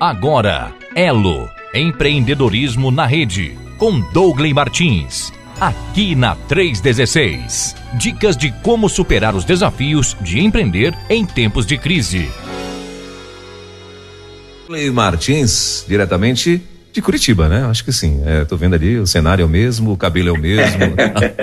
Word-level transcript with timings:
Agora, 0.00 0.70
Elo, 0.94 1.48
empreendedorismo 1.74 2.90
na 2.90 3.06
rede, 3.06 3.56
com 3.78 4.00
Douglas 4.12 4.52
Martins. 4.52 5.32
Aqui 5.58 6.14
na 6.14 6.34
316. 6.34 7.74
Dicas 7.94 8.36
de 8.36 8.52
como 8.62 8.88
superar 8.88 9.34
os 9.34 9.44
desafios 9.44 10.16
de 10.20 10.40
empreender 10.40 10.94
em 11.08 11.24
tempos 11.24 11.64
de 11.64 11.78
crise. 11.78 12.28
Douglas 14.68 14.90
Martins, 14.90 15.84
diretamente 15.88 16.60
de 16.92 17.02
Curitiba, 17.02 17.48
né? 17.48 17.64
Acho 17.64 17.84
que 17.84 17.92
sim. 17.92 18.22
É, 18.24 18.44
tô 18.44 18.56
vendo 18.56 18.74
ali, 18.74 18.98
o 18.98 19.06
cenário 19.06 19.42
é 19.42 19.46
o 19.46 19.48
mesmo, 19.48 19.92
o 19.92 19.96
cabelo 19.96 20.28
é 20.28 20.32
o 20.32 20.38
mesmo. 20.38 20.94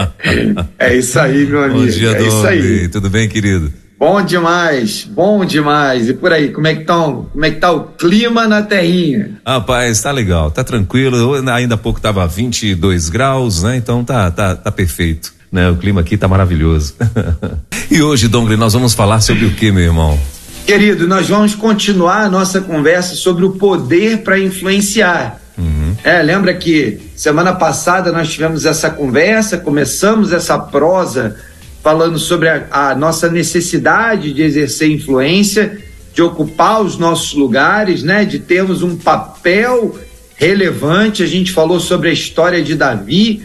é 0.80 0.96
isso 0.96 1.20
aí, 1.20 1.46
meu 1.46 1.64
amigo. 1.64 1.80
Bom 1.80 1.88
dia, 1.88 2.12
é 2.12 2.28
isso 2.28 2.48
aí. 2.48 2.88
Tudo 2.88 3.10
bem, 3.10 3.28
querido? 3.28 3.74
Bom 4.02 4.20
demais, 4.24 5.08
bom 5.08 5.46
demais. 5.46 6.10
E 6.10 6.16
por 6.16 6.34
aí, 6.34 6.50
como 6.50 6.66
é 6.66 6.74
que 6.74 6.86
tá, 6.86 6.96
como 6.96 7.46
é 7.46 7.52
que 7.52 7.58
tá 7.58 7.72
o 7.72 7.84
clima 7.84 8.48
na 8.48 8.64
terrinha? 8.64 9.40
Rapaz, 9.46 10.02
tá 10.02 10.12
legal, 10.12 10.50
tá 10.50 10.64
tranquilo. 10.64 11.36
Ainda 11.52 11.76
há 11.76 11.78
pouco 11.78 12.02
tava 12.02 12.26
22 12.26 13.10
graus, 13.10 13.62
né? 13.62 13.78
Então 13.78 14.04
tá, 14.04 14.32
tá, 14.32 14.56
tá 14.56 14.72
perfeito. 14.72 15.32
Né? 15.52 15.70
O 15.70 15.76
clima 15.76 16.02
aqui 16.02 16.18
tá 16.18 16.28
maravilhoso. 16.28 16.96
e 17.92 18.02
hoje, 18.02 18.28
Dongre, 18.28 18.58
nós 18.58 18.74
vamos 18.74 18.96
falar 18.96 19.22
sobre 19.22 19.46
o 19.46 19.52
que, 19.52 19.72
meu 19.72 19.84
irmão? 19.84 20.20
Querido, 20.66 21.08
nós 21.08 21.30
vamos 21.30 21.54
continuar 21.54 22.24
a 22.24 22.30
nossa 22.30 22.60
conversa 22.60 23.14
sobre 23.14 23.46
o 23.46 23.52
poder 23.52 24.24
para 24.24 24.40
influenciar. 24.40 25.40
Uhum. 25.56 25.96
É, 26.04 26.24
lembra 26.24 26.56
que 26.56 27.00
semana 27.16 27.54
passada 27.54 28.12
nós 28.12 28.32
tivemos 28.32 28.66
essa 28.66 28.90
conversa, 28.90 29.60
começamos 29.60 30.34
essa 30.34 30.58
prosa 30.58 31.36
falando 31.82 32.20
sobre 32.20 32.48
a, 32.48 32.68
a 32.72 32.96
nossa 32.96 33.30
necessidade 33.30 34.34
de 34.34 34.42
exercer 34.44 34.90
influência, 34.90 35.80
de 36.14 36.22
ocupar 36.22 36.82
os 36.82 36.98
nossos 36.98 37.34
lugares, 37.34 38.04
né? 38.04 38.24
De 38.24 38.40
termos 38.40 38.84
um 38.84 38.96
papel 38.96 40.00
relevante. 40.36 41.24
A 41.24 41.28
gente 41.28 41.52
falou 41.52 41.80
sobre 41.80 42.10
a 42.10 42.14
história 42.14 42.62
de 42.64 42.76
Davi 42.76 43.44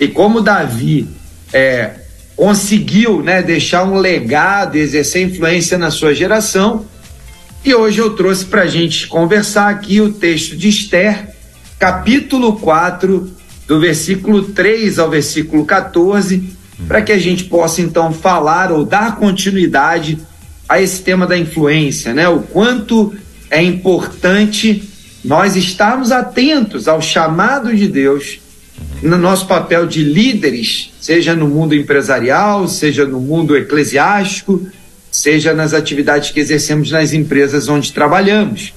e 0.00 0.08
como 0.08 0.40
Davi 0.40 1.06
é, 1.52 1.90
conseguiu, 2.36 3.22
né? 3.22 3.42
Deixar 3.42 3.84
um 3.84 3.98
legado, 3.98 4.76
exercer 4.76 5.22
influência 5.22 5.76
na 5.76 5.90
sua 5.90 6.14
geração. 6.14 6.86
E 7.64 7.74
hoje 7.74 7.98
eu 7.98 8.10
trouxe 8.10 8.44
para 8.44 8.62
a 8.62 8.66
gente 8.66 9.06
conversar 9.06 9.68
aqui 9.68 10.00
o 10.00 10.12
texto 10.12 10.56
de 10.56 10.68
Esther, 10.68 11.30
capítulo 11.78 12.58
4, 12.58 13.30
do 13.66 13.80
versículo 13.80 14.42
3 14.42 14.98
ao 14.98 15.10
versículo 15.10 15.64
14 15.64 16.53
para 16.86 17.02
que 17.02 17.12
a 17.12 17.18
gente 17.18 17.44
possa 17.44 17.80
então 17.80 18.12
falar 18.12 18.72
ou 18.72 18.84
dar 18.84 19.16
continuidade 19.16 20.18
a 20.68 20.80
esse 20.80 21.02
tema 21.02 21.26
da 21.26 21.36
influência, 21.36 22.12
né? 22.12 22.28
O 22.28 22.40
quanto 22.40 23.14
é 23.50 23.62
importante 23.62 24.82
nós 25.24 25.56
estarmos 25.56 26.10
atentos 26.10 26.88
ao 26.88 27.00
chamado 27.00 27.74
de 27.74 27.86
Deus 27.86 28.40
no 29.02 29.16
nosso 29.16 29.46
papel 29.46 29.86
de 29.86 30.02
líderes, 30.02 30.90
seja 31.00 31.34
no 31.34 31.46
mundo 31.46 31.74
empresarial, 31.74 32.66
seja 32.66 33.04
no 33.04 33.20
mundo 33.20 33.56
eclesiástico, 33.56 34.66
seja 35.10 35.54
nas 35.54 35.72
atividades 35.72 36.30
que 36.30 36.40
exercemos 36.40 36.90
nas 36.90 37.12
empresas 37.12 37.68
onde 37.68 37.92
trabalhamos. 37.92 38.74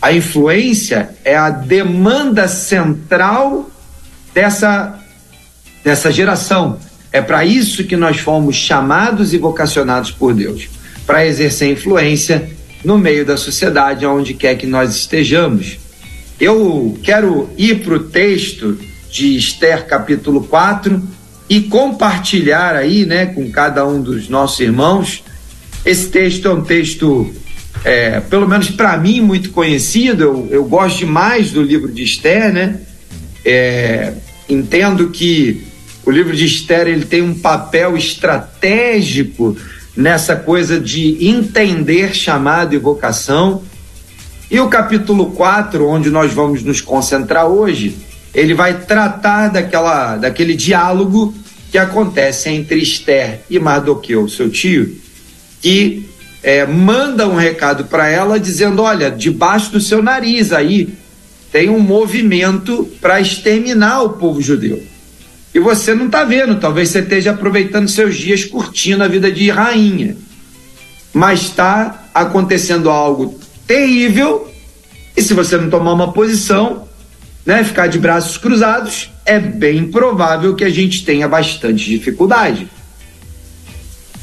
A 0.00 0.12
influência 0.12 1.10
é 1.24 1.36
a 1.36 1.50
demanda 1.50 2.46
central 2.46 3.70
dessa, 4.32 5.00
dessa 5.82 6.12
geração 6.12 6.78
é 7.16 7.22
para 7.22 7.46
isso 7.46 7.84
que 7.84 7.96
nós 7.96 8.18
fomos 8.18 8.56
chamados 8.56 9.32
e 9.32 9.38
vocacionados 9.38 10.10
por 10.10 10.34
Deus 10.34 10.68
para 11.06 11.26
exercer 11.26 11.72
influência 11.72 12.50
no 12.84 12.98
meio 12.98 13.24
da 13.24 13.38
sociedade, 13.38 14.04
onde 14.04 14.34
quer 14.34 14.56
que 14.56 14.66
nós 14.66 14.94
estejamos. 14.94 15.78
Eu 16.38 16.98
quero 17.02 17.48
ir 17.56 17.76
para 17.76 17.94
o 17.94 18.00
texto 18.00 18.78
de 19.10 19.34
Esther, 19.34 19.86
capítulo 19.86 20.44
4, 20.44 21.02
e 21.48 21.62
compartilhar 21.62 22.76
aí, 22.76 23.06
né, 23.06 23.24
com 23.24 23.50
cada 23.50 23.86
um 23.86 24.02
dos 24.02 24.28
nossos 24.28 24.60
irmãos. 24.60 25.24
Esse 25.86 26.08
texto 26.08 26.48
é 26.48 26.52
um 26.52 26.60
texto, 26.60 27.34
é, 27.82 28.20
pelo 28.20 28.46
menos 28.46 28.68
para 28.68 28.94
mim, 28.98 29.22
muito 29.22 29.50
conhecido. 29.50 30.22
Eu, 30.22 30.48
eu, 30.50 30.64
gosto 30.64 30.98
demais 30.98 31.50
do 31.50 31.62
livro 31.62 31.90
de 31.90 32.02
Esther, 32.02 32.52
né? 32.52 32.78
É, 33.42 34.12
entendo 34.50 35.08
que 35.08 35.64
o 36.06 36.10
livro 36.12 36.36
de 36.36 36.46
Esther 36.46 36.86
ele 36.86 37.04
tem 37.04 37.20
um 37.20 37.34
papel 37.34 37.96
estratégico 37.96 39.56
nessa 39.96 40.36
coisa 40.36 40.78
de 40.78 41.26
entender 41.26 42.14
chamado 42.14 42.76
e 42.76 42.78
vocação. 42.78 43.64
E 44.48 44.60
o 44.60 44.68
capítulo 44.68 45.32
4, 45.32 45.84
onde 45.84 46.08
nós 46.08 46.32
vamos 46.32 46.62
nos 46.62 46.80
concentrar 46.80 47.48
hoje, 47.48 47.96
ele 48.32 48.54
vai 48.54 48.82
tratar 48.82 49.48
daquela, 49.48 50.16
daquele 50.16 50.54
diálogo 50.54 51.34
que 51.72 51.78
acontece 51.78 52.50
entre 52.50 52.78
Esther 52.78 53.40
e 53.50 53.58
Mardoqueu, 53.58 54.28
seu 54.28 54.48
tio, 54.48 54.96
que 55.60 56.08
é, 56.40 56.64
manda 56.64 57.26
um 57.26 57.34
recado 57.34 57.86
para 57.86 58.08
ela 58.08 58.38
dizendo: 58.38 58.80
Olha, 58.80 59.10
debaixo 59.10 59.72
do 59.72 59.80
seu 59.80 60.00
nariz 60.00 60.52
aí 60.52 60.94
tem 61.50 61.68
um 61.68 61.80
movimento 61.80 62.88
para 63.00 63.20
exterminar 63.20 64.02
o 64.02 64.10
povo 64.10 64.40
judeu 64.40 64.80
e 65.56 65.58
você 65.58 65.94
não 65.94 66.04
está 66.04 66.22
vendo. 66.22 66.60
Talvez 66.60 66.90
você 66.90 66.98
esteja 66.98 67.30
aproveitando 67.30 67.88
seus 67.88 68.14
dias 68.14 68.44
curtindo 68.44 69.02
a 69.02 69.08
vida 69.08 69.32
de 69.32 69.48
rainha. 69.48 70.14
Mas 71.14 71.44
está 71.44 72.08
acontecendo 72.12 72.90
algo 72.90 73.40
terrível. 73.66 74.52
E 75.16 75.22
se 75.22 75.32
você 75.32 75.56
não 75.56 75.70
tomar 75.70 75.94
uma 75.94 76.12
posição, 76.12 76.86
né, 77.46 77.64
ficar 77.64 77.86
de 77.86 77.98
braços 77.98 78.36
cruzados, 78.36 79.10
é 79.24 79.40
bem 79.40 79.90
provável 79.90 80.54
que 80.54 80.62
a 80.62 80.68
gente 80.68 81.06
tenha 81.06 81.26
bastante 81.26 81.88
dificuldade. 81.88 82.68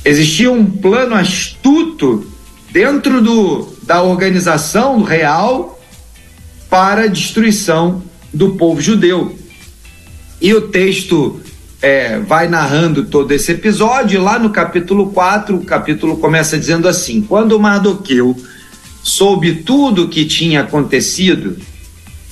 Existia 0.06 0.52
um 0.52 0.64
plano 0.64 1.16
astuto 1.16 2.32
dentro 2.72 3.24
do, 3.24 3.76
da 3.82 4.04
organização 4.04 5.02
real 5.02 5.82
para 6.70 7.06
a 7.06 7.08
destruição 7.08 8.04
do 8.32 8.52
povo 8.52 8.80
judeu. 8.80 9.36
E 10.42 10.54
o 10.54 10.70
texto 10.70 11.40
é, 11.82 12.20
vai 12.20 12.48
narrando 12.48 13.06
todo 13.06 13.32
esse 13.32 13.52
episódio, 13.52 14.22
lá 14.22 14.40
no 14.40 14.50
capítulo 14.50 15.12
4, 15.12 15.56
o 15.58 15.66
capítulo 15.66 16.18
começa 16.18 16.58
dizendo 16.58 16.88
assim: 16.88 17.22
Quando 17.22 17.60
Mardoqueu 17.60 18.36
soube 19.04 19.56
tudo 19.56 20.06
o 20.06 20.10
que 20.10 20.26
tinha 20.26 20.62
acontecido, 20.62 21.58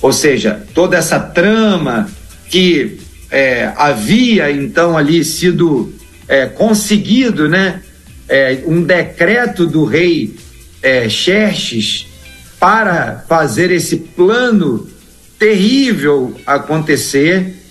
ou 0.00 0.12
seja, 0.12 0.66
toda 0.74 0.96
essa 0.96 1.20
trama 1.20 2.10
que 2.48 2.98
é, 3.30 3.72
havia 3.76 4.50
então 4.50 4.96
ali 4.96 5.24
sido 5.24 5.92
é, 6.26 6.46
conseguido, 6.46 7.48
né, 7.48 7.82
é, 8.28 8.62
um 8.66 8.82
decreto 8.82 9.66
do 9.66 9.84
rei 9.84 10.34
é, 10.82 11.08
Xerxes 11.08 12.06
para 12.58 13.24
fazer 13.28 13.70
esse 13.70 13.96
plano 13.96 14.88
terrível 15.38 16.34
acontecer, 16.46 17.61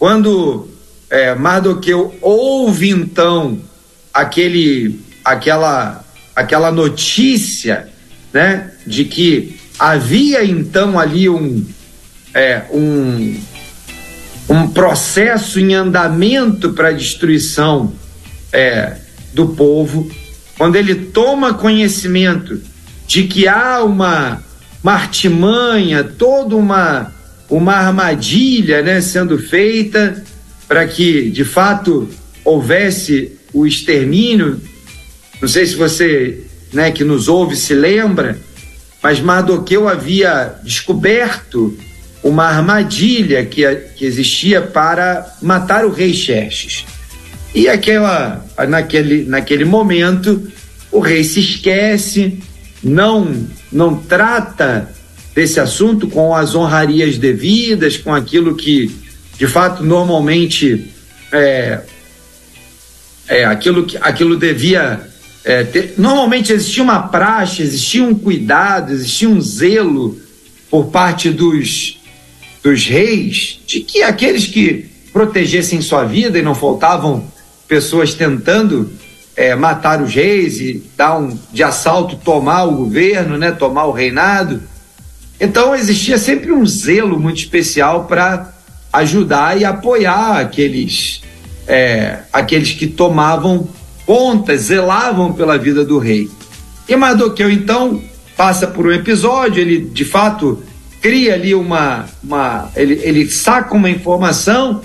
quando 0.00 0.66
é, 1.10 1.34
Mardoqueu 1.34 2.16
ouve 2.22 2.88
então 2.88 3.60
aquele, 4.14 4.98
aquela, 5.22 6.02
aquela 6.34 6.72
notícia, 6.72 7.86
né, 8.32 8.72
de 8.86 9.04
que 9.04 9.60
havia 9.78 10.42
então 10.42 10.98
ali 10.98 11.28
um, 11.28 11.66
é, 12.32 12.62
um, 12.72 13.38
um 14.48 14.68
processo 14.68 15.60
em 15.60 15.74
andamento 15.74 16.72
para 16.72 16.88
a 16.88 16.92
destruição 16.92 17.92
é, 18.50 18.96
do 19.34 19.48
povo, 19.48 20.10
quando 20.56 20.76
ele 20.76 20.94
toma 20.94 21.52
conhecimento 21.52 22.58
de 23.06 23.24
que 23.24 23.46
há 23.46 23.84
uma, 23.84 24.42
uma 24.82 24.92
artimanha, 24.94 26.02
toda 26.02 26.56
uma 26.56 27.19
uma 27.50 27.74
armadilha 27.74 28.80
né, 28.80 29.00
sendo 29.00 29.36
feita 29.36 30.22
para 30.68 30.86
que, 30.86 31.28
de 31.30 31.44
fato, 31.44 32.08
houvesse 32.44 33.32
o 33.52 33.66
extermínio. 33.66 34.60
Não 35.40 35.48
sei 35.48 35.66
se 35.66 35.74
você 35.74 36.44
né, 36.72 36.92
que 36.92 37.02
nos 37.02 37.26
ouve 37.26 37.56
se 37.56 37.74
lembra, 37.74 38.38
mas 39.02 39.18
Mardoqueu 39.18 39.88
havia 39.88 40.54
descoberto 40.62 41.76
uma 42.22 42.44
armadilha 42.44 43.44
que, 43.44 43.66
que 43.96 44.04
existia 44.04 44.62
para 44.62 45.26
matar 45.42 45.84
o 45.84 45.90
rei 45.90 46.14
Xerxes. 46.14 46.84
E 47.52 47.68
aquela, 47.68 48.46
naquele, 48.68 49.24
naquele 49.24 49.64
momento, 49.64 50.48
o 50.92 51.00
rei 51.00 51.24
se 51.24 51.40
esquece, 51.40 52.38
não, 52.82 53.46
não 53.72 53.96
trata 53.96 54.88
desse 55.40 55.58
assunto 55.58 56.06
com 56.06 56.34
as 56.34 56.54
honrarias 56.54 57.16
devidas, 57.16 57.96
com 57.96 58.14
aquilo 58.14 58.54
que, 58.54 58.94
de 59.38 59.46
fato, 59.46 59.82
normalmente 59.82 60.92
é, 61.32 61.80
é 63.26 63.46
aquilo 63.46 63.86
que 63.86 63.96
aquilo 63.96 64.36
devia 64.36 65.00
é, 65.42 65.64
ter, 65.64 65.94
normalmente 65.96 66.52
existia 66.52 66.82
uma 66.82 67.04
praxe, 67.08 67.62
existia 67.62 68.04
um 68.04 68.14
cuidado, 68.14 68.92
existia 68.92 69.30
um 69.30 69.40
zelo 69.40 70.20
por 70.70 70.88
parte 70.88 71.30
dos, 71.30 71.98
dos 72.62 72.86
reis 72.86 73.60
de 73.66 73.80
que 73.80 74.02
aqueles 74.02 74.44
que 74.44 74.90
protegessem 75.10 75.80
sua 75.80 76.04
vida 76.04 76.38
e 76.38 76.42
não 76.42 76.54
faltavam 76.54 77.26
pessoas 77.66 78.12
tentando 78.12 78.92
é, 79.34 79.54
matar 79.54 80.02
os 80.02 80.14
reis 80.14 80.60
e 80.60 80.84
dar 80.98 81.16
um 81.18 81.34
de 81.50 81.62
assalto 81.62 82.16
tomar 82.16 82.64
o 82.64 82.72
governo, 82.72 83.38
né, 83.38 83.50
tomar 83.50 83.86
o 83.86 83.90
reinado. 83.90 84.68
Então 85.40 85.74
existia 85.74 86.18
sempre 86.18 86.52
um 86.52 86.66
zelo 86.66 87.18
muito 87.18 87.38
especial 87.38 88.04
para 88.04 88.52
ajudar 88.92 89.58
e 89.58 89.64
apoiar 89.64 90.38
aqueles 90.38 91.22
é, 91.66 92.18
aqueles 92.32 92.72
que 92.72 92.86
tomavam 92.86 93.68
conta, 94.04 94.56
zelavam 94.56 95.32
pela 95.32 95.56
vida 95.56 95.84
do 95.84 95.98
rei. 95.98 96.28
E 96.88 96.96
Mardoqueu 96.96 97.50
então 97.50 98.02
passa 98.36 98.66
por 98.66 98.86
um 98.86 98.92
episódio, 98.92 99.60
ele 99.60 99.78
de 99.78 100.04
fato 100.04 100.62
cria 101.00 101.34
ali 101.34 101.54
uma, 101.54 102.06
uma 102.22 102.70
ele, 102.74 103.00
ele 103.02 103.30
saca 103.30 103.74
uma 103.74 103.88
informação, 103.88 104.82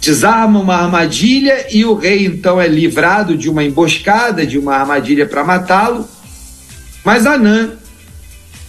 desarma 0.00 0.58
uma 0.58 0.74
armadilha 0.74 1.66
e 1.70 1.84
o 1.84 1.94
rei 1.94 2.26
então 2.26 2.60
é 2.60 2.66
livrado 2.66 3.36
de 3.36 3.48
uma 3.48 3.62
emboscada, 3.64 4.44
de 4.44 4.58
uma 4.58 4.74
armadilha 4.74 5.24
para 5.26 5.44
matá-lo. 5.44 6.06
Mas 7.04 7.24
Anã 7.26 7.72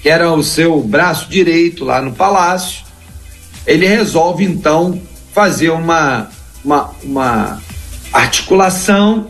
que 0.01 0.09
era 0.09 0.31
o 0.31 0.43
seu 0.43 0.81
braço 0.81 1.29
direito 1.29 1.83
lá 1.83 2.01
no 2.01 2.13
palácio, 2.13 2.83
ele 3.65 3.85
resolve 3.85 4.43
então 4.43 5.01
fazer 5.33 5.69
uma, 5.69 6.29
uma, 6.63 6.91
uma 7.03 7.61
articulação 8.11 9.27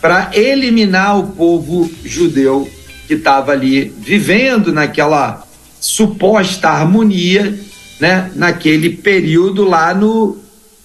para 0.00 0.30
eliminar 0.32 1.18
o 1.18 1.28
povo 1.28 1.90
judeu 2.04 2.68
que 3.06 3.14
estava 3.14 3.52
ali 3.52 3.94
vivendo 3.98 4.72
naquela 4.72 5.42
suposta 5.80 6.68
harmonia, 6.68 7.58
né, 8.00 8.30
naquele 8.34 8.90
período 8.90 9.64
lá 9.64 9.94
no, 9.94 10.38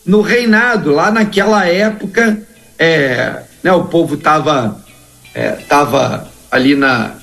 no 0.06 0.22
reinado, 0.22 0.92
lá 0.92 1.12
naquela 1.12 1.66
época, 1.66 2.42
é, 2.78 3.44
né, 3.62 3.72
o 3.72 3.86
povo 3.86 4.16
estava 4.16 4.84
é, 5.34 5.52
tava 5.52 6.32
ali 6.52 6.76
na, 6.76 7.16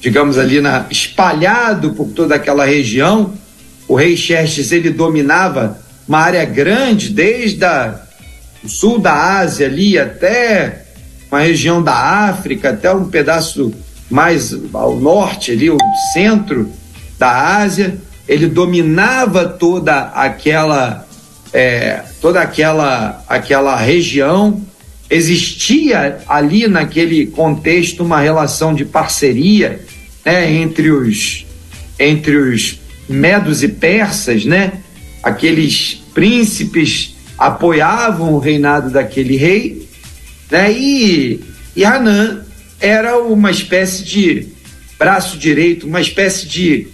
digamos 0.00 0.38
ali 0.38 0.60
na 0.60 0.86
espalhado 0.90 1.92
por 1.92 2.08
toda 2.08 2.34
aquela 2.34 2.64
região. 2.64 3.34
O 3.88 3.94
rei 3.94 4.16
Xerxes 4.16 4.72
ele 4.72 4.90
dominava 4.90 5.78
uma 6.08 6.18
área 6.18 6.44
grande 6.44 7.10
desde 7.10 7.64
a, 7.64 8.00
o 8.62 8.68
sul 8.68 8.98
da 8.98 9.38
Ásia 9.38 9.66
ali 9.66 9.98
até 9.98 10.84
uma 11.30 11.40
região 11.40 11.82
da 11.82 11.94
África, 12.28 12.70
até 12.70 12.92
um 12.92 13.08
pedaço 13.08 13.72
mais 14.08 14.56
ao 14.72 14.96
norte 14.96 15.50
ali, 15.52 15.70
o 15.70 15.78
centro 16.12 16.70
da 17.18 17.56
Ásia. 17.56 17.96
Ele 18.28 18.46
dominava 18.48 19.46
toda 19.48 20.10
aquela 20.14 21.06
é, 21.52 22.02
toda 22.20 22.40
aquela 22.40 23.24
aquela 23.28 23.76
região 23.76 24.60
existia 25.08 26.18
ali 26.28 26.66
naquele 26.66 27.26
contexto 27.26 28.02
uma 28.02 28.20
relação 28.20 28.74
de 28.74 28.84
parceria 28.84 29.80
né, 30.24 30.52
entre 30.52 30.90
os 30.90 31.46
entre 31.98 32.36
os 32.36 32.78
medos 33.08 33.62
e 33.62 33.68
persas, 33.68 34.44
né? 34.44 34.72
Aqueles 35.22 36.02
príncipes 36.12 37.14
apoiavam 37.38 38.34
o 38.34 38.38
reinado 38.38 38.90
daquele 38.90 39.36
rei, 39.36 39.88
né? 40.50 40.70
E, 40.72 41.40
e 41.74 41.84
Hanan 41.84 42.44
era 42.80 43.18
uma 43.18 43.50
espécie 43.50 44.04
de 44.04 44.48
braço 44.98 45.38
direito, 45.38 45.86
uma 45.86 46.00
espécie 46.00 46.46
de 46.46 46.88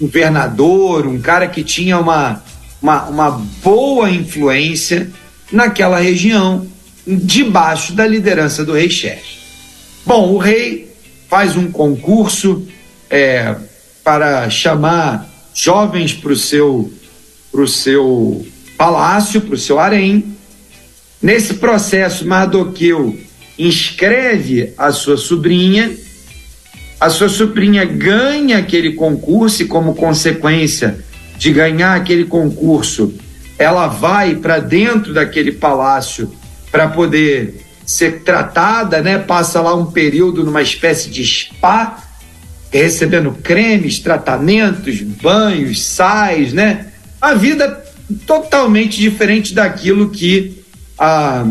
governador, 0.00 1.06
um 1.06 1.20
cara 1.20 1.48
que 1.48 1.62
tinha 1.62 1.98
uma, 1.98 2.42
uma, 2.80 3.04
uma 3.06 3.30
boa 3.62 4.10
influência 4.10 5.10
naquela 5.52 5.98
região 5.98 6.66
debaixo 7.06 7.92
da 7.92 8.06
liderança 8.06 8.64
do 8.64 8.72
rei 8.72 8.90
Xerxes. 8.90 9.44
Bom, 10.06 10.32
o 10.32 10.38
rei 10.38 10.92
faz 11.28 11.56
um 11.56 11.70
concurso 11.70 12.66
é, 13.10 13.54
para 14.02 14.48
chamar 14.50 15.28
jovens 15.54 16.12
para 16.12 16.32
o 16.32 16.36
seu, 16.36 16.92
seu 17.66 18.46
palácio, 18.76 19.40
para 19.40 19.54
o 19.54 19.58
seu 19.58 19.78
harém. 19.78 20.36
Nesse 21.22 21.54
processo, 21.54 22.26
Mardoqueu 22.26 23.18
inscreve 23.58 24.72
a 24.76 24.92
sua 24.92 25.16
sobrinha, 25.16 25.96
a 27.00 27.08
sua 27.08 27.28
sobrinha 27.28 27.84
ganha 27.84 28.58
aquele 28.58 28.92
concurso 28.92 29.62
e, 29.62 29.66
como 29.66 29.94
consequência 29.94 31.04
de 31.38 31.52
ganhar 31.52 31.94
aquele 31.94 32.24
concurso, 32.24 33.14
ela 33.58 33.86
vai 33.86 34.34
para 34.36 34.58
dentro 34.58 35.14
daquele 35.14 35.52
palácio 35.52 36.30
para 36.74 36.88
poder 36.88 37.64
ser 37.86 38.24
tratada, 38.24 39.00
né? 39.00 39.16
Passa 39.16 39.60
lá 39.60 39.76
um 39.76 39.86
período 39.86 40.42
numa 40.42 40.60
espécie 40.60 41.08
de 41.08 41.24
spa, 41.24 42.02
recebendo 42.68 43.30
cremes, 43.30 44.00
tratamentos, 44.00 45.00
banhos, 45.00 45.86
sais, 45.86 46.52
né? 46.52 46.88
A 47.20 47.34
vida 47.34 47.80
totalmente 48.26 48.98
diferente 48.98 49.54
daquilo 49.54 50.10
que 50.10 50.64
ah, 50.98 51.46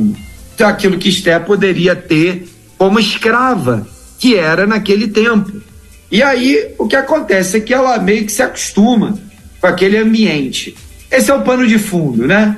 daquilo 0.57 0.97
que 0.97 1.07
Esté 1.07 1.39
poderia 1.39 1.95
ter 1.95 2.45
como 2.77 2.99
escrava, 2.99 3.87
que 4.19 4.35
era 4.35 4.67
naquele 4.67 5.07
tempo. 5.07 5.61
E 6.11 6.21
aí 6.21 6.75
o 6.77 6.85
que 6.85 6.97
acontece 6.97 7.55
é 7.55 7.61
que 7.61 7.73
ela 7.73 7.97
meio 7.97 8.25
que 8.25 8.31
se 8.33 8.43
acostuma 8.43 9.17
com 9.61 9.67
aquele 9.67 9.95
ambiente. 9.95 10.75
Esse 11.09 11.31
é 11.31 11.33
o 11.33 11.43
pano 11.43 11.65
de 11.65 11.79
fundo, 11.79 12.27
né? 12.27 12.57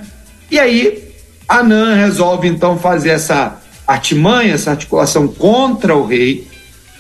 E 0.50 0.58
aí 0.58 1.05
Anã 1.48 1.96
resolve 1.96 2.48
então 2.48 2.78
fazer 2.78 3.10
essa 3.10 3.62
artimanha, 3.86 4.54
essa 4.54 4.72
articulação 4.72 5.28
contra 5.28 5.96
o 5.96 6.06
rei. 6.06 6.48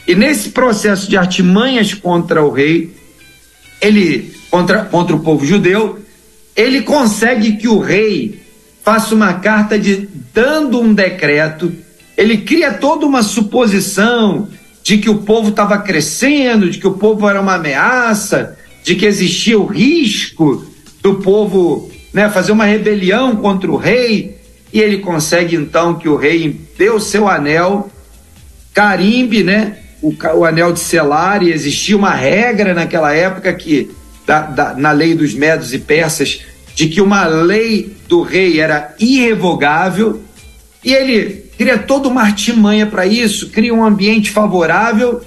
E 0.08 0.14
nesse 0.14 0.50
processo 0.50 1.10
de 1.10 1.18
artimanhas 1.18 1.94
contra 1.94 2.44
o 2.44 2.52
rei, 2.52 2.96
ele 3.82 4.34
contra, 4.52 4.86
contra 4.86 5.16
o 5.16 5.20
povo 5.20 5.46
judeu, 5.46 6.00
ele 6.56 6.82
consegue 6.82 7.58
que 7.58 7.68
o 7.68 7.80
rei 7.80 8.42
faça 8.84 9.16
uma 9.16 9.34
carta 9.34 9.80
de 9.80 10.08
dando 10.34 10.80
um 10.80 10.94
decreto. 10.94 11.74
Ele 12.16 12.38
cria 12.38 12.72
toda 12.72 13.06
uma 13.06 13.24
suposição 13.24 14.48
de 14.84 15.00
que 15.00 15.10
o 15.10 15.24
povo 15.24 15.50
estava 15.50 15.80
crescendo, 15.80 16.70
de 16.70 16.78
que 16.78 16.88
o 16.88 16.94
povo 16.94 17.28
era 17.28 17.42
uma 17.42 17.56
ameaça, 17.56 18.56
de 18.84 18.96
que 18.96 19.06
existia 19.06 19.60
o 19.60 19.66
risco 19.66 20.64
do 21.02 21.16
povo 21.16 21.90
né, 22.14 22.30
fazer 22.30 22.52
uma 22.52 22.66
rebelião 22.66 23.36
contra 23.36 23.70
o 23.70 23.76
rei, 23.76 24.35
e 24.76 24.82
ele 24.82 24.98
consegue 24.98 25.56
então 25.56 25.94
que 25.94 26.10
o 26.10 26.18
rei 26.18 26.60
dê 26.78 26.90
o 26.90 27.00
seu 27.00 27.30
anel, 27.30 27.90
carimbe, 28.74 29.42
né, 29.42 29.78
o, 30.02 30.14
o 30.36 30.44
anel 30.44 30.74
de 30.74 30.82
selar, 30.82 31.42
e 31.42 31.50
existia 31.50 31.96
uma 31.96 32.14
regra 32.14 32.74
naquela 32.74 33.14
época 33.14 33.54
que, 33.54 33.90
da, 34.28 34.42
da, 34.42 34.74
na 34.74 34.92
lei 34.92 35.16
dos 35.16 35.34
medos 35.34 35.74
e 35.74 35.80
persas, 35.80 36.42
de 36.76 36.90
que 36.90 37.00
uma 37.00 37.26
lei 37.26 37.96
do 38.10 38.22
rei 38.22 38.60
era 38.60 38.94
irrevogável, 39.00 40.22
e 40.84 40.94
ele 40.94 41.46
cria 41.58 41.78
toda 41.78 42.10
uma 42.10 42.24
artimanha 42.24 42.86
para 42.86 43.08
isso, 43.08 43.52
cria 43.52 43.74
um 43.74 43.82
ambiente 43.82 44.30
favorável 44.30 45.22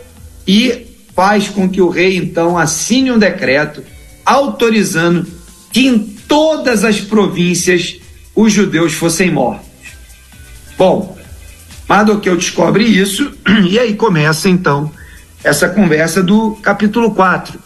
e 0.46 0.88
faz 1.16 1.48
com 1.48 1.66
que 1.66 1.80
o 1.80 1.88
rei 1.88 2.18
então 2.18 2.58
assine 2.58 3.10
um 3.10 3.18
decreto 3.18 3.82
autorizando 4.26 5.26
que 5.72 5.86
em 5.86 5.98
todas 5.98 6.84
as 6.84 7.00
províncias 7.00 7.98
os 8.40 8.52
judeus 8.52 8.92
fossem 8.92 9.32
mortos. 9.32 9.66
Bom, 10.78 11.18
Mardoqueu 11.88 12.36
descobre 12.36 12.84
isso 12.84 13.32
e 13.68 13.76
aí 13.76 13.94
começa 13.94 14.48
então 14.48 14.92
essa 15.42 15.68
conversa 15.68 16.22
do 16.22 16.52
capítulo 16.62 17.12
4, 17.16 17.58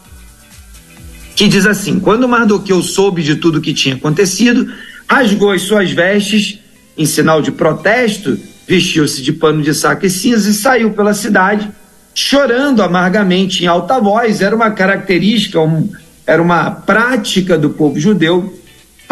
que 1.37 1.47
diz 1.47 1.67
assim: 1.67 2.00
Quando 2.00 2.26
Mardoqueu 2.26 2.83
soube 2.83 3.23
de 3.23 3.37
tudo 3.37 3.61
que 3.61 3.75
tinha 3.75 3.97
acontecido, 3.97 4.73
rasgou 5.07 5.50
as 5.50 5.61
suas 5.61 5.91
vestes 5.91 6.59
em 6.97 7.05
sinal 7.05 7.43
de 7.43 7.52
protesto, 7.52 8.38
vestiu-se 8.67 9.21
de 9.21 9.31
pano 9.31 9.61
de 9.61 9.75
saco 9.75 10.07
e 10.07 10.11
cinza 10.11 10.49
e 10.49 10.55
saiu 10.55 10.93
pela 10.93 11.12
cidade, 11.12 11.71
chorando 12.14 12.83
amargamente 12.83 13.62
em 13.62 13.67
alta 13.67 14.00
voz. 14.00 14.41
Era 14.41 14.57
uma 14.57 14.71
característica, 14.71 15.61
um, 15.61 15.91
era 16.26 16.41
uma 16.41 16.71
prática 16.71 17.59
do 17.59 17.69
povo 17.69 18.00
judeu 18.00 18.62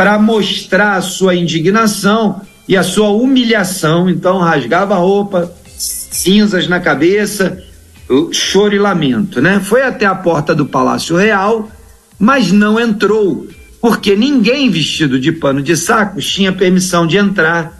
para 0.00 0.18
mostrar 0.18 0.94
a 0.94 1.02
sua 1.02 1.34
indignação 1.34 2.40
e 2.66 2.74
a 2.74 2.82
sua 2.82 3.10
humilhação. 3.10 4.08
Então 4.08 4.38
rasgava 4.38 4.94
a 4.94 4.96
roupa, 4.96 5.52
cinzas 5.76 6.66
na 6.66 6.80
cabeça, 6.80 7.62
choro 8.32 8.74
e 8.74 8.78
lamento, 8.78 9.42
né? 9.42 9.60
Foi 9.60 9.82
até 9.82 10.06
a 10.06 10.14
porta 10.14 10.54
do 10.54 10.64
Palácio 10.64 11.16
Real, 11.16 11.70
mas 12.18 12.50
não 12.50 12.80
entrou, 12.80 13.46
porque 13.78 14.16
ninguém 14.16 14.70
vestido 14.70 15.20
de 15.20 15.32
pano 15.32 15.60
de 15.60 15.76
saco 15.76 16.18
tinha 16.18 16.50
permissão 16.50 17.06
de 17.06 17.18
entrar 17.18 17.78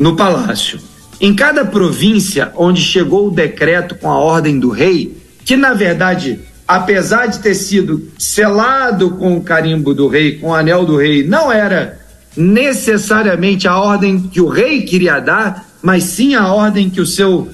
no 0.00 0.16
palácio. 0.16 0.80
em 1.20 1.34
cada 1.34 1.62
província 1.62 2.52
onde 2.56 2.80
chegou 2.80 3.28
o 3.28 3.30
decreto 3.30 3.96
com 3.96 4.10
a 4.10 4.16
ordem 4.16 4.58
do 4.58 4.70
rei, 4.70 5.14
que 5.44 5.58
na 5.58 5.74
verdade, 5.74 6.40
apesar 6.68 7.26
de 7.26 7.38
ter 7.38 7.54
sido 7.54 8.12
selado 8.18 9.12
com 9.12 9.38
o 9.38 9.42
carimbo 9.42 9.94
do 9.94 10.06
rei, 10.06 10.38
com 10.38 10.48
o 10.48 10.54
anel 10.54 10.84
do 10.84 10.98
rei, 10.98 11.26
não 11.26 11.50
era 11.50 11.98
necessariamente 12.36 13.66
a 13.66 13.78
ordem 13.78 14.20
que 14.20 14.38
o 14.38 14.48
rei 14.48 14.82
queria 14.82 15.18
dar, 15.18 15.66
mas 15.82 16.04
sim 16.04 16.34
a 16.34 16.52
ordem 16.52 16.90
que 16.90 17.00
o 17.00 17.06
seu 17.06 17.48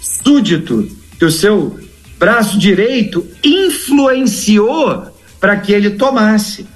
súdito, 0.00 0.88
que 1.18 1.24
o 1.26 1.30
seu 1.30 1.78
braço 2.18 2.58
direito 2.58 3.26
influenciou 3.44 5.14
para 5.38 5.58
que 5.58 5.72
ele 5.72 5.90
tomasse. 5.90 6.66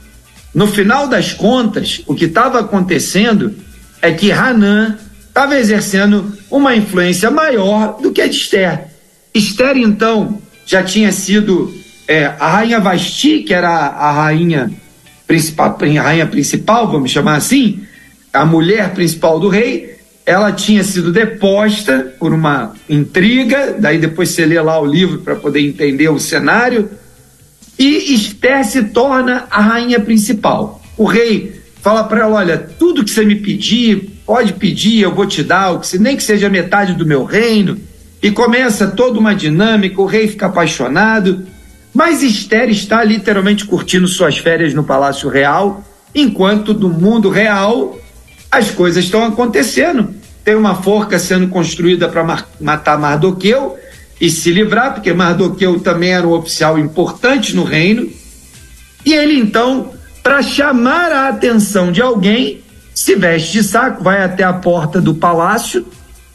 No 0.54 0.66
final 0.66 1.08
das 1.08 1.32
contas, 1.32 2.02
o 2.06 2.14
que 2.14 2.26
estava 2.26 2.60
acontecendo 2.60 3.54
é 4.02 4.12
que 4.12 4.30
Hanan 4.30 4.99
estava 5.26 5.58
exercendo 5.58 6.37
uma 6.50 6.76
influência 6.76 7.30
maior 7.30 7.96
do 8.02 8.12
que 8.12 8.20
a 8.20 8.28
de 8.28 8.37
Esther. 8.37 8.88
Esther, 9.32 9.78
então, 9.78 10.42
já 10.67 10.83
tinha 10.83 11.12
sido 11.12 11.75
é, 12.07 12.26
a 12.26 12.49
rainha 12.49 12.81
Vasti, 12.81 13.40
que 13.43 13.55
era 13.55 13.71
a 13.71 14.11
rainha 14.11 14.71
principal, 15.26 15.79
a 15.81 16.02
rainha 16.02 16.26
principal, 16.26 16.90
vamos 16.90 17.11
chamar 17.11 17.37
assim, 17.37 17.81
a 18.33 18.45
mulher 18.45 18.93
principal 18.95 19.38
do 19.38 19.49
rei, 19.49 19.97
ela 20.26 20.52
tinha 20.52 20.85
sido 20.85 21.12
deposta 21.12 22.14
por 22.19 22.33
uma 22.33 22.75
intriga, 22.88 23.76
daí 23.79 23.99
depois 23.99 24.31
você 24.31 24.47
lê 24.47 24.61
lá 24.61 24.81
o 24.81 24.87
livro 24.87 25.21
para 25.21 25.37
poder 25.37 25.61
entender 25.61 26.09
o 26.09 26.19
cenário, 26.19 26.90
e 27.79 28.14
Esther 28.14 28.64
se 28.64 28.85
torna 28.85 29.47
a 29.50 29.61
rainha 29.61 29.99
principal. 29.99 30.83
O 30.97 31.05
rei 31.05 31.61
fala 31.81 32.05
para 32.05 32.21
ela: 32.21 32.37
olha, 32.37 32.59
tudo 32.59 33.02
que 33.02 33.11
você 33.11 33.25
me 33.25 33.37
pedir, 33.37 34.21
pode 34.26 34.52
pedir, 34.52 35.00
eu 35.00 35.14
vou 35.14 35.26
te 35.26 35.43
dar, 35.43 35.81
nem 35.99 36.17
que 36.17 36.23
seja 36.23 36.49
metade 36.49 36.93
do 36.95 37.07
meu 37.07 37.25
reino. 37.25 37.81
E 38.22 38.30
começa 38.30 38.86
toda 38.88 39.18
uma 39.18 39.34
dinâmica, 39.34 40.00
o 40.00 40.06
rei 40.06 40.28
fica 40.28 40.46
apaixonado, 40.46 41.46
mas 41.92 42.22
Esther 42.22 42.68
está 42.68 43.02
literalmente 43.02 43.64
curtindo 43.64 44.06
suas 44.06 44.38
férias 44.38 44.74
no 44.74 44.84
Palácio 44.84 45.28
Real, 45.28 45.82
enquanto 46.14 46.74
do 46.74 46.88
mundo 46.88 47.30
real 47.30 47.98
as 48.50 48.70
coisas 48.70 49.04
estão 49.04 49.24
acontecendo. 49.24 50.14
Tem 50.44 50.54
uma 50.54 50.74
forca 50.74 51.18
sendo 51.18 51.48
construída 51.48 52.08
para 52.08 52.44
matar 52.60 52.98
Mardoqueu 52.98 53.76
e 54.20 54.28
se 54.28 54.50
livrar, 54.50 54.94
porque 54.94 55.12
Mardoqueu 55.12 55.80
também 55.80 56.12
era 56.12 56.26
um 56.26 56.32
oficial 56.32 56.78
importante 56.78 57.54
no 57.54 57.64
reino. 57.64 58.08
E 59.04 59.14
ele 59.14 59.38
então 59.38 59.92
para 60.22 60.42
chamar 60.42 61.12
a 61.12 61.28
atenção 61.28 61.90
de 61.90 62.02
alguém, 62.02 62.62
se 62.94 63.16
veste 63.16 63.52
de 63.52 63.64
saco, 63.64 64.02
vai 64.02 64.22
até 64.22 64.44
a 64.44 64.52
porta 64.52 65.00
do 65.00 65.14
palácio, 65.14 65.86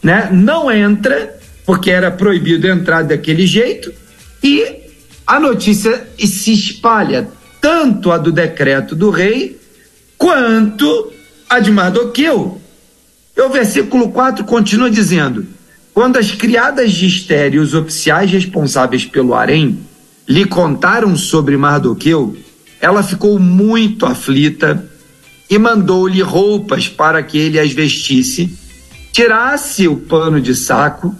né? 0.02 0.30
Não 0.32 0.72
entra, 0.72 1.38
porque 1.66 1.90
era 1.90 2.12
proibido 2.12 2.68
entrar 2.68 3.04
daquele 3.04 3.48
jeito, 3.48 3.92
e 4.44 4.84
a 5.26 5.40
notícia 5.40 6.08
se 6.18 6.54
espalha, 6.54 7.28
tanto 7.60 8.12
a 8.12 8.18
do 8.18 8.32
decreto 8.32 8.96
do 8.96 9.10
rei, 9.10 9.60
quanto 10.18 11.12
a 11.50 11.60
de 11.60 11.72
Mardoqueu. 11.72 12.62
E 13.36 13.42
o 13.42 13.50
versículo 13.50 14.12
4 14.12 14.46
continua 14.46 14.90
dizendo: 14.90 15.46
Quando 15.94 16.18
as 16.18 16.32
criadas 16.32 16.92
de 16.92 17.08
Esther 17.08 17.56
e 17.56 17.60
os 17.60 17.74
oficiais 17.74 18.32
responsáveis 18.32 19.06
pelo 19.06 19.34
harém 19.34 19.80
lhe 20.28 20.46
contaram 20.46 21.16
sobre 21.16 21.58
Mardoqueu, 21.58 22.38
ela 22.80 23.02
ficou 23.02 23.40
muito 23.40 24.06
aflita 24.06 24.88
e 25.50 25.58
mandou-lhe 25.58 26.22
roupas 26.22 26.88
para 26.88 27.22
que 27.24 27.38
ele 27.38 27.60
as 27.60 27.72
vestisse, 27.72 28.58
tirasse 29.12 29.88
o 29.88 29.98
pano 29.98 30.42
de 30.42 30.56
saco, 30.56 31.16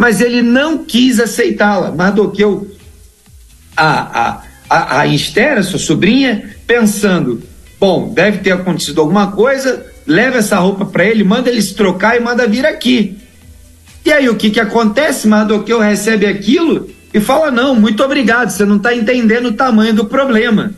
mas 0.00 0.22
ele 0.22 0.40
não 0.40 0.78
quis 0.78 1.20
aceitá-la. 1.20 1.92
Mardoqueu, 1.92 2.66
a, 3.76 3.90
a, 3.90 4.42
a, 4.70 5.00
a 5.00 5.06
Esther, 5.06 5.62
sua 5.62 5.78
sobrinha, 5.78 6.56
pensando: 6.66 7.42
bom, 7.78 8.10
deve 8.10 8.38
ter 8.38 8.52
acontecido 8.52 9.02
alguma 9.02 9.30
coisa, 9.32 9.84
leva 10.06 10.38
essa 10.38 10.56
roupa 10.56 10.86
para 10.86 11.04
ele, 11.04 11.22
manda 11.22 11.50
ele 11.50 11.60
se 11.60 11.74
trocar 11.74 12.16
e 12.16 12.20
manda 12.20 12.48
vir 12.48 12.64
aqui. 12.64 13.18
E 14.02 14.10
aí 14.10 14.26
o 14.26 14.36
que, 14.36 14.48
que 14.48 14.58
acontece? 14.58 15.28
Mardoqueu 15.28 15.78
recebe 15.78 16.24
aquilo 16.24 16.88
e 17.12 17.20
fala: 17.20 17.50
não, 17.50 17.74
muito 17.74 18.02
obrigado, 18.02 18.48
você 18.48 18.64
não 18.64 18.76
está 18.76 18.94
entendendo 18.94 19.48
o 19.48 19.52
tamanho 19.52 19.92
do 19.92 20.06
problema. 20.06 20.72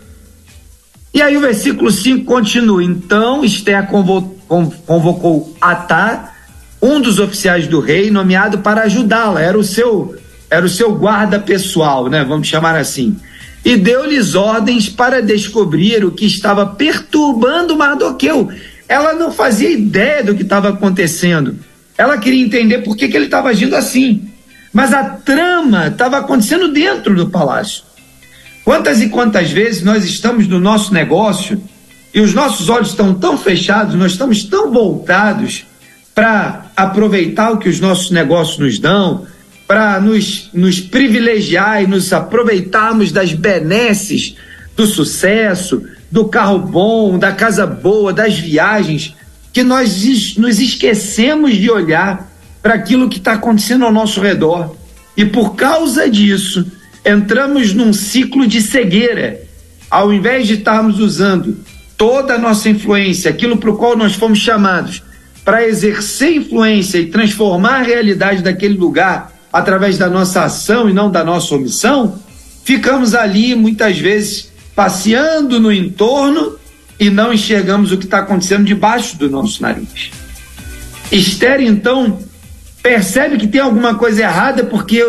E 1.15 1.23
aí 1.23 1.37
o 1.37 1.41
versículo 1.41 1.93
5 1.93 2.25
continua. 2.25 2.83
Então 2.83 3.45
Esther 3.45 3.87
convocou 3.87 5.57
Atá, 5.61 6.32
um 6.83 7.01
dos 7.01 7.21
oficiais 7.21 7.69
do 7.69 7.79
rei, 7.79 8.11
nomeado 8.11 8.59
para 8.59 8.83
ajudá-la. 8.83 9.41
Era 9.41 9.57
o 9.57 9.63
seu 9.63 10.17
era 10.51 10.67
o 10.67 10.69
seu 10.69 10.95
guarda 10.95 11.39
pessoal, 11.39 12.11
né? 12.11 12.23
Vamos 12.25 12.49
chamar 12.49 12.77
assim. 12.77 13.17
E 13.65 13.77
deu-lhes 13.77 14.35
ordens 14.35 14.89
para 14.89 15.23
descobrir 15.23 16.05
o 16.05 16.11
que 16.11 16.27
estava 16.27 16.67
perturbando 16.67 17.77
Mardoqueu. 17.77 18.51
Ela 18.87 19.15
não 19.15 19.33
fazia 19.33 19.71
ideia 19.71 20.23
do 20.23 20.35
que 20.35 20.43
estava 20.43 20.69
acontecendo. 20.69 21.57
Ela 21.97 22.19
queria 22.19 22.45
entender 22.45 22.79
por 22.79 22.97
que, 22.97 23.09
que 23.09 23.17
ele 23.17 23.27
estava 23.27 23.49
agindo 23.49 23.75
assim. 23.75 24.29
Mas 24.73 24.93
a 24.93 25.05
trama 25.05 25.87
estava 25.87 26.19
acontecendo 26.19 26.69
dentro 26.69 27.15
do 27.15 27.31
palácio. 27.31 27.85
Quantas 28.63 29.01
e 29.01 29.09
quantas 29.09 29.51
vezes 29.51 29.83
nós 29.83 30.05
estamos 30.05 30.47
no 30.47 30.61
nosso 30.61 30.93
negócio 30.93 31.63
e 32.13 32.21
os 32.21 32.35
nossos 32.35 32.69
olhos 32.69 32.91
estão 32.91 33.15
tão 33.15 33.39
fechados, 33.39 33.95
nós 33.95 34.13
estamos 34.13 34.45
tão 34.45 34.71
voltados 34.71 35.65
para 36.15 36.67
aproveitar 36.77 37.53
o 37.53 37.59
que 37.59 37.69
os 37.69 37.81
nossos 37.81 38.11
negócios 38.11 38.59
nos 38.59 38.79
dão, 38.79 39.27
para 39.67 40.01
nos, 40.01 40.51
nos 40.53 40.81
privilegiar 40.81 41.83
e 41.83 41.87
nos 41.87 42.13
aproveitarmos 42.13 43.11
das 43.11 43.33
benesses 43.33 44.37
do 44.77 44.87
sucesso, 44.87 45.83
do 46.11 46.27
carro 46.27 46.59
bom, 46.59 47.19
da 47.19 47.33
casa 47.33 47.67
boa, 47.67 48.13
das 48.13 48.39
viagens, 48.39 49.15
que 49.53 49.63
nós 49.63 50.37
nos 50.37 50.61
esquecemos 50.61 51.57
de 51.57 51.71
olhar 51.71 52.31
para 52.63 52.75
aquilo 52.75 53.09
que 53.09 53.19
está 53.19 53.33
acontecendo 53.33 53.85
ao 53.85 53.93
nosso 53.93 54.21
redor. 54.21 54.77
E 55.17 55.25
por 55.25 55.55
causa 55.55 56.09
disso, 56.09 56.67
entramos 57.05 57.75
num 57.75 57.93
ciclo 57.93 58.47
de 58.47 58.61
cegueira. 58.63 59.41
Ao 59.91 60.13
invés 60.13 60.47
de 60.47 60.55
estarmos 60.55 61.01
usando 61.01 61.59
toda 61.97 62.35
a 62.35 62.39
nossa 62.39 62.69
influência, 62.69 63.31
aquilo 63.31 63.59
para 63.59 63.71
o 63.71 63.77
qual 63.77 63.97
nós 63.97 64.15
fomos 64.15 64.39
chamados, 64.39 65.03
para 65.45 65.67
exercer 65.67 66.37
influência 66.37 66.99
e 66.99 67.07
transformar 67.07 67.81
a 67.81 67.83
realidade 67.83 68.43
daquele 68.43 68.77
lugar 68.77 69.33
através 69.53 69.99
da 69.99 70.09
nossa 70.09 70.45
ação 70.45 70.89
e 70.89 70.93
não 70.93 71.11
da 71.11 71.25
nossa 71.25 71.55
omissão, 71.55 72.19
ficamos 72.65 73.15
ali 73.15 73.55
muitas 73.55 73.99
vezes 73.99 74.53
passeando 74.75 75.61
no 75.61 75.73
entorno 75.73 76.57
e 76.99 77.11
não 77.11 77.33
enxergamos 77.33 77.93
o 77.93 77.99
que 77.99 78.05
está 78.05 78.19
acontecendo 78.19 78.65
debaixo 78.65 79.19
do 79.19 79.29
nosso 79.29 79.61
nariz. 79.61 80.11
Esther, 81.11 81.61
então, 81.61 82.19
percebe 82.83 83.37
que 83.37 83.47
tem 83.47 83.61
alguma 83.61 83.95
coisa 83.95 84.23
errada 84.23 84.65
porque 84.65 85.05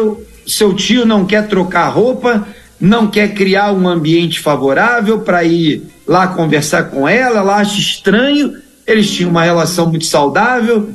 seu 0.45 0.73
tio 0.75 1.05
não 1.05 1.25
quer 1.25 1.47
trocar 1.47 1.87
roupa, 1.87 2.45
não 2.79 3.07
quer 3.07 3.33
criar 3.33 3.71
um 3.71 3.87
ambiente 3.87 4.39
favorável 4.39 5.21
para 5.21 5.43
ir 5.43 5.83
lá 6.05 6.27
conversar 6.27 6.83
com 6.85 7.07
ela, 7.07 7.39
ela 7.39 7.55
acha 7.57 7.79
estranho, 7.79 8.55
eles 8.85 9.09
tinham 9.11 9.29
uma 9.29 9.43
relação 9.43 9.89
muito 9.89 10.05
saudável 10.05 10.89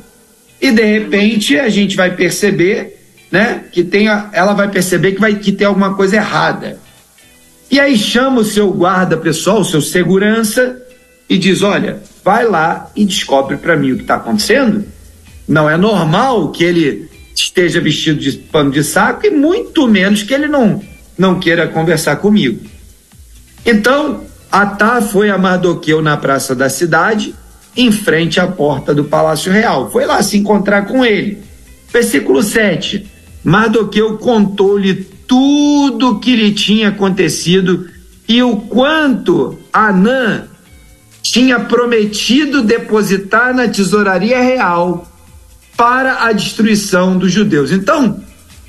e 0.61 0.71
de 0.71 0.85
repente 0.85 1.59
a 1.59 1.69
gente 1.69 1.97
vai 1.97 2.15
perceber, 2.15 3.01
né, 3.31 3.65
que 3.73 3.85
tem 3.85 4.09
a, 4.09 4.29
ela 4.33 4.55
vai 4.55 4.69
perceber 4.69 5.13
que 5.13 5.21
vai 5.21 5.37
que 5.37 5.53
tem 5.53 5.67
alguma 5.67 5.95
coisa 5.95 6.17
errada. 6.17 6.79
E 7.71 7.79
aí 7.79 7.97
chama 7.97 8.41
o 8.41 8.45
seu 8.45 8.71
guarda 8.73 9.17
pessoal, 9.17 9.61
o 9.61 9.65
seu 9.65 9.81
segurança 9.81 10.81
e 11.29 11.37
diz: 11.39 11.63
"Olha, 11.63 12.03
vai 12.25 12.47
lá 12.47 12.91
e 12.97 13.05
descobre 13.05 13.57
para 13.57 13.77
mim 13.77 13.93
o 13.93 13.97
que 13.97 14.03
está 14.03 14.17
acontecendo. 14.17 14.85
Não 15.47 15.69
é 15.69 15.77
normal 15.77 16.51
que 16.51 16.65
ele 16.65 17.09
esteja 17.35 17.81
vestido 17.81 18.21
de 18.21 18.33
pano 18.33 18.71
de 18.71 18.83
saco 18.83 19.27
e 19.27 19.31
muito 19.31 19.87
menos 19.87 20.23
que 20.23 20.35
ele 20.35 20.49
não, 20.49 20.83
não 21.17 21.39
queira 21.39 21.69
conversar 21.69 22.17
comigo. 22.17 22.67
Então, 23.65 24.25
Atá 24.51 25.01
foi 25.01 25.31
a 25.31 25.39
Mardoqueu 25.39 26.03
na 26.03 26.17
praça 26.17 26.55
da 26.55 26.69
cidade, 26.69 27.35
em 27.79 27.93
frente 27.93 28.41
à 28.41 28.47
porta 28.49 28.93
do 28.93 29.05
Palácio 29.05 29.53
Real. 29.53 29.89
Foi 29.89 30.05
lá 30.05 30.21
se 30.21 30.37
encontrar 30.37 30.87
com 30.87 31.05
ele. 31.05 31.39
Versículo 31.93 32.43
7. 32.43 33.07
Mardoqueu 33.45 34.19
contou-lhe 34.19 34.95
tudo 35.29 36.11
o 36.11 36.19
que 36.19 36.35
lhe 36.35 36.53
tinha 36.53 36.89
acontecido 36.89 37.89
e 38.27 38.43
o 38.43 38.57
quanto 38.57 39.57
Anã 39.73 40.49
tinha 41.23 41.61
prometido 41.61 42.63
depositar 42.63 43.55
na 43.55 43.69
tesouraria 43.69 44.41
real 44.41 45.07
para 45.77 46.25
a 46.25 46.33
destruição 46.33 47.17
dos 47.17 47.31
judeus. 47.31 47.71
Então, 47.71 48.21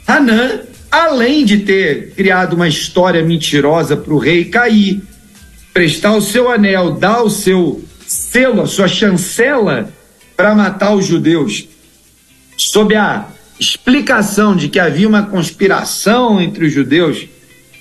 Hanã, 0.05 0.59
além 0.91 1.45
de 1.45 1.59
ter 1.59 2.11
criado 2.11 2.53
uma 2.53 2.67
história 2.67 3.23
mentirosa 3.23 3.97
para 3.97 4.13
o 4.13 4.19
rei 4.19 4.45
cair, 4.45 5.01
prestar 5.73 6.15
o 6.15 6.21
seu 6.21 6.51
anel, 6.51 6.91
dar 6.91 7.23
o 7.23 7.29
seu 7.29 7.83
selo, 8.31 8.61
a 8.61 8.67
sua 8.67 8.87
chancela 8.87 9.91
para 10.37 10.55
matar 10.55 10.93
os 10.95 11.05
judeus, 11.05 11.67
sob 12.55 12.95
a 12.95 13.27
explicação 13.59 14.55
de 14.55 14.69
que 14.69 14.79
havia 14.79 15.07
uma 15.07 15.23
conspiração 15.23 16.39
entre 16.39 16.65
os 16.65 16.73
judeus 16.73 17.27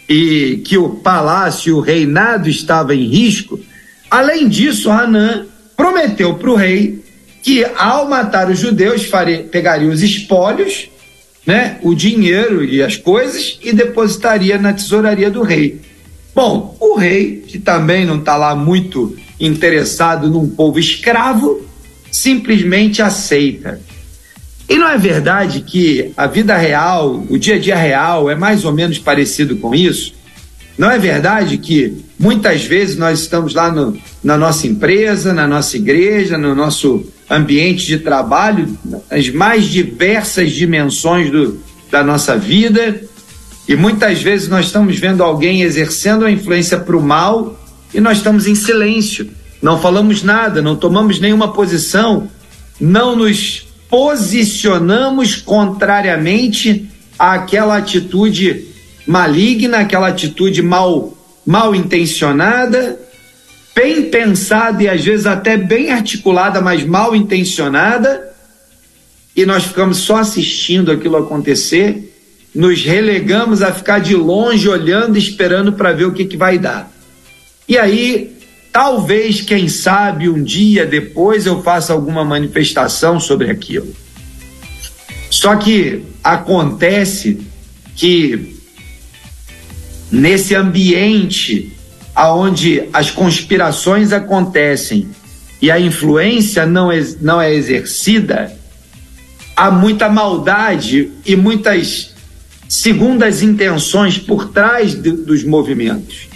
e 0.09 0.63
que 0.65 0.77
o 0.77 0.91
palácio, 0.91 1.77
o 1.77 1.81
reinado 1.81 2.49
estava 2.49 2.95
em 2.95 3.07
risco, 3.07 3.61
além 4.11 4.49
disso, 4.49 4.91
Hanã 4.91 5.47
prometeu 5.77 6.35
para 6.35 6.51
o 6.51 6.57
rei 6.57 7.05
que 7.43 7.65
ao 7.77 8.09
matar 8.09 8.51
os 8.51 8.59
judeus 8.59 9.05
faria, 9.05 9.45
pegaria 9.45 9.89
os 9.89 10.03
espólios, 10.03 10.89
né, 11.47 11.79
o 11.83 11.95
dinheiro 11.95 12.65
e 12.65 12.83
as 12.83 12.97
coisas 12.97 13.59
e 13.63 13.73
depositaria 13.73 14.59
na 14.59 14.73
tesouraria 14.73 15.31
do 15.31 15.43
rei. 15.43 15.81
Bom, 16.35 16.77
o 16.81 16.97
rei, 16.97 17.45
que 17.47 17.59
também 17.59 18.05
não 18.05 18.19
está 18.19 18.37
lá 18.37 18.55
muito 18.55 19.17
interessado 19.41 20.29
num 20.29 20.49
povo 20.49 20.79
escravo, 20.79 21.67
simplesmente 22.11 23.03
aceita. 23.03 23.81
E 24.69 24.77
não 24.77 24.89
é 24.89 24.99
verdade 24.99 25.61
que 25.63 26.13
a 26.17 26.27
vida 26.27 26.57
real, 26.57 27.25
o 27.29 27.39
dia 27.39 27.55
a 27.55 27.59
dia 27.59 27.77
real, 27.77 28.29
é 28.29 28.35
mais 28.35 28.65
ou 28.65 28.73
menos 28.73 28.99
parecido 28.99 29.57
com 29.57 29.75
isso? 29.75 30.15
Não 30.77 30.91
é 30.91 30.99
verdade 30.99 31.59
que 31.59 32.05
muitas 32.19 32.65
vezes 32.65 32.97
nós 32.97 33.21
estamos 33.21 33.55
lá 33.55 33.73
no, 33.73 33.99
na 34.23 34.37
nossa 34.37 34.67
empresa, 34.67 35.33
na 35.33 35.47
nossa 35.47 35.77
igreja, 35.77 36.37
no 36.37 36.55
nosso 36.55 37.05
ambiente 37.29 37.87
de 37.87 37.99
trabalho, 37.99 38.79
as 39.11 39.29
mais 39.31 39.65
diversas 39.65 40.53
dimensões 40.53 41.31
do, 41.31 41.61
da 41.91 42.05
nossa 42.05 42.37
vida, 42.37 43.01
e 43.67 43.75
muitas 43.75 44.23
vezes 44.23 44.49
nós 44.49 44.67
estamos 44.67 44.99
vendo 44.99 45.23
alguém 45.23 45.63
exercendo 45.63 46.25
a 46.25 46.31
influência 46.31 46.79
para 46.79 46.97
o 46.97 47.03
mal 47.03 47.58
e 47.93 48.01
nós 48.01 48.19
estamos 48.19 48.47
em 48.47 48.55
silêncio, 48.55 49.31
não 49.63 49.81
falamos 49.81 50.23
nada, 50.23 50.63
não 50.63 50.77
tomamos 50.77 51.19
nenhuma 51.19 51.53
posição, 51.53 52.31
não 52.81 53.17
nos 53.17 53.67
posicionamos 53.89 55.37
contrariamente 55.37 56.89
àquela 57.19 57.79
atitude 57.79 58.67
maligna, 59.07 59.79
aquela 59.79 60.09
atitude 60.09 60.63
mal, 60.63 61.17
mal 61.45 61.75
intencionada, 61.75 63.01
bem 63.75 64.11
pensada 64.11 64.83
e 64.83 64.89
às 64.89 65.05
vezes 65.05 65.27
até 65.27 65.57
bem 65.57 65.91
articulada, 65.91 66.61
mas 66.61 66.85
mal 66.85 67.17
intencionada, 67.17 68.29
e 69.35 69.47
nós 69.47 69.65
ficamos 69.65 69.99
só 69.99 70.17
assistindo 70.17 70.93
aquilo 70.93 71.17
acontecer, 71.17 72.13
nos 72.55 72.83
relegamos 72.83 73.63
a 73.63 73.73
ficar 73.73 74.01
de 74.01 74.15
longe 74.15 74.69
olhando, 74.69 75.17
esperando 75.17 75.73
para 75.73 75.93
ver 75.93 76.07
o 76.07 76.13
que, 76.13 76.25
que 76.25 76.37
vai 76.37 76.59
dar. 76.59 76.91
E 77.69 77.77
aí 77.77 78.39
Talvez, 78.73 79.41
quem 79.41 79.69
sabe, 79.69 80.29
um 80.29 80.41
dia 80.41 80.87
depois 80.87 81.47
eu 81.47 81.63
faça 81.63 81.93
alguma 81.93 82.25
manifestação 82.25 83.19
sobre 83.19 83.51
aquilo. 83.51 83.93
Só 85.31 85.57
que 85.57 86.05
acontece 86.23 87.41
que 87.97 88.57
nesse 90.13 90.55
ambiente 90.55 91.73
aonde 92.15 92.89
as 92.93 93.11
conspirações 93.11 94.13
acontecem 94.13 95.09
e 95.61 95.71
a 95.71 95.81
influência 95.81 96.65
não 96.65 96.91
é, 96.91 97.01
não 97.21 97.41
é 97.41 97.53
exercida, 97.53 98.57
há 99.57 99.71
muita 99.71 100.09
maldade 100.09 101.11
e 101.27 101.35
muitas 101.35 102.15
segundas 102.69 103.43
intenções 103.43 104.19
por 104.19 104.51
trás 104.51 104.95
de, 104.95 105.11
dos 105.11 105.43
movimentos. 105.43 106.29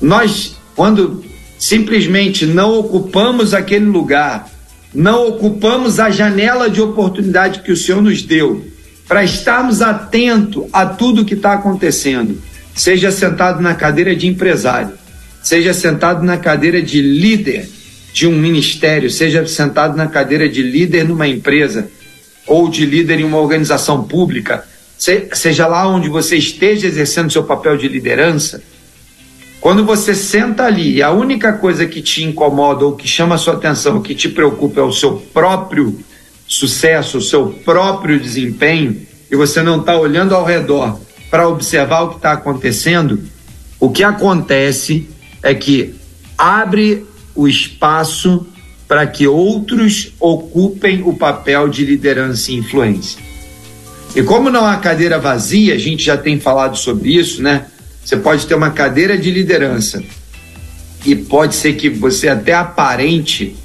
Nós, 0.00 0.56
quando 0.74 1.24
simplesmente 1.58 2.46
não 2.46 2.78
ocupamos 2.78 3.54
aquele 3.54 3.86
lugar, 3.86 4.50
não 4.94 5.28
ocupamos 5.28 5.98
a 5.98 6.10
janela 6.10 6.70
de 6.70 6.80
oportunidade 6.80 7.60
que 7.60 7.72
o 7.72 7.76
Senhor 7.76 8.02
nos 8.02 8.22
deu 8.22 8.64
para 9.08 9.24
estarmos 9.24 9.82
atentos 9.82 10.64
a 10.72 10.86
tudo 10.86 11.24
que 11.24 11.34
está 11.34 11.54
acontecendo, 11.54 12.40
seja 12.74 13.10
sentado 13.10 13.60
na 13.60 13.74
cadeira 13.74 14.14
de 14.16 14.26
empresário, 14.26 14.92
seja 15.42 15.74
sentado 15.74 16.24
na 16.24 16.36
cadeira 16.36 16.80
de 16.80 17.02
líder 17.02 17.68
de 18.12 18.26
um 18.26 18.32
ministério, 18.32 19.10
seja 19.10 19.46
sentado 19.46 19.96
na 19.96 20.06
cadeira 20.06 20.48
de 20.48 20.62
líder 20.62 21.06
numa 21.06 21.28
empresa 21.28 21.88
ou 22.46 22.68
de 22.68 22.86
líder 22.86 23.20
em 23.20 23.24
uma 23.24 23.38
organização 23.38 24.04
pública, 24.04 24.64
seja 24.96 25.66
lá 25.66 25.88
onde 25.88 26.08
você 26.08 26.36
esteja 26.36 26.86
exercendo 26.86 27.32
seu 27.32 27.44
papel 27.44 27.76
de 27.76 27.88
liderança, 27.88 28.62
quando 29.64 29.82
você 29.82 30.14
senta 30.14 30.64
ali 30.64 30.96
e 30.96 31.02
a 31.02 31.10
única 31.10 31.54
coisa 31.54 31.86
que 31.86 32.02
te 32.02 32.22
incomoda 32.22 32.84
ou 32.84 32.94
que 32.94 33.08
chama 33.08 33.36
a 33.36 33.38
sua 33.38 33.54
atenção, 33.54 34.02
que 34.02 34.14
te 34.14 34.28
preocupa 34.28 34.80
é 34.80 34.82
o 34.82 34.92
seu 34.92 35.16
próprio 35.32 35.98
sucesso, 36.46 37.16
o 37.16 37.22
seu 37.22 37.46
próprio 37.64 38.20
desempenho, 38.20 39.00
e 39.30 39.34
você 39.34 39.62
não 39.62 39.80
está 39.80 39.96
olhando 39.96 40.34
ao 40.34 40.44
redor 40.44 41.00
para 41.30 41.48
observar 41.48 42.02
o 42.02 42.10
que 42.10 42.16
está 42.16 42.32
acontecendo, 42.32 43.22
o 43.80 43.88
que 43.88 44.04
acontece 44.04 45.08
é 45.42 45.54
que 45.54 45.94
abre 46.36 47.06
o 47.34 47.48
espaço 47.48 48.46
para 48.86 49.06
que 49.06 49.26
outros 49.26 50.12
ocupem 50.20 51.00
o 51.06 51.16
papel 51.16 51.70
de 51.70 51.86
liderança 51.86 52.52
e 52.52 52.56
influência. 52.56 53.18
E 54.14 54.22
como 54.22 54.50
não 54.50 54.66
há 54.66 54.76
cadeira 54.76 55.18
vazia, 55.18 55.72
a 55.74 55.78
gente 55.78 56.04
já 56.04 56.18
tem 56.18 56.38
falado 56.38 56.76
sobre 56.76 57.16
isso, 57.16 57.42
né? 57.42 57.64
Você 58.04 58.16
pode 58.16 58.46
ter 58.46 58.54
uma 58.54 58.70
cadeira 58.70 59.16
de 59.16 59.30
liderança 59.30 60.02
e 61.06 61.16
pode 61.16 61.54
ser 61.54 61.74
que 61.74 61.88
você 61.88 62.28
até 62.28 62.52
aparente 62.52 63.56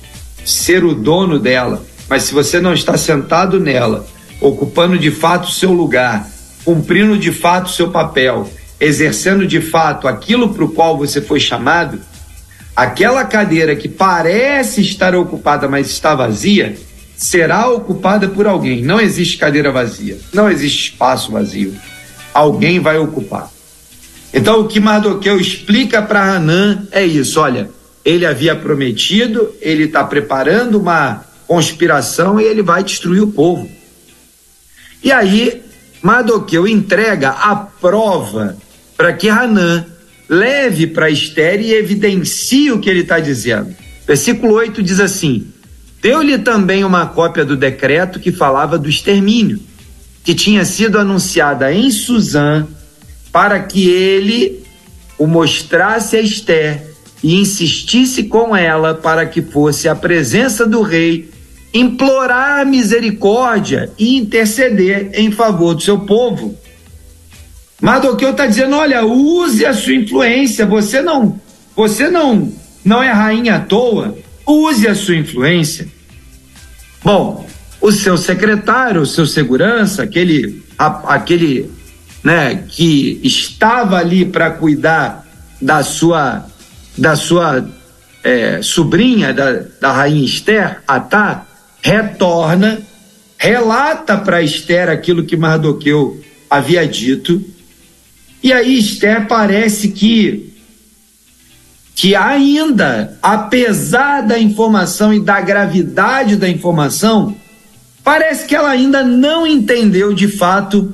ser 0.46 0.84
o 0.84 0.94
dono 0.96 1.38
dela, 1.38 1.86
mas 2.08 2.24
se 2.24 2.34
você 2.34 2.60
não 2.60 2.74
está 2.74 2.98
sentado 2.98 3.60
nela, 3.60 4.08
ocupando 4.42 4.98
de 4.98 5.12
fato 5.12 5.50
o 5.50 5.52
seu 5.52 5.72
lugar, 5.74 6.28
cumprindo 6.64 7.18
de 7.18 7.32
fato 7.32 7.68
o 7.68 7.74
seu 7.74 7.92
papel, 7.92 8.50
exercendo 8.80 9.46
de 9.46 9.60
fato 9.60 10.08
aquilo 10.08 10.54
para 10.54 10.64
o 10.64 10.70
qual 10.70 10.98
você 10.98 11.22
foi 11.22 11.40
chamado, 11.40 12.00
aquela 12.76 13.26
cadeira 13.26 13.76
que 13.76 13.90
parece 13.90 14.82
estar 14.82 15.14
ocupada, 15.14 15.68
mas 15.68 15.90
está 15.90 16.16
vazia, 16.16 16.78
será 17.18 17.70
ocupada 17.70 18.30
por 18.30 18.48
alguém. 18.48 18.82
Não 18.82 19.00
existe 19.02 19.38
cadeira 19.38 19.72
vazia, 19.72 20.18
não 20.34 20.50
existe 20.50 20.92
espaço 20.92 21.32
vazio. 21.32 21.76
Alguém 22.34 22.80
vai 22.80 22.98
ocupar. 22.98 23.50
Então 24.34 24.62
o 24.62 24.68
que 24.68 24.80
Mardoqueu 24.80 25.40
explica 25.40 26.02
para 26.02 26.36
Hanã 26.36 26.88
é 26.92 27.06
isso: 27.06 27.40
olha, 27.40 27.70
ele 28.06 28.26
havia 28.26 28.56
prometido, 28.56 29.54
ele 29.62 29.84
está 29.84 30.04
preparando 30.04 30.80
uma 30.80 31.26
conspiração 31.48 32.40
e 32.40 32.44
ele 32.44 32.62
vai 32.62 32.84
destruir 32.84 33.22
o 33.22 33.32
povo. 33.32 33.70
E 35.04 35.12
aí 35.12 35.64
Mardoqueu 36.02 36.68
entrega 36.68 37.30
a 37.30 37.56
prova 37.56 38.56
para 38.96 39.14
que 39.14 39.30
Hanã 39.30 39.86
leve 40.28 40.86
para 40.86 41.10
Esther 41.10 41.60
e 41.60 41.74
evidencie 41.74 42.72
o 42.72 42.80
que 42.80 42.90
ele 42.90 43.02
está 43.02 43.20
dizendo. 43.20 43.76
Versículo 44.06 44.54
8 44.54 44.84
diz 44.84 45.00
assim: 45.00 45.48
Deu-lhe 46.02 46.38
também 46.38 46.84
uma 46.84 47.08
cópia 47.08 47.44
do 47.44 47.58
decreto 47.58 48.20
que 48.20 48.32
falava 48.32 48.78
do 48.78 48.88
extermínio, 48.88 49.60
que 50.24 50.36
tinha 50.36 50.64
sido 50.66 51.00
anunciada 51.00 51.74
em 51.74 51.90
Suzã 51.92 52.68
para 53.32 53.60
que 53.60 53.90
ele 53.90 54.64
o 55.18 55.28
mostrasse 55.28 56.16
a 56.16 56.22
Esther 56.22 56.82
e 57.22 57.36
insistisse 57.36 58.24
com 58.24 58.56
ela 58.56 58.96
para 58.96 59.26
que 59.26 59.42
fosse 59.42 59.90
à 59.90 59.96
presença 59.96 60.66
do 60.66 60.82
rei 60.82 61.30
implorar 61.74 62.66
misericórdia 62.66 63.92
e 63.98 64.18
interceder 64.18 65.12
em 65.14 65.32
favor 65.32 65.76
do 65.76 65.82
seu 65.82 66.00
povo. 66.00 66.58
Mardoqueu 67.82 68.32
está 68.32 68.46
dizendo: 68.46 68.76
olha, 68.76 69.06
use 69.06 69.66
a 69.66 69.74
sua 69.74 69.94
influência. 69.94 70.66
Você 70.66 71.02
não, 71.02 71.40
você 71.76 72.10
não, 72.10 72.52
não 72.84 73.04
é 73.04 73.12
rainha 73.12 73.56
à 73.56 73.60
toa. 73.60 74.18
Use 74.46 74.88
a 74.88 74.96
sua 74.96 75.16
influência. 75.16 75.88
Bom, 77.04 77.48
o 77.80 77.92
seu 77.92 78.18
secretário, 78.18 79.02
o 79.02 79.06
seu 79.06 79.26
segurança, 79.26 80.04
aquele, 80.04 80.64
a, 80.78 81.16
aquele 81.16 81.70
né, 82.24 82.64
que 82.68 83.20
estava 83.24 83.98
ali 83.98 84.26
para 84.26 84.52
cuidar 84.52 85.26
da 85.62 85.84
sua 85.84 86.46
da 86.98 87.16
sua 87.16 87.66
é, 88.24 88.62
sobrinha 88.62 89.34
da, 89.34 89.64
da 89.80 89.92
rainha 89.92 90.26
Esther, 90.26 90.82
Atá, 90.86 91.46
retorna, 91.82 92.82
relata 93.38 94.18
para 94.18 94.42
Esther 94.42 94.90
aquilo 94.90 95.24
que 95.24 95.38
Mardoqueu 95.38 96.22
havia 96.50 96.86
dito, 96.86 97.42
e 98.44 98.52
aí 98.52 98.78
Esther 98.78 99.28
parece 99.28 99.90
que 99.90 100.50
que 101.96 102.16
ainda, 102.16 103.18
apesar 103.22 104.22
da 104.22 104.40
informação 104.40 105.14
e 105.14 105.20
da 105.20 105.42
gravidade 105.42 106.38
da 106.38 106.48
informação, 106.48 107.36
parece 108.02 108.46
que 108.46 108.56
ela 108.56 108.70
ainda 108.70 109.04
não 109.04 109.46
entendeu 109.46 110.14
de 110.14 110.30
fato 110.30 110.94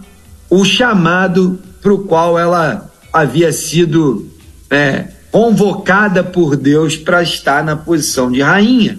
o 0.55 0.63
chamado 0.63 1.59
para 1.81 1.93
o 1.93 1.99
qual 1.99 2.39
ela 2.39 2.89
havia 3.11 3.51
sido 3.51 4.25
é, 4.69 5.07
convocada 5.29 6.23
por 6.23 6.55
Deus 6.55 6.95
para 6.95 7.21
estar 7.21 7.61
na 7.61 7.75
posição 7.75 8.31
de 8.31 8.41
rainha. 8.41 8.97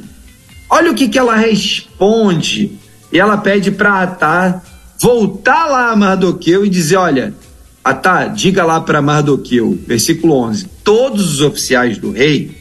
Olha 0.68 0.92
o 0.92 0.94
que, 0.94 1.08
que 1.08 1.18
ela 1.18 1.34
responde 1.34 2.78
e 3.10 3.18
ela 3.18 3.38
pede 3.38 3.70
para 3.70 4.02
Atá 4.02 4.62
voltar 5.00 5.66
lá 5.66 5.90
a 5.92 5.96
Mardoqueu 5.96 6.64
e 6.64 6.68
dizer: 6.68 6.96
Olha, 6.96 7.32
Atá, 7.82 8.26
diga 8.26 8.62
lá 8.62 8.78
para 8.80 9.00
Mardoqueu, 9.00 9.78
versículo 9.86 10.34
11: 10.34 10.66
Todos 10.84 11.34
os 11.34 11.40
oficiais 11.40 11.96
do 11.96 12.12
rei 12.12 12.54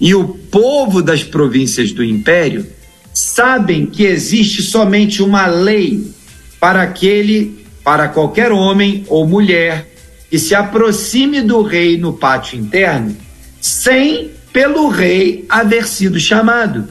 e 0.00 0.16
o 0.16 0.26
povo 0.26 1.00
das 1.00 1.22
províncias 1.22 1.92
do 1.92 2.02
império 2.02 2.66
sabem 3.14 3.86
que 3.86 4.02
existe 4.02 4.62
somente 4.62 5.22
uma 5.22 5.46
lei 5.46 6.10
para 6.58 6.82
aquele, 6.82 7.61
para 7.84 8.08
qualquer 8.08 8.52
homem 8.52 9.04
ou 9.08 9.26
mulher 9.26 9.88
que 10.30 10.38
se 10.38 10.54
aproxime 10.54 11.42
do 11.42 11.62
rei 11.62 11.98
no 11.98 12.12
pátio 12.12 12.58
interno, 12.58 13.14
sem 13.60 14.30
pelo 14.52 14.88
rei 14.88 15.44
haver 15.48 15.86
sido 15.86 16.18
chamado. 16.18 16.88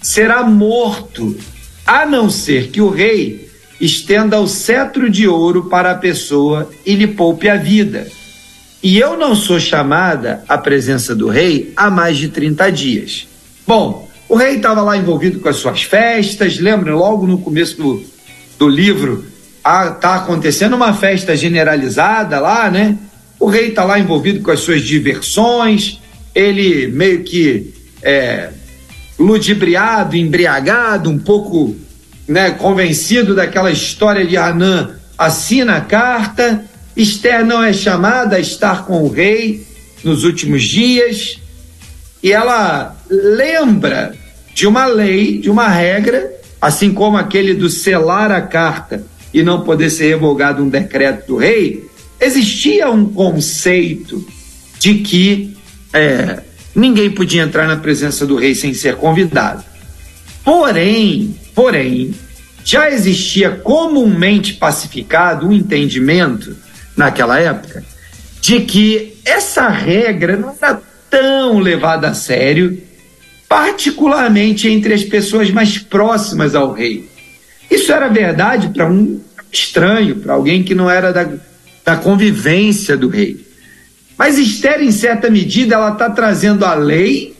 Será 0.00 0.42
morto, 0.42 1.36
a 1.86 2.04
não 2.04 2.28
ser 2.28 2.68
que 2.68 2.80
o 2.80 2.90
rei 2.90 3.50
estenda 3.80 4.38
o 4.38 4.46
cetro 4.46 5.10
de 5.10 5.26
ouro 5.26 5.64
para 5.64 5.92
a 5.92 5.96
pessoa 5.96 6.70
e 6.84 6.94
lhe 6.94 7.06
poupe 7.06 7.48
a 7.48 7.56
vida. 7.56 8.06
E 8.82 8.98
eu 8.98 9.16
não 9.16 9.34
sou 9.34 9.58
chamada 9.58 10.44
à 10.48 10.58
presença 10.58 11.14
do 11.14 11.28
rei 11.28 11.72
há 11.76 11.90
mais 11.90 12.16
de 12.16 12.28
30 12.28 12.70
dias. 12.70 13.28
Bom, 13.66 14.08
o 14.28 14.36
rei 14.36 14.56
estava 14.56 14.82
lá 14.82 14.96
envolvido 14.96 15.40
com 15.40 15.48
as 15.48 15.56
suas 15.56 15.82
festas, 15.82 16.58
lembra? 16.58 16.94
Logo 16.94 17.26
no 17.26 17.38
começo 17.38 17.76
do, 17.76 18.04
do 18.58 18.68
livro, 18.68 19.31
está 19.64 20.16
acontecendo 20.16 20.74
uma 20.74 20.92
festa 20.92 21.36
generalizada 21.36 22.40
lá, 22.40 22.68
né? 22.68 22.98
O 23.38 23.46
rei 23.46 23.68
está 23.68 23.84
lá 23.84 23.98
envolvido 23.98 24.40
com 24.40 24.50
as 24.50 24.60
suas 24.60 24.82
diversões, 24.82 26.00
ele 26.34 26.88
meio 26.88 27.22
que 27.22 27.72
é, 28.02 28.50
ludibriado, 29.18 30.16
embriagado, 30.16 31.10
um 31.10 31.18
pouco 31.18 31.76
né, 32.26 32.50
convencido 32.52 33.34
daquela 33.34 33.70
história 33.70 34.26
de 34.26 34.36
Anã, 34.36 34.96
assina 35.16 35.76
a 35.76 35.80
carta. 35.80 36.64
Esther 36.96 37.44
não 37.44 37.62
é 37.62 37.72
chamada 37.72 38.36
a 38.36 38.40
estar 38.40 38.84
com 38.84 39.02
o 39.02 39.08
rei 39.08 39.66
nos 40.04 40.24
últimos 40.24 40.62
dias 40.62 41.38
e 42.22 42.32
ela 42.32 42.96
lembra 43.08 44.14
de 44.54 44.66
uma 44.66 44.86
lei, 44.86 45.38
de 45.38 45.48
uma 45.50 45.68
regra, 45.68 46.30
assim 46.60 46.92
como 46.92 47.16
aquele 47.16 47.54
do 47.54 47.68
selar 47.68 48.30
a 48.30 48.42
carta 48.42 49.04
e 49.32 49.42
não 49.42 49.62
poder 49.62 49.90
ser 49.90 50.08
revogado 50.08 50.62
um 50.62 50.68
decreto 50.68 51.26
do 51.28 51.36
rei, 51.36 51.84
existia 52.20 52.90
um 52.90 53.06
conceito 53.06 54.24
de 54.78 54.96
que 54.96 55.56
é, 55.92 56.40
ninguém 56.74 57.10
podia 57.10 57.42
entrar 57.42 57.66
na 57.66 57.76
presença 57.76 58.26
do 58.26 58.36
rei 58.36 58.54
sem 58.54 58.74
ser 58.74 58.96
convidado. 58.96 59.64
Porém, 60.44 61.36
porém, 61.54 62.14
já 62.64 62.90
existia 62.90 63.50
comumente 63.50 64.54
pacificado 64.54 65.46
um 65.46 65.52
entendimento 65.52 66.56
naquela 66.96 67.38
época 67.38 67.84
de 68.40 68.60
que 68.60 69.16
essa 69.24 69.68
regra 69.68 70.36
não 70.36 70.54
era 70.60 70.80
tão 71.08 71.58
levada 71.60 72.08
a 72.08 72.14
sério, 72.14 72.82
particularmente 73.48 74.68
entre 74.68 74.94
as 74.94 75.04
pessoas 75.04 75.50
mais 75.50 75.78
próximas 75.78 76.54
ao 76.54 76.72
rei. 76.72 77.08
Isso 77.72 77.90
era 77.90 78.06
verdade 78.08 78.68
para 78.68 78.86
um 78.86 79.18
estranho, 79.50 80.16
para 80.16 80.34
alguém 80.34 80.62
que 80.62 80.74
não 80.74 80.90
era 80.90 81.10
da, 81.10 81.26
da 81.82 81.96
convivência 81.96 82.98
do 82.98 83.08
rei. 83.08 83.46
Mas 84.18 84.36
Esther, 84.36 84.82
em 84.82 84.92
certa 84.92 85.30
medida, 85.30 85.74
ela 85.74 85.92
está 85.92 86.10
trazendo 86.10 86.66
a 86.66 86.74
lei 86.74 87.34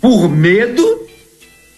por 0.00 0.28
medo, 0.28 1.08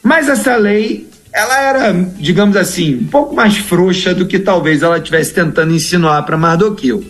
mas 0.03 0.29
essa 0.29 0.57
lei, 0.57 1.09
ela 1.33 1.59
era, 1.59 1.93
digamos 2.19 2.55
assim, 2.59 2.97
um 2.97 3.07
pouco 3.07 3.35
mais 3.35 3.57
frouxa 3.57 4.15
do 4.15 4.27
que 4.27 4.39
talvez 4.39 4.83
ela 4.83 4.99
estivesse 4.99 5.33
tentando 5.33 5.75
insinuar 5.75 6.23
para 6.27 6.37
Mardoqueu. 6.37 7.03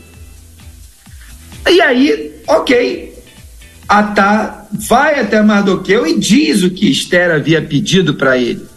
E 1.68 1.80
aí, 1.80 2.32
ok, 2.46 3.12
Atá 3.88 4.68
vai 4.70 5.18
até 5.18 5.42
Mardoqueu 5.42 6.06
e 6.06 6.16
diz 6.16 6.62
o 6.62 6.70
que 6.70 6.88
Esther 6.88 7.32
havia 7.32 7.60
pedido 7.60 8.14
para 8.14 8.38
ele. 8.38 8.75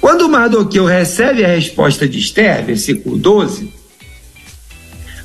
Quando 0.00 0.28
Mardoqueu 0.28 0.84
recebe 0.84 1.44
a 1.44 1.48
resposta 1.48 2.08
de 2.08 2.18
Esther, 2.18 2.64
versículo 2.64 3.18
12, 3.18 3.72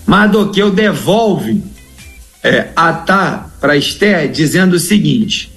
Mardoqueu 0.06 0.72
devolve 0.72 1.64
é, 2.44 2.70
Atá 2.76 3.50
para 3.62 3.78
Esther 3.78 4.30
dizendo 4.32 4.74
o 4.74 4.80
seguinte: 4.80 5.52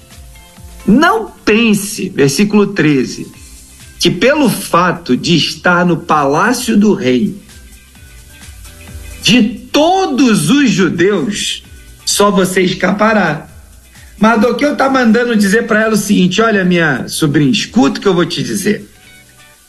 Não 0.87 1.31
pense, 1.31 2.09
versículo 2.11 2.69
13, 2.69 3.27
que 3.99 4.11
pelo 4.11 4.49
fato 4.49 5.17
de 5.17 5.37
estar 5.37 5.85
no 5.85 5.97
palácio 5.97 6.77
do 6.77 6.95
rei, 6.95 7.35
de 9.23 9.43
todos 9.73 10.51
os 10.51 10.71
judeus, 10.71 11.65
só 12.05 12.31
você 12.31 12.63
escapará. 12.63 13.49
Mardoqueu 14.19 14.73
está 14.73 14.89
mandando 14.89 15.37
dizer 15.37 15.67
para 15.67 15.83
ela 15.83 15.95
o 15.95 15.99
seguinte: 15.99 16.41
olha, 16.41 16.65
minha 16.65 17.09
sobrinha, 17.09 17.51
escuta 17.51 17.99
o 17.99 18.03
que 18.03 18.09
eu 18.09 18.15
vou 18.15 18.25
te 18.25 18.43
dizer. 18.43 18.89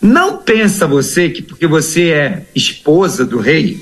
Não 0.08 0.38
pensa 0.38 0.88
você 0.88 1.30
que 1.30 1.42
porque 1.42 1.68
você 1.68 2.12
é 2.12 2.46
esposa 2.56 3.26
do 3.26 3.40
rei 3.40 3.78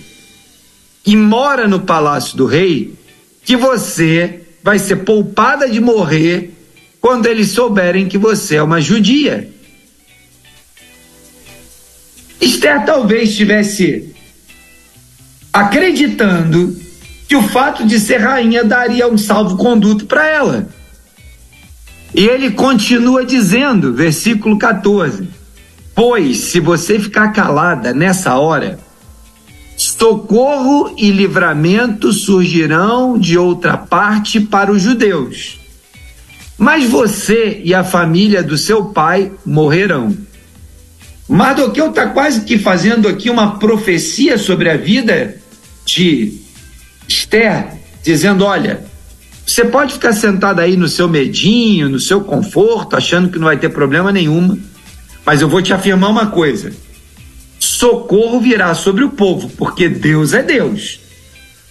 e 1.05 1.15
mora 1.15 1.67
no 1.67 1.81
palácio 1.81 2.35
do 2.35 2.47
rei, 2.47 2.95
que 3.43 3.55
você 3.55 4.41
vai 4.63 4.79
ser 4.79 4.97
poupada 4.97 5.69
de 5.69 5.79
morrer 5.79 6.51
quando 6.99 7.27
eles 7.27 7.49
souberem 7.49 8.07
que 8.07 8.17
você 8.17 8.55
é 8.55 8.63
uma 8.63 8.81
judia. 8.81 9.47
Esther 12.41 12.83
talvez 12.83 13.29
estivesse 13.29 14.11
acreditando 15.53 16.75
que 17.27 17.35
o 17.35 17.43
fato 17.43 17.85
de 17.85 17.99
ser 17.99 18.17
rainha 18.17 18.63
daria 18.63 19.07
um 19.07 19.17
salvo-conduto 19.17 20.07
para 20.07 20.25
ela. 20.25 20.67
E 22.15 22.25
ele 22.25 22.49
continua 22.49 23.23
dizendo, 23.23 23.93
versículo 23.93 24.57
14: 24.57 25.34
Pois 25.95 26.37
se 26.37 26.59
você 26.59 26.99
ficar 26.99 27.29
calada 27.29 27.93
nessa 27.93 28.37
hora, 28.37 28.77
Socorro 29.77 30.93
e 30.97 31.09
livramento 31.09 32.13
surgirão 32.13 33.17
de 33.17 33.37
outra 33.37 33.75
parte 33.75 34.39
para 34.39 34.71
os 34.71 34.81
judeus. 34.81 35.59
Mas 36.57 36.89
você 36.89 37.61
e 37.63 37.73
a 37.73 37.83
família 37.83 38.41
do 38.41 38.57
seu 38.57 38.85
pai 38.85 39.31
morrerão. 39.45 40.15
Mardoqueu 41.27 41.89
está 41.89 42.07
quase 42.07 42.41
que 42.41 42.57
fazendo 42.57 43.07
aqui 43.07 43.29
uma 43.29 43.57
profecia 43.57 44.37
sobre 44.37 44.69
a 44.69 44.77
vida 44.77 45.37
de 45.85 46.39
Esther, 47.07 47.73
dizendo: 48.01 48.45
olha, 48.45 48.85
você 49.45 49.65
pode 49.65 49.93
ficar 49.93 50.13
sentado 50.13 50.59
aí 50.59 50.77
no 50.77 50.87
seu 50.87 51.09
medinho, 51.09 51.89
no 51.89 51.99
seu 51.99 52.21
conforto, 52.21 52.95
achando 52.95 53.29
que 53.29 53.39
não 53.39 53.45
vai 53.45 53.57
ter 53.57 53.69
problema 53.69 54.11
nenhuma, 54.11 54.57
mas 55.25 55.41
eu 55.41 55.49
vou 55.49 55.61
te 55.61 55.73
afirmar 55.73 56.09
uma 56.09 56.27
coisa 56.27 56.71
socorro 57.85 58.39
virá 58.39 58.73
sobre 58.73 59.03
o 59.03 59.11
povo, 59.11 59.49
porque 59.49 59.89
Deus 59.89 60.33
é 60.33 60.41
Deus. 60.41 60.99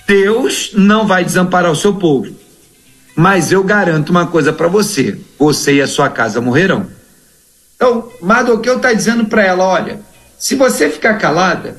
Deus 0.07 0.71
não 0.75 1.07
vai 1.07 1.25
desamparar 1.25 1.73
o 1.73 1.77
seu 1.77 1.95
povo. 1.95 2.35
Mas 3.17 3.53
eu 3.53 3.63
garanto 3.65 4.11
uma 4.11 4.27
coisa 4.27 4.53
para 4.53 4.69
você: 4.69 5.19
você 5.39 5.75
e 5.75 5.83
a 5.83 5.87
sua 5.87 6.11
casa 6.11 6.41
morrerão. 6.41 6.87
Então, 7.77 8.11
Mardoqueu 8.21 8.77
está 8.77 8.93
dizendo 8.93 9.25
para 9.25 9.45
ela: 9.45 9.65
olha, 9.65 10.01
se 10.39 10.55
você 10.55 10.91
ficar 10.91 11.15
calada, 11.15 11.77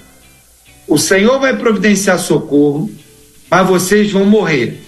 o 0.88 0.98
Senhor 0.98 1.40
vai 1.40 1.56
providenciar 1.56 2.18
socorro, 2.18 2.90
mas 3.50 3.68
vocês 3.68 4.12
vão 4.12 4.26
morrer. 4.26 4.82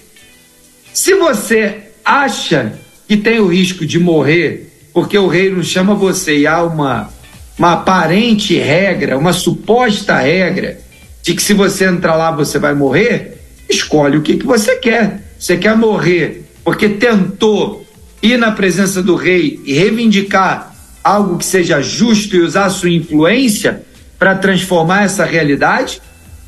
Se 0.93 1.13
você 1.13 1.91
acha 2.03 2.73
que 3.07 3.17
tem 3.17 3.39
o 3.39 3.47
risco 3.47 3.85
de 3.85 3.99
morrer, 3.99 4.66
porque 4.97 5.15
o 5.15 5.27
rei 5.27 5.51
não 5.51 5.61
chama 5.61 5.93
você 5.93 6.39
e 6.39 6.47
há 6.47 6.63
uma 6.63 7.11
uma 7.55 7.73
aparente 7.73 8.57
regra, 8.57 9.15
uma 9.15 9.31
suposta 9.31 10.17
regra 10.17 10.79
de 11.21 11.35
que 11.35 11.43
se 11.43 11.53
você 11.53 11.85
entrar 11.85 12.15
lá 12.15 12.31
você 12.31 12.57
vai 12.57 12.73
morrer, 12.73 13.39
escolhe 13.69 14.17
o 14.17 14.23
que, 14.23 14.37
que 14.37 14.45
você 14.45 14.77
quer. 14.77 15.21
Você 15.37 15.55
quer 15.55 15.77
morrer 15.77 16.49
porque 16.63 16.89
tentou 16.89 17.85
ir 18.23 18.39
na 18.39 18.51
presença 18.51 19.03
do 19.03 19.15
rei 19.15 19.61
e 19.65 19.73
reivindicar 19.73 20.75
algo 21.03 21.37
que 21.37 21.45
seja 21.45 21.79
justo 21.79 22.35
e 22.35 22.41
usar 22.41 22.67
sua 22.71 22.89
influência 22.89 23.83
para 24.17 24.33
transformar 24.33 25.03
essa 25.03 25.25
realidade? 25.25 26.01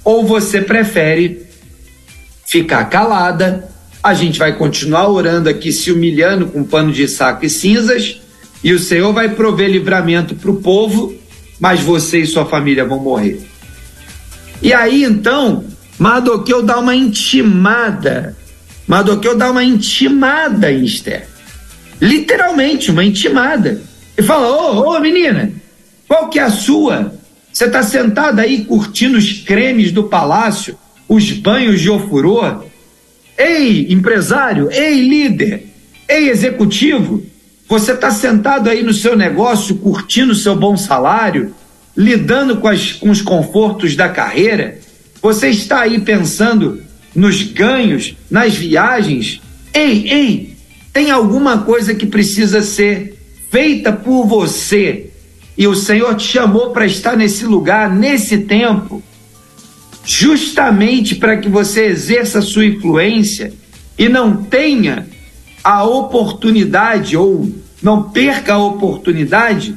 Ou 0.03 0.25
você 0.25 0.59
prefere 0.59 1.45
ficar 2.47 2.85
calada? 2.85 3.69
A 4.01 4.15
gente 4.15 4.39
vai 4.39 4.57
continuar 4.57 5.07
orando 5.07 5.47
aqui, 5.47 5.71
se 5.71 5.91
humilhando 5.91 6.47
com 6.47 6.63
pano 6.63 6.91
de 6.91 7.07
saco 7.07 7.45
e 7.45 7.49
cinzas 7.51 8.21
e 8.63 8.73
o 8.73 8.79
Senhor 8.79 9.13
vai 9.13 9.29
prover 9.29 9.69
livramento 9.69 10.35
para 10.35 10.51
o 10.51 10.57
povo, 10.57 11.13
mas 11.59 11.79
você 11.79 12.19
e 12.19 12.27
sua 12.27 12.45
família 12.45 12.85
vão 12.85 12.99
morrer. 12.99 13.41
E 14.61 14.73
aí 14.73 15.03
então, 15.03 15.65
Mardoqueu 15.97 16.61
dá 16.63 16.79
uma 16.79 16.95
intimada. 16.95 18.35
Mardoqueu 18.87 19.37
dá 19.37 19.51
uma 19.51 19.63
intimada 19.63 20.71
em 20.71 20.83
Esther. 20.83 21.27
Literalmente, 22.01 22.91
uma 22.91 23.03
intimada. 23.03 23.81
E 24.17 24.21
fala: 24.21 24.47
Ô, 24.49 24.99
menina, 24.99 25.53
Qual 26.09 26.27
que 26.27 26.39
é 26.39 26.41
a 26.41 26.49
sua? 26.49 27.13
Você 27.53 27.65
está 27.65 27.83
sentado 27.83 28.39
aí 28.39 28.65
curtindo 28.65 29.15
os 29.15 29.31
cremes 29.31 29.91
do 29.91 30.05
palácio, 30.05 30.75
os 31.07 31.31
banhos 31.31 31.79
de 31.79 31.89
ofurô? 31.89 32.41
Ei, 33.37 33.93
empresário, 33.93 34.69
ei, 34.71 35.07
líder, 35.07 35.67
ei, 36.07 36.29
executivo, 36.29 37.18
você 37.69 37.91
está 37.91 38.09
sentado 38.09 38.67
aí 38.67 38.81
no 38.81 38.91
seu 38.91 39.15
negócio, 39.15 39.75
curtindo 39.75 40.31
o 40.31 40.35
seu 40.35 40.55
bom 40.55 40.75
salário, 40.75 41.53
lidando 41.95 42.57
com, 42.57 42.67
as, 42.67 42.93
com 42.93 43.11
os 43.11 43.21
confortos 43.21 43.95
da 43.95 44.09
carreira? 44.09 44.79
Você 45.21 45.49
está 45.49 45.81
aí 45.81 46.01
pensando 46.01 46.81
nos 47.13 47.43
ganhos, 47.43 48.17
nas 48.29 48.55
viagens? 48.55 49.39
Ei, 49.71 50.09
ei, 50.09 50.57
tem 50.91 51.11
alguma 51.11 51.59
coisa 51.59 51.93
que 51.93 52.07
precisa 52.07 52.63
ser 52.63 53.15
feita 53.51 53.93
por 53.93 54.25
você 54.25 55.11
e 55.55 55.67
o 55.67 55.75
Senhor 55.75 56.15
te 56.15 56.25
chamou 56.25 56.71
para 56.71 56.87
estar 56.87 57.15
nesse 57.15 57.45
lugar, 57.45 57.93
nesse 57.93 58.39
tempo, 58.39 59.03
justamente 60.03 61.13
para 61.13 61.37
que 61.37 61.49
você 61.49 61.85
exerça 61.85 62.39
a 62.39 62.41
sua 62.41 62.65
influência 62.65 63.53
e 63.95 64.09
não 64.09 64.37
tenha 64.37 65.05
a 65.63 65.83
oportunidade 65.83 67.15
ou 67.17 67.49
não 67.81 68.03
perca 68.09 68.53
a 68.53 68.63
oportunidade 68.63 69.75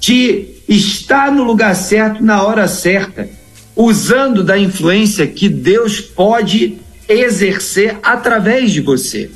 de 0.00 0.56
estar 0.68 1.32
no 1.32 1.44
lugar 1.44 1.74
certo 1.74 2.22
na 2.22 2.42
hora 2.42 2.66
certa, 2.66 3.28
usando 3.74 4.42
da 4.42 4.58
influência 4.58 5.26
que 5.26 5.48
Deus 5.48 6.00
pode 6.00 6.78
exercer 7.08 7.98
através 8.02 8.72
de 8.72 8.80
você. 8.80 9.30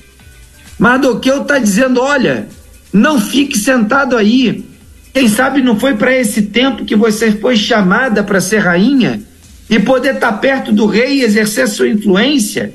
Mardoqueu 0.79 1.43
está 1.43 1.59
dizendo: 1.59 2.01
olha, 2.01 2.49
não 2.93 3.21
fique 3.21 3.57
sentado 3.59 4.17
aí. 4.17 4.65
Quem 5.13 5.29
sabe 5.29 5.61
não 5.61 5.79
foi 5.79 5.97
para 5.97 6.17
esse 6.17 6.43
tempo 6.43 6.85
que 6.85 6.95
você 6.95 7.33
foi 7.33 7.57
chamada 7.57 8.23
para 8.23 8.41
ser 8.41 8.59
rainha 8.59 9.21
e 9.69 9.79
poder 9.79 10.15
estar 10.15 10.33
tá 10.33 10.39
perto 10.39 10.73
do 10.73 10.87
rei 10.87 11.19
e 11.19 11.25
exercer 11.25 11.69
sua 11.69 11.89
influência? 11.89 12.73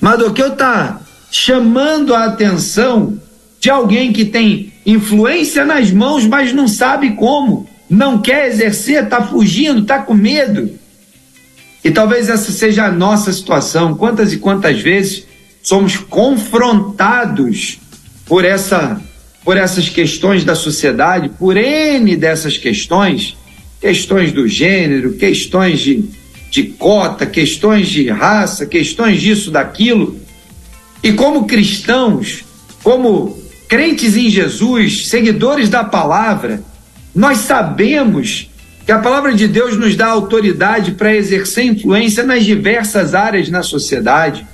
Mardoqueu 0.00 0.48
está 0.48 1.00
chamando 1.36 2.14
a 2.14 2.26
atenção 2.26 3.20
de 3.58 3.68
alguém 3.68 4.12
que 4.12 4.24
tem 4.24 4.72
influência 4.86 5.64
nas 5.64 5.90
mãos, 5.90 6.24
mas 6.24 6.52
não 6.52 6.68
sabe 6.68 7.16
como, 7.16 7.68
não 7.90 8.22
quer 8.22 8.46
exercer, 8.46 9.02
está 9.02 9.20
fugindo, 9.20 9.80
está 9.80 9.98
com 9.98 10.14
medo. 10.14 10.70
E 11.82 11.90
talvez 11.90 12.28
essa 12.28 12.52
seja 12.52 12.84
a 12.84 12.92
nossa 12.92 13.32
situação. 13.32 13.96
Quantas 13.96 14.32
e 14.32 14.38
quantas 14.38 14.78
vezes 14.80 15.26
somos 15.60 15.96
confrontados 15.96 17.80
por 18.26 18.44
essa 18.44 19.02
por 19.44 19.56
essas 19.56 19.88
questões 19.90 20.44
da 20.44 20.54
sociedade, 20.54 21.30
por 21.30 21.56
N 21.56 22.16
dessas 22.16 22.56
questões, 22.56 23.36
questões 23.80 24.32
do 24.32 24.46
gênero, 24.46 25.14
questões 25.14 25.80
de, 25.80 26.04
de 26.48 26.62
cota, 26.62 27.26
questões 27.26 27.88
de 27.88 28.08
raça, 28.08 28.64
questões 28.64 29.20
disso, 29.20 29.50
daquilo. 29.50 30.23
E 31.04 31.12
como 31.12 31.46
cristãos, 31.46 32.46
como 32.82 33.38
crentes 33.68 34.16
em 34.16 34.30
Jesus, 34.30 35.06
seguidores 35.08 35.68
da 35.68 35.84
palavra, 35.84 36.64
nós 37.14 37.38
sabemos 37.38 38.48
que 38.86 38.90
a 38.90 38.98
palavra 38.98 39.34
de 39.34 39.46
Deus 39.46 39.76
nos 39.76 39.96
dá 39.96 40.06
autoridade 40.06 40.92
para 40.92 41.14
exercer 41.14 41.66
influência 41.66 42.24
nas 42.24 42.42
diversas 42.42 43.14
áreas 43.14 43.50
na 43.50 43.62
sociedade. 43.62 44.46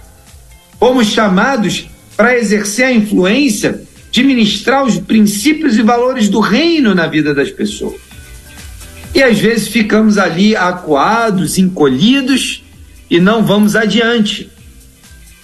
Fomos 0.80 1.06
chamados 1.06 1.88
para 2.16 2.36
exercer 2.36 2.86
a 2.86 2.92
influência 2.92 3.82
de 4.10 4.24
ministrar 4.24 4.84
os 4.84 4.98
princípios 4.98 5.78
e 5.78 5.82
valores 5.82 6.28
do 6.28 6.40
reino 6.40 6.96
na 6.96 7.06
vida 7.06 7.32
das 7.32 7.50
pessoas. 7.50 8.00
E 9.14 9.22
às 9.22 9.38
vezes 9.38 9.68
ficamos 9.68 10.18
ali 10.18 10.56
acuados, 10.56 11.58
encolhidos 11.58 12.64
e 13.08 13.20
não 13.20 13.44
vamos 13.44 13.76
adiante. 13.76 14.49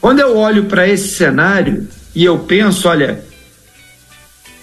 Quando 0.07 0.21
eu 0.21 0.37
olho 0.37 0.67
para 0.67 0.89
esse 0.89 1.09
cenário 1.09 1.89
e 2.15 2.25
eu 2.25 2.39
penso, 2.39 2.89
olha, 2.89 3.25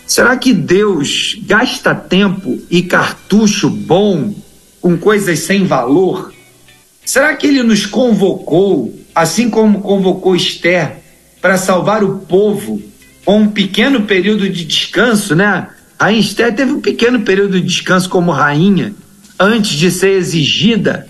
será 0.07 0.37
que 0.37 0.53
Deus 0.53 1.37
gasta 1.45 1.93
tempo 1.93 2.61
e 2.71 2.81
cartucho 2.83 3.69
bom 3.69 4.33
com 4.79 4.97
coisas 4.97 5.39
sem 5.39 5.65
valor? 5.65 6.33
Será 7.03 7.35
que 7.35 7.45
ele 7.45 7.61
nos 7.61 7.85
convocou, 7.85 8.97
assim 9.13 9.49
como 9.49 9.81
convocou 9.81 10.33
Esther, 10.33 10.99
para 11.41 11.57
salvar 11.57 12.05
o 12.05 12.19
povo 12.19 12.81
com 13.25 13.39
um 13.39 13.49
pequeno 13.49 14.03
período 14.03 14.47
de 14.47 14.63
descanso, 14.63 15.35
né? 15.35 15.67
A 15.99 16.13
Esther 16.13 16.55
teve 16.55 16.71
um 16.71 16.79
pequeno 16.79 17.19
período 17.19 17.59
de 17.59 17.67
descanso 17.67 18.07
como 18.07 18.31
rainha, 18.31 18.95
antes 19.37 19.71
de 19.71 19.91
ser 19.91 20.11
exigida 20.11 21.05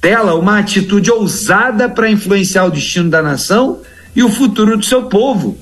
dela 0.00 0.34
uma 0.34 0.58
atitude 0.58 1.10
ousada 1.10 1.88
para 1.88 2.10
influenciar 2.10 2.64
o 2.64 2.70
destino 2.70 3.10
da 3.10 3.22
nação 3.22 3.80
e 4.16 4.22
o 4.22 4.28
futuro 4.28 4.76
do 4.76 4.84
seu 4.84 5.04
povo. 5.04 5.58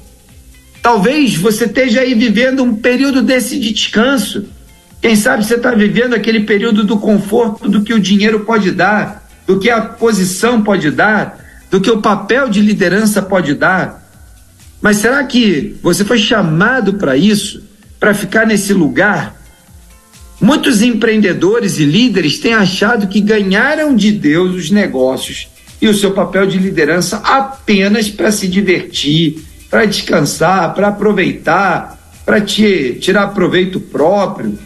Talvez 0.81 1.35
você 1.37 1.65
esteja 1.65 2.01
aí 2.01 2.15
vivendo 2.15 2.63
um 2.63 2.77
período 2.77 3.21
desse 3.21 3.59
de 3.59 3.73
descanso. 3.73 4.47
Quem 5.03 5.17
sabe 5.17 5.45
você 5.45 5.55
está 5.55 5.73
vivendo 5.73 6.15
aquele 6.15 6.41
período 6.41 6.85
do 6.85 6.99
conforto 6.99 7.69
do 7.69 7.83
que 7.83 7.93
o 7.93 8.01
dinheiro 8.01 8.41
pode 8.41 8.71
dar, 8.71 9.29
do 9.47 9.59
que 9.59 9.71
a 9.71 9.81
posição 9.81 10.63
pode 10.63 10.91
dar, 10.91 11.39
do 11.71 11.81
que 11.81 11.91
o 11.91 12.01
papel 12.01 12.49
de 12.49 12.61
liderança 12.61 13.21
pode 13.21 13.55
dar. 13.55 14.03
Mas 14.81 14.99
será 14.99 15.23
que 15.25 15.77
você 15.83 16.05
foi 16.05 16.19
chamado 16.19 16.95
para 16.95 17.17
isso, 17.17 17.63
para 17.99 18.15
ficar 18.15 18.47
nesse 18.47 18.73
lugar? 18.73 19.38
Muitos 20.41 20.83
empreendedores 20.83 21.79
e 21.79 21.85
líderes 21.85 22.39
têm 22.39 22.55
achado 22.55 23.09
que 23.09 23.21
ganharam 23.21 23.95
de 23.95 24.13
Deus 24.13 24.55
os 24.55 24.71
negócios 24.71 25.49
e 25.81 25.89
o 25.89 25.95
seu 25.95 26.13
papel 26.13 26.47
de 26.47 26.59
liderança 26.59 27.19
apenas 27.19 28.09
para 28.09 28.31
se 28.31 28.47
divertir, 28.47 29.45
para 29.69 29.85
descansar, 29.85 30.75
para 30.75 30.89
aproveitar, 30.89 31.99
para 32.25 32.41
tirar 32.41 33.29
proveito 33.29 33.81
próprio. 33.81 34.59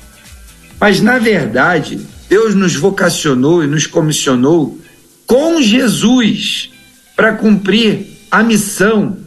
Mas, 0.80 1.00
na 1.00 1.18
verdade, 1.18 2.00
Deus 2.28 2.54
nos 2.54 2.74
vocacionou 2.74 3.62
e 3.62 3.66
nos 3.66 3.87
comissionou 3.87 4.78
com 5.26 5.62
Jesus 5.62 6.70
para 7.14 7.35
cumprir 7.35 8.18
a 8.30 8.42
missão 8.42 9.18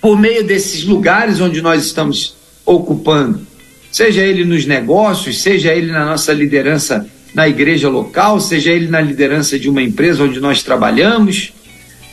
por 0.00 0.18
meio 0.18 0.44
desses 0.44 0.84
lugares 0.84 1.40
onde 1.40 1.62
nós 1.62 1.84
estamos 1.84 2.36
ocupando, 2.66 3.46
seja 3.92 4.22
ele 4.22 4.44
nos 4.44 4.66
negócios, 4.66 5.42
seja 5.42 5.72
ele 5.72 5.92
na 5.92 6.04
nossa 6.04 6.32
liderança 6.32 7.06
na 7.34 7.48
igreja 7.48 7.88
local, 7.88 8.40
seja 8.40 8.72
ele 8.72 8.88
na 8.88 9.00
liderança 9.00 9.58
de 9.58 9.68
uma 9.68 9.82
empresa 9.82 10.24
onde 10.24 10.40
nós 10.40 10.62
trabalhamos, 10.62 11.52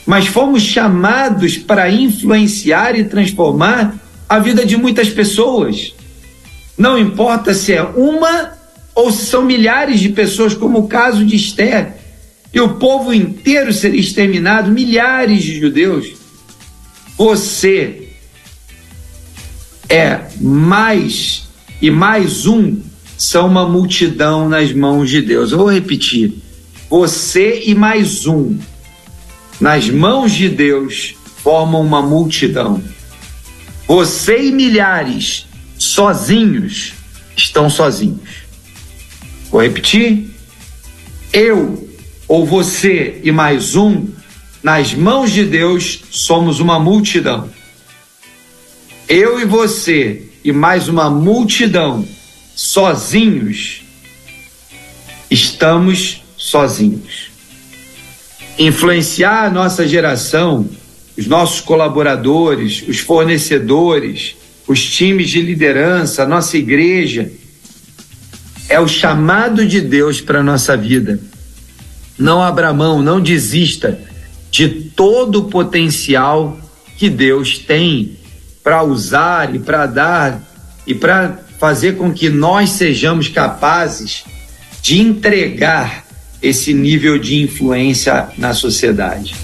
mas 0.05 0.27
fomos 0.27 0.61
chamados 0.63 1.57
para 1.57 1.89
influenciar 1.89 2.97
e 2.97 3.03
transformar 3.03 3.95
a 4.27 4.39
vida 4.39 4.65
de 4.65 4.77
muitas 4.77 5.09
pessoas. 5.09 5.93
Não 6.77 6.97
importa 6.97 7.53
se 7.53 7.73
é 7.73 7.81
uma 7.81 8.53
ou 8.93 9.11
se 9.11 9.25
são 9.25 9.43
milhares 9.43 9.99
de 9.99 10.09
pessoas, 10.09 10.53
como 10.53 10.79
o 10.79 10.87
caso 10.87 11.25
de 11.25 11.35
Esther, 11.35 11.93
e 12.53 12.59
o 12.59 12.75
povo 12.75 13.13
inteiro 13.13 13.71
seria 13.71 13.99
exterminado, 13.99 14.71
milhares 14.71 15.43
de 15.43 15.59
judeus 15.59 16.19
você 17.19 18.07
é 19.89 20.21
mais 20.39 21.48
e 21.81 21.89
mais 21.89 22.45
um 22.45 22.81
são 23.17 23.47
uma 23.47 23.67
multidão 23.67 24.47
nas 24.47 24.71
mãos 24.71 25.09
de 25.09 25.21
Deus. 25.21 25.51
Eu 25.51 25.57
vou 25.59 25.71
repetir. 25.71 26.33
Você 26.89 27.63
e 27.65 27.75
mais 27.75 28.25
um 28.25 28.57
nas 29.59 29.89
mãos 29.89 30.31
de 30.31 30.49
Deus 30.49 31.15
formam 31.43 31.81
uma 31.81 32.01
multidão. 32.01 32.81
Você 33.87 34.45
e 34.45 34.51
milhares 34.51 35.45
sozinhos 35.77 36.93
estão 37.35 37.69
sozinhos. 37.69 38.29
Vou 39.51 39.61
repetir. 39.61 40.29
Eu 41.31 41.89
ou 42.27 42.45
você 42.45 43.19
e 43.23 43.31
mais 43.31 43.75
um 43.75 44.07
nas 44.61 44.93
mãos 44.93 45.31
de 45.31 45.45
Deus, 45.45 46.01
somos 46.11 46.59
uma 46.59 46.79
multidão. 46.79 47.49
Eu 49.07 49.39
e 49.39 49.45
você 49.45 50.28
e 50.43 50.52
mais 50.52 50.88
uma 50.88 51.10
multidão, 51.10 52.08
sozinhos, 52.56 53.82
estamos 55.30 56.21
sozinhos. 56.38 57.30
Influenciar 58.58 59.45
a 59.45 59.49
nossa 59.49 59.88
geração, 59.88 60.69
os 61.17 61.28
nossos 61.28 61.62
colaboradores, 61.62 62.84
os 62.88 62.99
fornecedores, 62.99 64.36
os 64.67 64.84
times 64.84 65.30
de 65.30 65.41
liderança, 65.41 66.23
a 66.23 66.28
nossa 66.28 66.58
igreja, 66.58 67.32
é 68.67 68.80
o 68.80 68.88
chamado 68.88 69.65
de 69.65 69.82
Deus 69.82 70.21
para 70.21 70.39
a 70.39 70.43
nossa 70.43 70.78
vida. 70.78 71.19
Não 72.17 72.41
abra 72.41 72.73
mão, 72.73 73.02
não 73.02 73.19
desista 73.19 73.99
de 74.52 74.67
todo 74.69 75.39
o 75.39 75.43
potencial 75.45 76.60
que 76.97 77.10
Deus 77.10 77.58
tem 77.58 78.18
para 78.69 78.84
usar 78.84 79.55
e 79.55 79.58
para 79.58 79.88
dar 79.88 80.43
e 80.86 80.93
para 80.93 81.39
fazer 81.58 81.97
com 81.97 82.13
que 82.13 82.29
nós 82.29 82.69
sejamos 82.69 83.27
capazes 83.27 84.23
de 84.79 85.01
entregar 85.01 86.05
esse 86.39 86.71
nível 86.71 87.17
de 87.17 87.41
influência 87.41 88.27
na 88.38 88.53
sociedade. 88.53 89.36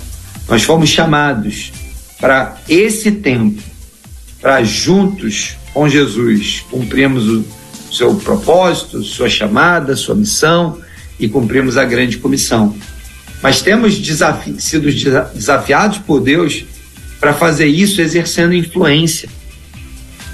Nós 0.48 0.62
fomos 0.62 0.90
chamados 0.90 1.74
para 2.22 2.56
esse 2.70 3.14
tempo, 3.14 3.60
para 4.40 4.64
juntos 4.64 5.58
com 5.74 5.90
Jesus 5.90 6.64
cumprirmos 6.70 7.28
o 7.28 7.44
seu 7.92 8.14
propósito, 8.14 9.02
sua 9.02 9.28
chamada, 9.28 9.96
sua 9.96 10.14
missão 10.14 10.80
e 11.20 11.28
cumprirmos 11.28 11.78
a 11.78 11.84
grande 11.84 12.20
comissão. 12.20 12.76
Mas 13.42 13.64
temos 13.64 13.98
desafi 13.98 14.62
sido 14.62 14.88
desafiados 15.34 15.98
por 15.98 16.20
Deus 16.20 16.64
para 17.26 17.34
fazer 17.34 17.66
isso 17.66 18.02
exercendo 18.02 18.54
influência. 18.54 19.28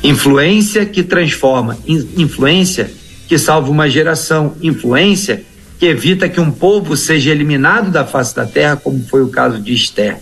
Influência 0.04 0.86
que 0.86 1.02
transforma, 1.02 1.78
influência 1.88 2.92
que 3.30 3.38
salva 3.38 3.72
uma 3.72 3.90
geração, 3.90 4.58
influência 4.62 5.42
que 5.80 5.86
evita 5.86 6.28
que 6.28 6.42
um 6.42 6.52
povo 6.52 6.98
seja 6.98 7.32
eliminado 7.32 7.92
da 7.92 8.06
face 8.06 8.36
da 8.36 8.46
terra, 8.46 8.76
como 8.76 9.02
foi 9.06 9.24
o 9.24 9.30
caso 9.30 9.62
de 9.62 9.74
Esther. 9.74 10.18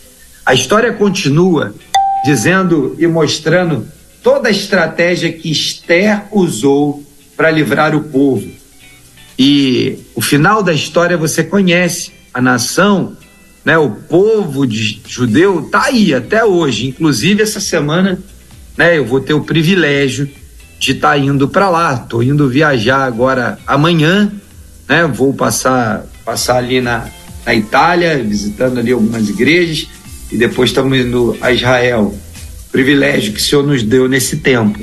A 0.45 0.53
história 0.53 0.93
continua 0.93 1.73
dizendo 2.23 2.95
e 2.99 3.07
mostrando 3.07 3.87
toda 4.21 4.47
a 4.47 4.51
estratégia 4.51 5.33
que 5.33 5.49
Esther 5.49 6.25
usou 6.31 7.03
para 7.35 7.49
livrar 7.49 7.95
o 7.95 8.03
povo. 8.03 8.47
E 9.39 9.97
o 10.13 10.21
final 10.21 10.61
da 10.61 10.71
história 10.71 11.17
você 11.17 11.43
conhece. 11.43 12.11
A 12.31 12.39
nação, 12.39 13.17
né, 13.63 13.77
o 13.77 13.89
povo 13.89 14.65
de 14.65 15.01
judeu 15.07 15.65
está 15.65 15.85
aí 15.85 16.13
até 16.13 16.43
hoje. 16.43 16.87
Inclusive 16.87 17.41
essa 17.43 17.59
semana, 17.59 18.19
né, 18.77 18.97
eu 18.97 19.05
vou 19.05 19.19
ter 19.19 19.33
o 19.33 19.41
privilégio 19.41 20.29
de 20.79 20.91
estar 20.93 21.11
tá 21.11 21.17
indo 21.17 21.47
para 21.47 21.69
lá. 21.69 21.93
Estou 21.93 22.23
indo 22.23 22.49
viajar 22.49 23.03
agora 23.03 23.59
amanhã 23.67 24.31
né? 24.89 25.05
Vou 25.05 25.31
passar 25.31 26.03
passar 26.25 26.57
ali 26.57 26.81
na, 26.81 27.07
na 27.45 27.53
Itália, 27.53 28.21
visitando 28.21 28.79
ali 28.79 28.91
algumas 28.91 29.29
igrejas 29.29 29.87
e 30.31 30.37
depois 30.37 30.71
estamos 30.71 30.97
indo 30.97 31.37
a 31.39 31.51
Israel. 31.51 32.17
Privilégio 32.71 33.33
que 33.33 33.39
o 33.39 33.43
Senhor 33.43 33.65
nos 33.65 33.83
deu 33.83 34.07
nesse 34.07 34.37
tempo. 34.37 34.79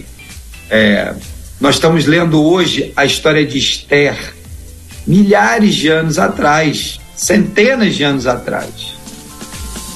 É, 0.71 1.15
nós 1.61 1.77
estamos 1.77 2.07
lendo 2.07 2.43
hoje 2.43 2.93
a 2.97 3.05
história 3.05 3.47
de 3.47 3.59
Esther, 3.59 4.17
milhares 5.07 5.75
de 5.75 5.89
anos 5.89 6.19
atrás, 6.19 7.01
centenas 7.17 7.95
de 7.95 8.05
anos 8.05 8.27
atrás, 8.27 8.95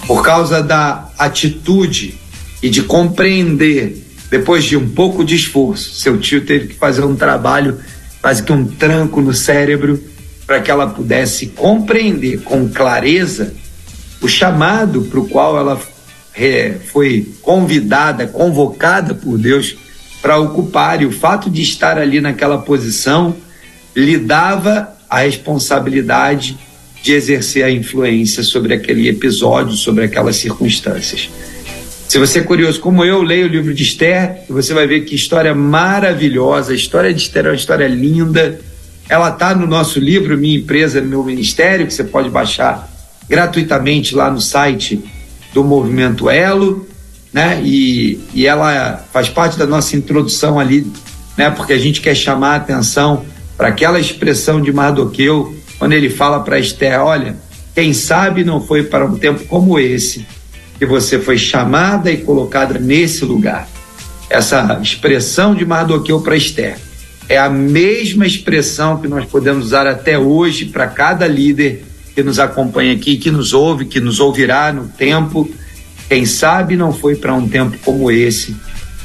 por 0.06 0.24
causa 0.24 0.62
da 0.62 1.09
atitude 1.18 2.18
e 2.62 2.70
de 2.70 2.83
compreender, 2.83 4.04
depois 4.30 4.64
de 4.64 4.76
um 4.76 4.88
pouco 4.88 5.24
de 5.24 5.37
esforço, 5.37 5.94
seu 5.94 6.18
tio 6.18 6.44
teve 6.44 6.68
que 6.68 6.74
fazer 6.74 7.04
um 7.04 7.14
trabalho 7.14 7.78
quase 8.20 8.42
que 8.42 8.52
um 8.52 8.66
tranco 8.66 9.20
no 9.20 9.35
cérebro 9.35 10.02
para 10.46 10.61
que 10.61 10.70
ela 10.70 10.88
pudesse 10.88 11.48
compreender 11.48 12.42
com 12.42 12.68
clareza 12.68 13.54
o 14.20 14.28
chamado 14.28 15.02
para 15.02 15.20
o 15.20 15.28
qual 15.28 15.56
ela 15.56 15.80
é, 16.35 16.76
foi 16.92 17.33
convidada, 17.40 18.26
convocada 18.26 19.14
por 19.14 19.38
Deus 19.38 19.76
para 20.20 20.38
ocupar, 20.38 21.00
e 21.00 21.06
o 21.06 21.12
fato 21.12 21.48
de 21.48 21.62
estar 21.62 21.98
ali 21.98 22.20
naquela 22.20 22.59
posição 22.59 23.35
lhe 23.96 24.18
dava 24.18 24.94
a 25.09 25.20
responsabilidade 25.20 26.59
de 27.02 27.12
exercer 27.12 27.64
a 27.64 27.70
influência 27.70 28.42
sobre 28.42 28.74
aquele 28.74 29.08
episódio, 29.08 29.74
sobre 29.74 30.04
aquelas 30.04 30.36
circunstâncias. 30.36 31.30
Se 32.10 32.18
você 32.18 32.40
é 32.40 32.42
curioso 32.42 32.80
como 32.80 33.04
eu, 33.04 33.22
leio 33.22 33.46
o 33.46 33.48
livro 33.48 33.72
de 33.72 33.84
Esther 33.84 34.40
você 34.48 34.74
vai 34.74 34.86
ver 34.86 35.02
que 35.02 35.14
história 35.14 35.54
maravilhosa. 35.54 36.72
A 36.72 36.74
história 36.74 37.14
de 37.14 37.22
Esther 37.22 37.46
é 37.46 37.50
uma 37.50 37.54
história 37.54 37.86
linda. 37.86 38.60
Ela 39.08 39.30
está 39.30 39.54
no 39.54 39.66
nosso 39.66 40.00
livro, 40.00 40.36
Minha 40.36 40.58
Empresa, 40.58 41.00
Meu 41.00 41.22
Ministério, 41.22 41.86
que 41.86 41.94
você 41.94 42.02
pode 42.02 42.28
baixar 42.28 42.90
gratuitamente 43.28 44.14
lá 44.14 44.28
no 44.28 44.40
site 44.40 45.00
do 45.54 45.62
Movimento 45.62 46.28
Elo, 46.28 46.84
né? 47.32 47.62
E, 47.64 48.18
e 48.34 48.44
ela 48.44 49.04
faz 49.12 49.28
parte 49.28 49.56
da 49.56 49.66
nossa 49.66 49.96
introdução 49.96 50.58
ali, 50.58 50.84
né? 51.36 51.48
Porque 51.50 51.72
a 51.72 51.78
gente 51.78 52.00
quer 52.00 52.16
chamar 52.16 52.54
a 52.54 52.56
atenção 52.56 53.24
para 53.56 53.68
aquela 53.68 54.00
expressão 54.00 54.60
de 54.60 54.72
Mardoqueu, 54.72 55.56
quando 55.81 55.95
ele 55.95 56.11
fala 56.11 56.40
para 56.40 56.61
Esther: 56.61 57.01
olha, 57.01 57.37
quem 57.75 57.95
sabe 57.95 58.45
não 58.45 58.61
foi 58.61 58.85
para 58.85 59.07
um 59.07 59.16
tempo 59.16 59.47
como 59.47 59.81
esse 59.81 60.27
que 60.79 60.85
você 60.85 61.19
foi 61.19 61.38
chamada 61.38 62.12
e 62.12 62.19
colocada 62.19 62.79
nesse 62.79 63.25
lugar. 63.25 63.66
Essa 64.29 64.79
expressão 64.83 65.55
de 65.55 65.64
Mardoqueu 65.64 66.21
para 66.21 66.37
Esther 66.37 66.79
é 67.29 67.38
a 67.38 67.49
mesma 67.49 68.27
expressão 68.27 68.99
que 68.99 69.09
nós 69.09 69.25
podemos 69.25 69.66
usar 69.66 69.87
até 69.87 70.19
hoje 70.19 70.66
para 70.66 70.87
cada 70.87 71.27
líder 71.27 71.85
que 72.14 72.23
nos 72.23 72.38
acompanha 72.38 72.93
aqui, 72.93 73.16
que 73.16 73.31
nos 73.31 73.53
ouve, 73.53 73.87
que 73.87 74.01
nos 74.01 74.21
ouvirá 74.21 74.73
no 74.73 74.87
tempo. 74.88 75.51
Quem 76.09 76.27
sabe 76.27 76.77
não 76.77 76.93
foi 76.93 77.16
para 77.16 77.35
um 77.35 77.49
tempo 77.49 77.79
como 77.85 78.11
esse 78.11 78.55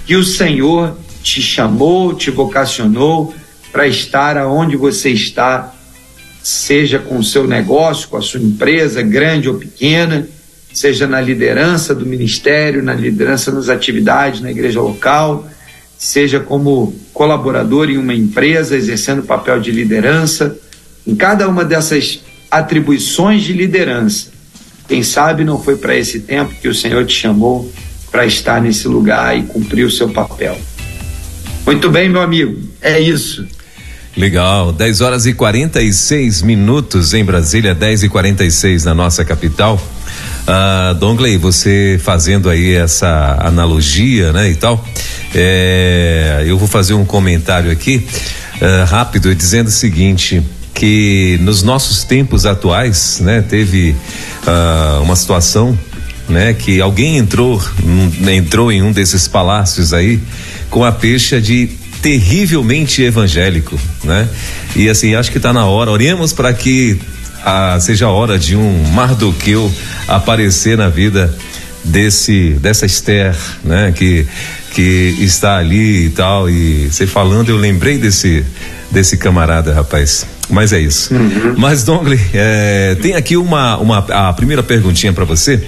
que 0.05 0.15
o 0.15 0.23
Senhor 0.23 0.97
te 1.23 1.41
chamou, 1.41 2.13
te 2.13 2.29
vocacionou 2.29 3.33
para 3.71 3.87
estar 3.87 4.37
aonde 4.37 4.75
você 4.75 5.09
está, 5.09 5.74
seja 6.45 6.99
com 6.99 7.17
o 7.17 7.23
seu 7.23 7.47
negócio, 7.47 8.07
com 8.07 8.17
a 8.17 8.21
sua 8.21 8.39
empresa, 8.39 9.01
grande 9.01 9.49
ou 9.49 9.55
pequena, 9.55 10.27
seja 10.71 11.07
na 11.07 11.19
liderança 11.19 11.95
do 11.95 12.05
ministério, 12.05 12.83
na 12.83 12.93
liderança 12.93 13.51
nas 13.51 13.67
atividades 13.67 14.41
na 14.41 14.51
igreja 14.51 14.79
local, 14.79 15.49
seja 15.97 16.39
como 16.39 16.93
colaborador 17.11 17.89
em 17.89 17.97
uma 17.97 18.13
empresa, 18.13 18.75
exercendo 18.75 19.23
papel 19.23 19.59
de 19.59 19.71
liderança, 19.71 20.55
em 21.07 21.15
cada 21.15 21.49
uma 21.49 21.65
dessas 21.65 22.21
atribuições 22.51 23.41
de 23.41 23.51
liderança. 23.51 24.27
Quem 24.87 25.01
sabe 25.01 25.43
não 25.43 25.59
foi 25.59 25.77
para 25.77 25.95
esse 25.95 26.19
tempo 26.19 26.53
que 26.61 26.67
o 26.67 26.75
Senhor 26.75 27.03
te 27.07 27.15
chamou 27.15 27.73
para 28.11 28.23
estar 28.23 28.61
nesse 28.61 28.87
lugar 28.87 29.35
e 29.35 29.41
cumprir 29.41 29.83
o 29.83 29.89
seu 29.89 30.09
papel. 30.09 30.55
Muito 31.65 31.89
bem, 31.89 32.07
meu 32.07 32.21
amigo, 32.21 32.55
é 32.79 32.99
isso. 32.99 33.47
Legal, 34.17 34.71
10 34.71 35.01
horas 35.01 35.25
e 35.25 35.33
46 35.33 36.41
minutos 36.41 37.13
em 37.13 37.25
Brasília, 37.25 37.75
10 37.75 38.03
e 38.03 38.09
46 38.09 38.85
na 38.85 38.93
nossa 38.93 39.25
capital. 39.25 39.75
Uh, 40.47 40.93
Dongley, 40.93 41.37
você 41.37 41.99
fazendo 42.01 42.49
aí 42.49 42.75
essa 42.75 43.37
analogia, 43.41 44.31
né, 44.31 44.49
e 44.49 44.55
tal, 44.55 44.81
é, 45.33 46.45
eu 46.47 46.57
vou 46.57 46.67
fazer 46.67 46.93
um 46.93 47.03
comentário 47.03 47.69
aqui 47.69 48.07
uh, 48.61 48.85
rápido 48.89 49.35
dizendo 49.35 49.67
o 49.67 49.71
seguinte 49.71 50.41
que 50.73 51.37
nos 51.41 51.61
nossos 51.61 52.05
tempos 52.05 52.45
atuais, 52.45 53.19
né, 53.19 53.41
teve 53.41 53.97
uh, 54.47 55.01
uma 55.01 55.17
situação, 55.17 55.77
né, 56.29 56.53
que 56.53 56.79
alguém 56.79 57.17
entrou, 57.17 57.61
entrou 58.31 58.71
em 58.71 58.81
um 58.81 58.93
desses 58.93 59.27
palácios 59.27 59.91
aí 59.93 60.21
com 60.69 60.85
a 60.85 60.91
peixe 60.93 61.41
de 61.41 61.69
terrivelmente 62.05 63.01
evangélico, 63.01 63.79
né? 64.03 64.29
E 64.75 64.87
assim, 64.87 65.15
acho 65.15 65.31
que 65.31 65.37
está 65.37 65.51
na 65.51 65.65
hora, 65.65 65.89
oremos 65.89 66.31
para 66.31 66.53
que 66.53 66.99
a, 67.43 67.79
seja 67.79 68.05
a 68.05 68.11
hora 68.11 68.37
de 68.37 68.55
um 68.55 68.83
Mardoqueu 68.93 69.73
aparecer 70.07 70.77
na 70.77 70.87
vida 70.87 71.35
desse 71.83 72.51
dessa 72.61 72.85
Esther, 72.85 73.35
né? 73.63 73.91
Que 73.91 74.27
que 74.75 75.15
está 75.19 75.57
ali 75.57 76.05
e 76.05 76.09
tal 76.11 76.47
e 76.47 76.91
você 76.91 77.07
falando 77.07 77.49
eu 77.49 77.57
lembrei 77.57 77.97
desse 77.97 78.45
desse 78.91 79.17
camarada, 79.17 79.73
rapaz. 79.73 80.27
Mas 80.47 80.73
é 80.73 80.79
isso. 80.79 81.11
Uhum. 81.11 81.55
Mas 81.57 81.83
Dongle, 81.83 82.19
é, 82.35 82.95
tem 83.01 83.15
aqui 83.15 83.35
uma 83.35 83.77
uma 83.77 83.97
a 83.97 84.31
primeira 84.31 84.61
perguntinha 84.61 85.11
para 85.11 85.25
você. 85.25 85.59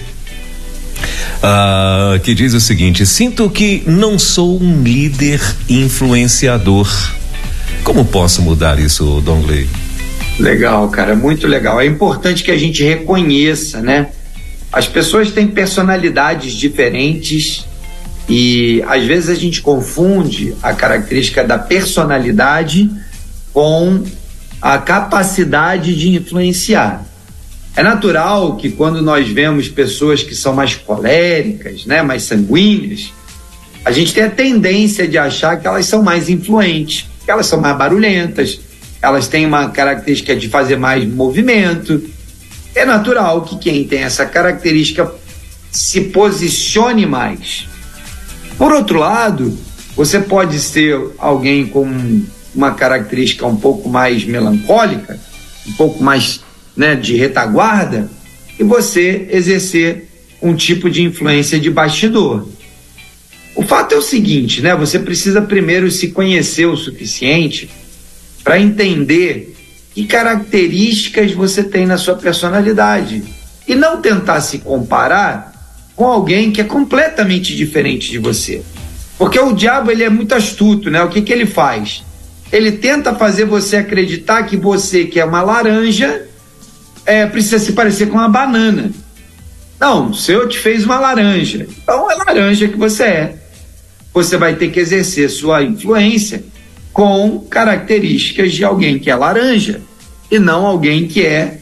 Uh, 1.38 2.20
que 2.20 2.34
diz 2.34 2.54
o 2.54 2.60
seguinte: 2.60 3.06
Sinto 3.06 3.50
que 3.50 3.84
não 3.86 4.18
sou 4.18 4.62
um 4.62 4.82
líder 4.82 5.40
influenciador. 5.70 6.88
Como 7.84 8.06
posso 8.06 8.42
mudar 8.42 8.80
isso, 8.80 9.22
Dongley? 9.22 9.70
Legal, 10.40 10.88
cara, 10.90 11.16
muito 11.16 11.48
legal. 11.48 11.80
É 11.80 11.86
importante 11.86 12.44
que 12.44 12.52
a 12.52 12.58
gente 12.58 12.84
reconheça, 12.84 13.82
né? 13.82 14.08
As 14.72 14.88
pessoas 14.88 15.32
têm 15.32 15.48
personalidades 15.48 16.54
diferentes 16.54 17.66
e 18.30 18.84
às 18.88 19.04
vezes 19.06 19.30
a 19.30 19.36
gente 19.36 19.62
confunde 19.62 20.54
a 20.62 20.74
característica 20.74 21.44
da 21.44 21.58
personalidade 21.58 22.90
com 23.54 24.04
a 24.62 24.78
capacidade 24.78 25.96
de 25.96 26.10
influenciar. 26.10 27.07
É 27.78 27.84
natural 27.84 28.56
que 28.56 28.72
quando 28.72 29.04
nós 29.04 29.30
vemos 29.30 29.70
pessoas 29.70 30.24
que 30.24 30.34
são 30.34 30.52
mais 30.52 30.74
coléricas, 30.74 31.86
né, 31.86 32.02
mais 32.02 32.24
sanguíneas, 32.24 33.14
a 33.86 33.92
gente 33.92 34.16
tem 34.16 34.24
a 34.24 34.32
tendência 34.32 35.08
de 35.08 35.16
achar 35.16 35.62
que 35.62 35.68
elas 35.68 35.86
são 35.86 36.02
mais 36.02 36.28
influentes, 36.28 37.06
que 37.24 37.30
elas 37.30 37.46
são 37.46 37.62
mais 37.62 37.78
barulhentas, 37.78 38.60
elas 39.00 39.28
têm 39.28 39.46
uma 39.46 39.70
característica 39.70 40.36
de 40.36 40.50
fazer 40.50 40.76
mais 40.76 41.08
movimento. 41.08 42.04
É 42.74 42.84
natural 42.84 43.42
que 43.42 43.60
quem 43.60 43.84
tem 43.84 44.02
essa 44.02 44.26
característica 44.26 45.14
se 45.72 46.02
posicione 46.02 47.06
mais. 47.06 47.68
Por 48.58 48.74
outro 48.74 48.98
lado, 48.98 49.56
você 49.96 50.20
pode 50.20 50.60
ser 50.60 51.00
alguém 51.20 51.68
com 51.68 52.24
uma 52.56 52.72
característica 52.72 53.46
um 53.46 53.56
pouco 53.56 53.88
mais 53.88 54.26
melancólica, 54.26 55.20
um 55.68 55.74
pouco 55.74 56.04
mais 56.04 56.42
né, 56.78 56.96
de 56.96 57.16
retaguarda, 57.16 58.10
e 58.60 58.64
você 58.64 59.28
exercer 59.32 60.08
um 60.42 60.56
tipo 60.56 60.90
de 60.90 61.02
influência 61.04 61.60
de 61.60 61.70
bastidor. 61.70 62.48
O 63.56 63.64
fato 63.64 63.96
é 63.96 63.98
o 63.98 64.02
seguinte, 64.04 64.62
né? 64.62 64.76
Você 64.76 65.00
precisa 65.00 65.42
primeiro 65.42 65.90
se 65.90 66.10
conhecer 66.10 66.68
o 66.68 66.78
suficiente 66.78 67.68
para 68.44 68.60
entender 68.60 69.56
que 69.96 70.06
características 70.06 71.32
você 71.32 71.64
tem 71.64 71.88
na 71.88 71.98
sua 71.98 72.16
personalidade 72.16 73.24
e 73.68 73.74
não 73.74 74.00
tentar 74.00 74.42
se 74.42 74.60
comparar 74.60 75.54
com 75.96 76.06
alguém 76.06 76.52
que 76.52 76.62
é 76.62 76.64
completamente 76.64 77.56
diferente 77.56 78.12
de 78.12 78.20
você. 78.20 78.62
Porque 79.18 79.40
o 79.40 79.54
diabo 79.54 79.90
ele 79.90 80.04
é 80.04 80.10
muito 80.10 80.36
astuto, 80.36 80.92
né? 80.92 81.02
O 81.02 81.10
que, 81.10 81.24
que 81.24 81.34
ele 81.34 81.48
faz? 81.48 82.04
Ele 82.52 82.74
tenta 82.74 83.16
fazer 83.16 83.46
você 83.46 83.78
acreditar 83.78 84.44
que 84.44 84.56
você, 84.56 85.06
que 85.06 85.20
é 85.20 85.26
uma 85.26 85.42
laranja, 85.42 86.27
é, 87.08 87.26
precisa 87.26 87.58
se 87.58 87.72
parecer 87.72 88.08
com 88.08 88.18
uma 88.18 88.28
banana. 88.28 88.92
Não, 89.80 90.10
o 90.10 90.14
Senhor 90.14 90.48
te 90.50 90.60
fez 90.60 90.84
uma 90.84 91.00
laranja. 91.00 91.66
Então 91.82 92.12
é 92.12 92.16
laranja 92.16 92.68
que 92.68 92.78
você 92.78 93.04
é. 93.04 93.36
Você 94.14 94.36
vai 94.36 94.56
ter 94.56 94.70
que 94.70 94.80
exercer 94.80 95.30
sua 95.30 95.64
influência 95.64 96.44
com 96.92 97.40
características 97.50 98.52
de 98.52 98.66
alguém 98.66 99.00
que 99.00 99.10
é 99.10 99.16
laranja 99.16 99.82
e 100.30 100.38
não 100.38 100.66
alguém 100.66 101.08
que 101.08 101.26
é 101.26 101.60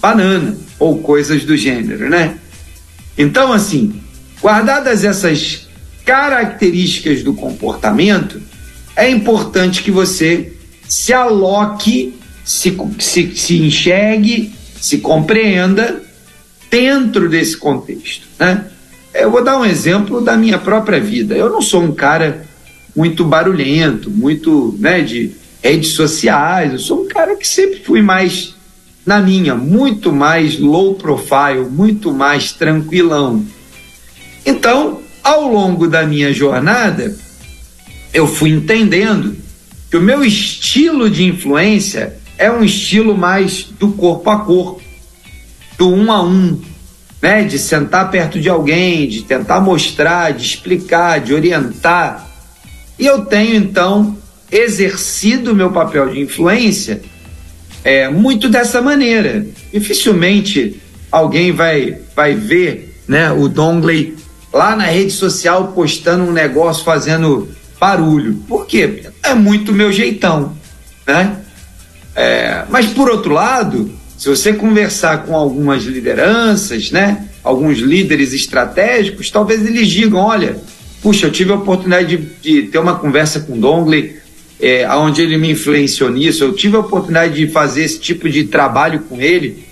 banana 0.00 0.56
ou 0.78 0.98
coisas 0.98 1.44
do 1.44 1.56
gênero, 1.56 2.10
né? 2.10 2.36
Então, 3.16 3.52
assim, 3.52 4.00
guardadas 4.40 5.04
essas 5.04 5.68
características 6.04 7.22
do 7.22 7.34
comportamento, 7.34 8.40
é 8.96 9.08
importante 9.08 9.82
que 9.82 9.90
você 9.90 10.52
se 10.88 11.12
aloque, 11.12 12.14
se, 12.44 12.76
se, 12.98 13.36
se 13.36 13.58
enxergue, 13.58 14.57
se 14.80 14.98
compreenda 14.98 16.02
dentro 16.70 17.28
desse 17.28 17.56
contexto, 17.56 18.26
né? 18.38 18.66
Eu 19.14 19.30
vou 19.30 19.42
dar 19.42 19.58
um 19.58 19.64
exemplo 19.64 20.20
da 20.20 20.36
minha 20.36 20.58
própria 20.58 21.00
vida. 21.00 21.34
Eu 21.34 21.50
não 21.50 21.62
sou 21.62 21.82
um 21.82 21.92
cara 21.92 22.46
muito 22.94 23.24
barulhento, 23.24 24.10
muito, 24.10 24.76
né, 24.78 25.00
de 25.00 25.32
redes 25.62 25.90
sociais. 25.90 26.72
Eu 26.72 26.78
sou 26.78 27.04
um 27.04 27.08
cara 27.08 27.34
que 27.36 27.48
sempre 27.48 27.80
fui 27.80 28.02
mais 28.02 28.54
na 29.04 29.20
minha, 29.20 29.54
muito 29.54 30.12
mais 30.12 30.58
low 30.58 30.94
profile, 30.94 31.66
muito 31.70 32.12
mais 32.12 32.52
tranquilão. 32.52 33.44
Então, 34.44 35.00
ao 35.22 35.50
longo 35.50 35.88
da 35.88 36.06
minha 36.06 36.32
jornada, 36.32 37.16
eu 38.12 38.26
fui 38.26 38.50
entendendo 38.50 39.36
que 39.90 39.96
o 39.96 40.02
meu 40.02 40.22
estilo 40.22 41.08
de 41.08 41.24
influência 41.24 42.18
é 42.38 42.50
um 42.50 42.62
estilo 42.62 43.18
mais 43.18 43.64
do 43.64 43.88
corpo 43.88 44.30
a 44.30 44.38
corpo, 44.38 44.80
do 45.76 45.92
um 45.92 46.10
a 46.10 46.22
um, 46.22 46.60
né? 47.20 47.42
De 47.42 47.58
sentar 47.58 48.10
perto 48.10 48.40
de 48.40 48.48
alguém, 48.48 49.08
de 49.08 49.22
tentar 49.22 49.60
mostrar, 49.60 50.32
de 50.32 50.44
explicar, 50.44 51.20
de 51.20 51.34
orientar. 51.34 52.26
E 52.98 53.04
eu 53.04 53.24
tenho 53.24 53.56
então 53.56 54.16
exercido 54.50 55.54
meu 55.54 55.70
papel 55.70 56.08
de 56.08 56.20
influência 56.20 57.02
é, 57.84 58.08
muito 58.08 58.48
dessa 58.48 58.80
maneira. 58.80 59.46
Dificilmente 59.72 60.80
alguém 61.10 61.52
vai, 61.52 61.98
vai 62.14 62.34
ver 62.34 63.02
né, 63.06 63.32
o 63.32 63.48
Dongley 63.48 64.16
lá 64.52 64.76
na 64.76 64.84
rede 64.84 65.10
social 65.10 65.72
postando 65.72 66.24
um 66.24 66.32
negócio 66.32 66.84
fazendo 66.84 67.48
barulho. 67.78 68.34
Por 68.48 68.66
quê? 68.66 69.04
É 69.22 69.34
muito 69.34 69.72
meu 69.72 69.92
jeitão. 69.92 70.56
Né? 71.06 71.36
É, 72.20 72.64
mas 72.68 72.86
por 72.86 73.08
outro 73.08 73.32
lado, 73.32 73.92
se 74.16 74.28
você 74.28 74.52
conversar 74.52 75.22
com 75.24 75.36
algumas 75.36 75.84
lideranças, 75.84 76.90
né, 76.90 77.28
alguns 77.44 77.78
líderes 77.78 78.32
estratégicos, 78.32 79.30
talvez 79.30 79.64
eles 79.64 79.86
digam: 79.86 80.18
olha, 80.18 80.56
puxa, 81.00 81.26
eu 81.26 81.30
tive 81.30 81.52
a 81.52 81.54
oportunidade 81.54 82.16
de, 82.16 82.62
de 82.62 82.68
ter 82.70 82.78
uma 82.80 82.98
conversa 82.98 83.38
com 83.38 83.52
o 83.52 83.60
Dongley 83.60 84.16
é, 84.58 84.84
onde 84.96 85.22
ele 85.22 85.38
me 85.38 85.52
influenciou 85.52 86.10
nisso. 86.10 86.42
Eu 86.42 86.52
tive 86.52 86.74
a 86.74 86.80
oportunidade 86.80 87.34
de 87.34 87.52
fazer 87.52 87.84
esse 87.84 88.00
tipo 88.00 88.28
de 88.28 88.42
trabalho 88.42 89.04
com 89.08 89.20
ele 89.20 89.64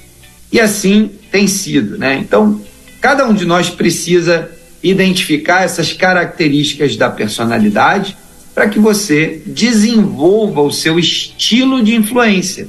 e 0.52 0.60
assim 0.60 1.10
tem 1.32 1.48
sido, 1.48 1.98
né? 1.98 2.16
Então, 2.16 2.60
cada 3.00 3.26
um 3.26 3.34
de 3.34 3.44
nós 3.44 3.70
precisa 3.70 4.48
identificar 4.84 5.64
essas 5.64 5.92
características 5.92 6.94
da 6.94 7.10
personalidade 7.10 8.16
para 8.56 8.70
que 8.70 8.78
você 8.78 9.42
desenvolva 9.44 10.62
o 10.62 10.72
seu 10.72 10.98
estilo 10.98 11.84
de 11.84 11.94
influência. 11.94 12.66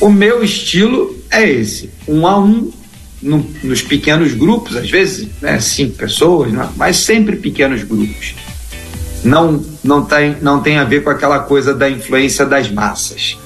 O 0.00 0.08
meu 0.08 0.42
estilo 0.42 1.14
é 1.30 1.46
esse, 1.46 1.90
um 2.08 2.26
a 2.26 2.38
um, 2.38 2.72
no, 3.20 3.46
nos 3.62 3.82
pequenos 3.82 4.32
grupos, 4.32 4.74
às 4.74 4.90
vezes, 4.90 5.28
né, 5.42 5.60
cinco 5.60 5.98
pessoas, 5.98 6.50
mas 6.74 6.96
sempre 6.96 7.36
pequenos 7.36 7.82
grupos 7.82 8.34
não 9.22 9.62
não 9.82 10.04
tem 10.04 10.36
não 10.40 10.62
tem 10.62 10.78
a 10.78 10.84
ver 10.84 11.02
com 11.02 11.10
aquela 11.10 11.40
coisa 11.40 11.74
da 11.74 11.90
influência 11.90 12.46
das 12.46 12.70
massas. 12.70 13.36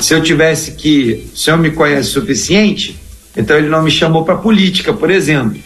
Se 0.00 0.14
eu 0.14 0.22
tivesse 0.22 0.72
que, 0.72 1.28
se 1.34 1.50
eu 1.50 1.56
me 1.56 1.70
conhece 1.70 2.08
o 2.08 2.12
suficiente, 2.20 2.98
então 3.36 3.56
ele 3.56 3.68
não 3.68 3.82
me 3.82 3.90
chamou 3.90 4.24
para 4.24 4.34
política, 4.34 4.92
por 4.92 5.10
exemplo. 5.10 5.60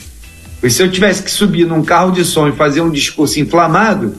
E 0.62 0.68
se 0.68 0.82
eu 0.82 0.90
tivesse 0.90 1.22
que 1.22 1.30
subir 1.30 1.66
num 1.66 1.82
carro 1.82 2.11
de 2.11 2.22
som 2.24 2.48
e 2.48 2.53
fazer 2.53 2.82
um 2.82 2.90
discurso 2.90 3.40
inflamado, 3.40 4.14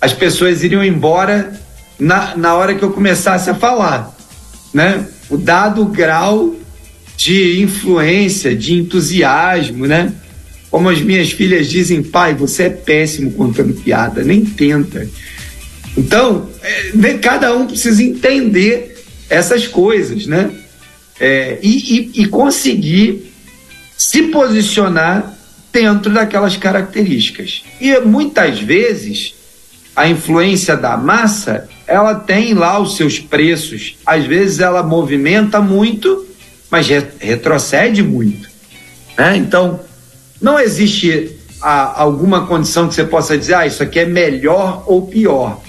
as 0.00 0.12
pessoas 0.12 0.62
iriam 0.62 0.84
embora 0.84 1.58
na, 1.98 2.36
na 2.36 2.54
hora 2.54 2.74
que 2.74 2.82
eu 2.82 2.90
começasse 2.90 3.50
a 3.50 3.54
falar, 3.54 4.16
né? 4.72 5.06
O 5.28 5.36
dado 5.36 5.84
grau 5.86 6.54
de 7.16 7.60
influência, 7.60 8.54
de 8.54 8.74
entusiasmo, 8.74 9.86
né? 9.86 10.12
Como 10.70 10.88
as 10.88 11.00
minhas 11.00 11.32
filhas 11.32 11.68
dizem, 11.68 12.02
pai, 12.02 12.34
você 12.34 12.64
é 12.64 12.70
péssimo 12.70 13.32
contando 13.32 13.74
piada, 13.74 14.22
nem 14.22 14.44
tenta. 14.44 15.08
Então, 15.96 16.48
é, 16.62 17.14
cada 17.14 17.56
um 17.56 17.66
precisa 17.66 18.02
entender 18.02 19.04
essas 19.28 19.66
coisas, 19.66 20.26
né? 20.26 20.50
É, 21.18 21.58
e, 21.60 22.12
e, 22.14 22.22
e 22.22 22.26
conseguir 22.26 23.32
se 23.96 24.22
posicionar 24.24 25.36
dentro 25.72 26.12
daquelas 26.12 26.56
características. 26.56 27.64
E 27.80 27.98
muitas 27.98 28.60
vezes 28.60 29.34
a 29.98 30.08
influência 30.08 30.76
da 30.76 30.96
massa 30.96 31.68
ela 31.84 32.14
tem 32.14 32.54
lá 32.54 32.78
os 32.78 32.96
seus 32.96 33.18
preços. 33.18 33.96
Às 34.06 34.24
vezes 34.26 34.60
ela 34.60 34.80
movimenta 34.80 35.60
muito, 35.60 36.24
mas 36.70 36.86
retrocede 36.86 38.00
muito. 38.00 38.48
Né? 39.18 39.36
Então, 39.38 39.80
não 40.40 40.60
existe 40.60 41.36
a, 41.60 42.00
alguma 42.00 42.46
condição 42.46 42.86
que 42.86 42.94
você 42.94 43.02
possa 43.02 43.36
dizer, 43.36 43.54
ah, 43.54 43.66
isso 43.66 43.82
aqui 43.82 43.98
é 43.98 44.04
melhor 44.04 44.84
ou 44.86 45.08
pior. 45.08 45.60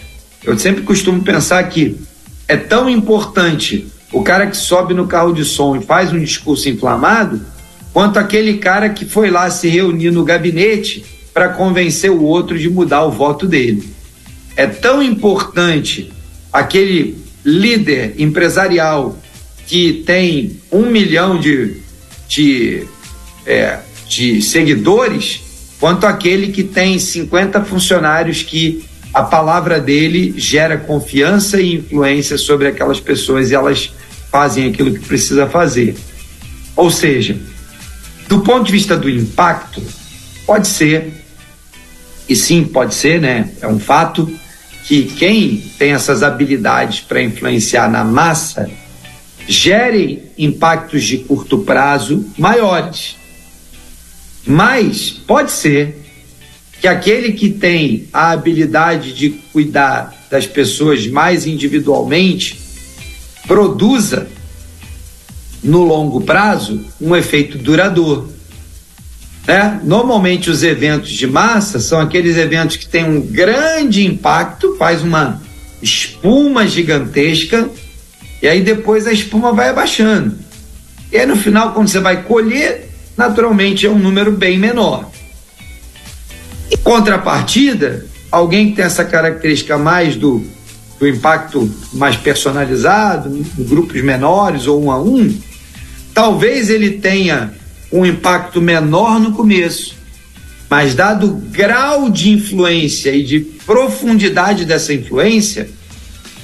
Eu 0.44 0.56
sempre 0.60 0.84
costumo 0.84 1.24
pensar 1.24 1.64
que 1.64 2.00
é 2.48 2.56
tão 2.56 2.88
importante 2.88 3.88
o 4.14 4.22
cara 4.22 4.46
que 4.46 4.58
sobe 4.58 4.94
no 4.94 5.08
carro 5.08 5.34
de 5.34 5.44
som 5.44 5.76
e 5.76 5.82
faz 5.82 6.14
um 6.14 6.20
discurso 6.20 6.70
inflamado, 6.70 7.42
quanto 7.92 8.20
aquele 8.20 8.60
cara 8.60 8.90
que 8.90 9.06
foi 9.06 9.32
lá 9.32 9.50
se 9.50 9.68
reunir 9.70 10.12
no 10.12 10.24
gabinete 10.24 11.04
para 11.34 11.50
convencer 11.50 12.12
o 12.12 12.22
outro 12.22 12.60
de 12.60 12.70
mudar 12.70 13.04
o 13.06 13.12
voto 13.12 13.48
dele. 13.48 13.98
É 14.60 14.68
tão 14.68 15.02
importante 15.02 16.12
aquele 16.52 17.18
líder 17.46 18.16
empresarial 18.18 19.18
que 19.66 20.04
tem 20.06 20.60
um 20.70 20.88
milhão 20.88 21.40
de, 21.40 21.78
de 22.28 22.86
é, 23.46 23.80
de 24.06 24.42
seguidores, 24.42 25.40
quanto 25.80 26.06
aquele 26.06 26.52
que 26.52 26.62
tem 26.62 27.00
50 27.00 27.64
funcionários 27.64 28.44
que 28.44 28.84
a 29.14 29.24
palavra 29.24 29.80
dele 29.80 30.34
gera 30.36 30.78
confiança 30.78 31.62
e 31.62 31.76
influência 31.76 32.38
sobre 32.38 32.68
aquelas 32.68 33.00
pessoas 33.00 33.52
e 33.52 33.56
elas 33.56 33.94
fazem 34.30 34.68
aquilo 34.68 34.94
que 34.94 35.00
precisa 35.00 35.48
fazer. 35.48 35.96
Ou 36.76 36.92
seja, 36.92 37.38
do 38.28 38.42
ponto 38.42 38.66
de 38.66 38.74
vista 38.74 38.98
do 38.98 39.10
impacto, 39.10 39.82
pode 40.46 40.68
ser, 40.68 41.14
e 42.28 42.36
sim, 42.36 42.66
pode 42.66 42.94
ser, 42.94 43.22
né? 43.22 43.52
É 43.62 43.68
um 43.70 43.80
fato 43.80 44.30
que 44.86 45.04
quem 45.04 45.58
tem 45.78 45.92
essas 45.92 46.24
habilidades 46.24 47.00
para 47.02 47.22
influenciar 47.22 47.90
na 47.90 48.04
massa 48.04 48.70
gere 49.48 50.32
impactos 50.38 51.04
de 51.04 51.20
curto 51.20 51.60
prazo 51.60 52.26
maiores. 52.38 53.16
Mas 54.46 55.10
pode 55.10 55.52
ser 55.52 56.00
que 56.80 56.88
aquele 56.88 57.34
que 57.34 57.50
tem 57.50 58.08
a 58.14 58.32
habilidade 58.32 59.14
de 59.14 59.30
cuidar 59.52 60.16
das 60.30 60.48
pessoas 60.48 61.08
mais 61.08 61.46
individualmente 61.46 62.60
produza 63.48 64.28
no 65.64 65.84
longo 65.84 66.22
prazo 66.22 66.86
um 67.02 67.16
efeito 67.16 67.58
duradouro. 67.58 68.39
Né? 69.48 69.80
Normalmente 69.84 70.50
os 70.50 70.64
eventos 70.64 71.10
de 71.10 71.26
massa 71.26 71.80
são 71.80 72.00
aqueles 72.00 72.38
eventos 72.38 72.76
que 72.76 72.88
têm 72.88 73.04
um 73.04 73.22
grande 73.22 74.06
impacto, 74.06 74.76
faz 74.78 75.02
uma 75.02 75.42
espuma 75.82 76.68
gigantesca 76.68 77.70
e 78.42 78.48
aí 78.48 78.62
depois 78.62 79.08
a 79.08 79.12
espuma 79.12 79.52
vai 79.52 79.70
abaixando. 79.70 80.36
E 81.12 81.18
aí 81.18 81.26
no 81.26 81.36
final, 81.36 81.74
quando 81.74 81.88
você 81.88 82.00
vai 82.00 82.24
colher, 82.24 82.90
naturalmente 83.18 83.86
é 83.86 83.90
um 83.90 83.98
número 83.98 84.32
bem 84.32 84.58
menor. 84.58 85.10
Em 86.72 86.78
contrapartida, 86.78 88.06
alguém 88.32 88.70
que 88.70 88.76
tem 88.76 88.86
essa 88.86 89.04
característica 89.04 89.78
mais 89.78 90.16
do, 90.16 90.46
do 91.00 91.08
impacto 91.08 91.70
mais 91.94 92.16
personalizado, 92.16 93.36
em 93.36 93.64
grupos 93.64 94.02
menores 94.04 94.68
ou 94.68 94.84
um 94.84 94.92
a 94.92 95.02
um, 95.02 95.36
talvez 96.14 96.70
ele 96.70 96.92
tenha 96.92 97.54
um 97.92 98.06
impacto 98.06 98.62
menor 98.62 99.20
no 99.20 99.32
começo, 99.32 99.96
mas 100.70 100.94
dado 100.94 101.28
o 101.28 101.34
grau 101.34 102.10
de 102.10 102.30
influência 102.30 103.12
e 103.12 103.24
de 103.24 103.40
profundidade 103.40 104.66
dessa 104.66 104.94
influência, 104.94 105.70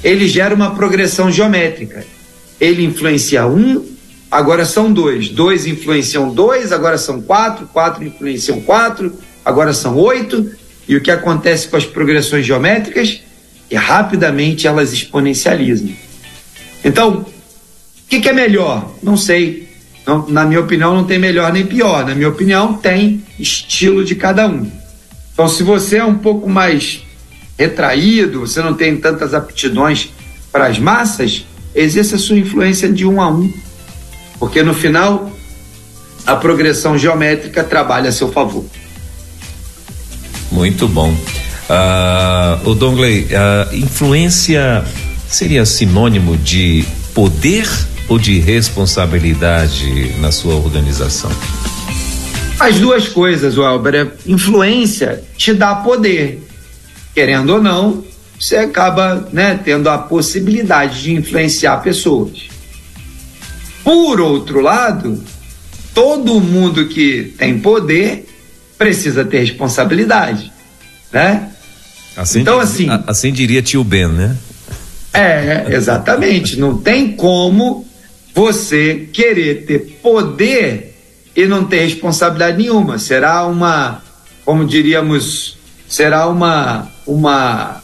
ele 0.04 0.28
gera 0.28 0.56
uma 0.56 0.76
progressão 0.76 1.32
geométrica. 1.32 2.06
Ele 2.60 2.84
influencia 2.84 3.46
um, 3.46 3.86
agora 4.32 4.66
são 4.66 4.92
dois. 4.92 5.30
Dois 5.30 5.68
influenciam 5.68 6.34
dois, 6.34 6.72
agora 6.72 6.98
são 6.98 7.22
quatro. 7.22 7.68
Quatro 7.68 8.04
influenciam 8.04 8.62
quatro, 8.62 9.14
agora 9.44 9.74
são 9.74 9.96
oito. 9.98 10.52
E 10.88 10.96
o 10.96 11.02
que 11.02 11.12
acontece 11.12 11.68
com 11.68 11.78
as 11.78 11.86
progressões 11.86 12.46
geométricas? 12.46 13.22
Que 13.70 13.76
rapidamente 13.76 14.68
elas 14.68 14.94
exponencializam. 14.94 15.90
Então, 16.84 17.22
o 17.22 18.08
que, 18.08 18.20
que 18.20 18.30
é 18.30 18.34
melhor? 18.34 18.96
Não 19.02 19.18
sei. 19.18 19.65
Na 20.28 20.46
minha 20.46 20.60
opinião, 20.60 20.94
não 20.94 21.04
tem 21.04 21.18
melhor 21.18 21.52
nem 21.52 21.66
pior. 21.66 22.06
Na 22.06 22.14
minha 22.14 22.30
opinião, 22.30 22.74
tem 22.74 23.24
estilo 23.40 24.06
de 24.06 24.16
cada 24.16 24.48
um. 24.48 24.70
Então, 25.34 25.48
se 25.48 25.64
você 25.64 25.98
é 25.98 26.06
um 26.06 26.16
pouco 26.16 26.50
mais 26.50 27.04
retraído, 27.58 28.42
você 28.42 28.62
não 28.62 28.74
tem 28.74 28.96
tantas 28.98 29.34
aptidões 29.34 30.10
para 30.52 30.68
as 30.68 30.78
massas, 30.78 31.46
exerça 31.74 32.18
sua 32.18 32.38
influência 32.38 32.88
de 32.88 33.06
um 33.06 33.22
a 33.22 33.30
um. 33.30 33.52
Porque 34.40 34.62
no 34.62 34.74
final, 34.74 35.32
a 36.26 36.36
progressão 36.36 36.98
geométrica 36.98 37.64
trabalha 37.64 38.10
a 38.10 38.12
seu 38.12 38.32
favor. 38.32 38.66
Muito 40.52 40.88
bom. 40.88 41.12
Uh, 41.12 42.70
o 42.70 42.76
Dongley, 42.76 43.24
uh, 43.24 43.76
influência 43.76 44.86
seria 45.28 45.66
sinônimo 45.66 46.38
de 46.38 46.86
poder 47.14 47.68
ou 48.08 48.20
de 48.20 48.40
responsabilidade 48.40 50.16
na 50.20 50.32
sua 50.32 50.56
organização? 50.56 51.32
As 52.60 52.80
duas 52.80 53.08
coisas, 53.08 53.58
Welber. 53.58 54.14
Influência 54.26 55.24
te 55.38 55.54
dá 55.54 55.76
poder. 55.76 56.42
Querendo 57.14 57.52
ou 57.52 57.62
não, 57.62 58.04
você 58.40 58.58
acaba 58.58 59.28
né, 59.32 59.60
tendo 59.64 59.90
a 59.90 59.98
possibilidade 59.98 61.04
de 61.04 61.14
influenciar 61.14 61.78
pessoas. 61.78 62.44
Por 63.84 64.20
outro 64.20 64.62
lado, 64.62 65.24
todo 65.94 66.40
mundo 66.40 66.88
que 66.88 67.34
tem 67.38 67.60
poder 67.60 68.28
precisa 68.78 69.24
ter 69.24 69.40
responsabilidade, 69.40 70.52
né? 71.12 71.52
Assim, 72.18 72.42
então, 72.42 72.60
assim, 72.60 72.88
assim 73.08 73.32
diria 73.32 73.62
tio 73.62 73.84
Ben, 73.84 74.08
né? 74.08 74.36
É, 75.14 75.68
exatamente. 75.70 76.60
não 76.60 76.78
tem 76.78 77.14
como 77.14 77.86
você 78.36 79.08
querer 79.14 79.66
ter 79.66 79.80
poder 80.04 80.94
e 81.34 81.46
não 81.46 81.64
ter 81.66 81.86
responsabilidade 81.86 82.58
nenhuma. 82.58 83.00
Será 83.00 83.48
uma, 83.48 84.04
como 84.44 84.66
diríamos, 84.66 85.58
será 85.88 86.28
uma 86.28 86.92
uma 87.08 87.82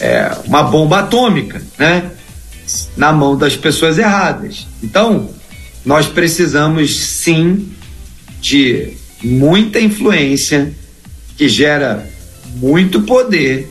é, 0.00 0.32
uma 0.46 0.62
bomba 0.62 1.00
atômica, 1.00 1.62
né? 1.78 2.10
Na 2.96 3.12
mão 3.12 3.36
das 3.36 3.56
pessoas 3.56 3.98
erradas. 3.98 4.66
Então, 4.82 5.28
nós 5.84 6.06
precisamos 6.06 6.98
sim 6.98 7.68
de 8.40 8.96
muita 9.22 9.78
influência 9.78 10.72
que 11.36 11.48
gera 11.48 12.08
muito 12.56 13.02
poder 13.02 13.70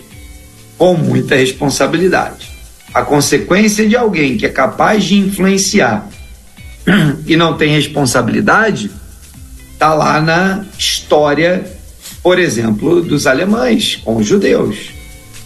com 0.77 0.95
muita 0.95 1.35
responsabilidade. 1.35 2.48
A 2.93 3.03
consequência 3.03 3.87
de 3.87 3.95
alguém 3.95 4.37
que 4.37 4.45
é 4.45 4.49
capaz 4.49 5.03
de 5.03 5.17
influenciar 5.17 6.09
e 7.25 7.35
não 7.35 7.55
tem 7.55 7.71
responsabilidade 7.71 8.89
está 9.73 9.93
lá 9.93 10.19
na 10.19 10.65
história, 10.77 11.65
por 12.21 12.39
exemplo, 12.39 13.01
dos 13.01 13.27
alemães 13.27 13.95
com 13.95 14.17
os 14.17 14.27
judeus. 14.27 14.91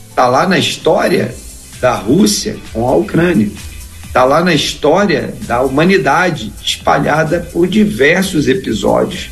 Está 0.09 0.27
lá 0.27 0.47
na 0.47 0.57
história 0.57 1.33
da 1.81 1.95
Rússia 1.95 2.57
com 2.71 2.87
a 2.87 2.95
Ucrânia. 2.95 3.51
Está 4.05 4.23
lá 4.23 4.43
na 4.43 4.53
história 4.53 5.33
da 5.41 5.61
humanidade 5.61 6.53
espalhada 6.63 7.47
por 7.51 7.67
diversos 7.67 8.47
episódios, 8.47 9.29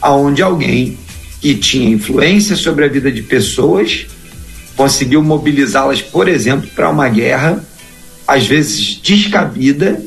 aonde 0.00 0.42
alguém 0.42 0.98
que 1.40 1.54
tinha 1.54 1.88
influência 1.88 2.54
sobre 2.56 2.84
a 2.84 2.88
vida 2.88 3.10
de 3.10 3.22
pessoas 3.22 4.06
conseguiu 4.76 5.22
mobilizá-las, 5.22 6.02
por 6.02 6.28
exemplo, 6.28 6.68
para 6.74 6.90
uma 6.90 7.08
guerra, 7.08 7.64
às 8.26 8.46
vezes 8.46 9.00
descabida, 9.02 10.00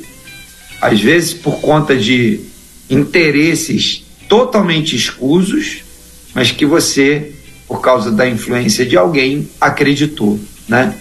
às 0.81 1.01
vezes 1.01 1.33
por 1.33 1.59
conta 1.59 1.95
de 1.95 2.41
interesses 2.89 4.03
totalmente 4.27 4.95
escusos, 4.95 5.81
mas 6.33 6.51
que 6.51 6.65
você, 6.65 7.31
por 7.67 7.81
causa 7.81 8.11
da 8.11 8.29
influência 8.29 8.85
de 8.85 8.95
alguém, 8.95 9.49
acreditou, 9.59 10.39
né? 10.67 10.95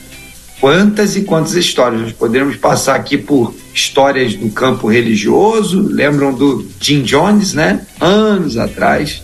Quantas 0.61 1.17
e 1.17 1.21
quantas 1.21 1.55
histórias 1.55 2.01
nós 2.01 2.13
poderíamos 2.13 2.57
passar 2.57 2.97
aqui 2.97 3.17
por 3.17 3.55
histórias 3.73 4.35
do 4.35 4.51
campo 4.51 4.89
religioso, 4.89 5.83
lembram 5.83 6.35
do 6.35 6.67
Jim 6.81 7.03
Jones, 7.03 7.53
né? 7.53 7.87
Anos 8.01 8.57
atrás, 8.57 9.23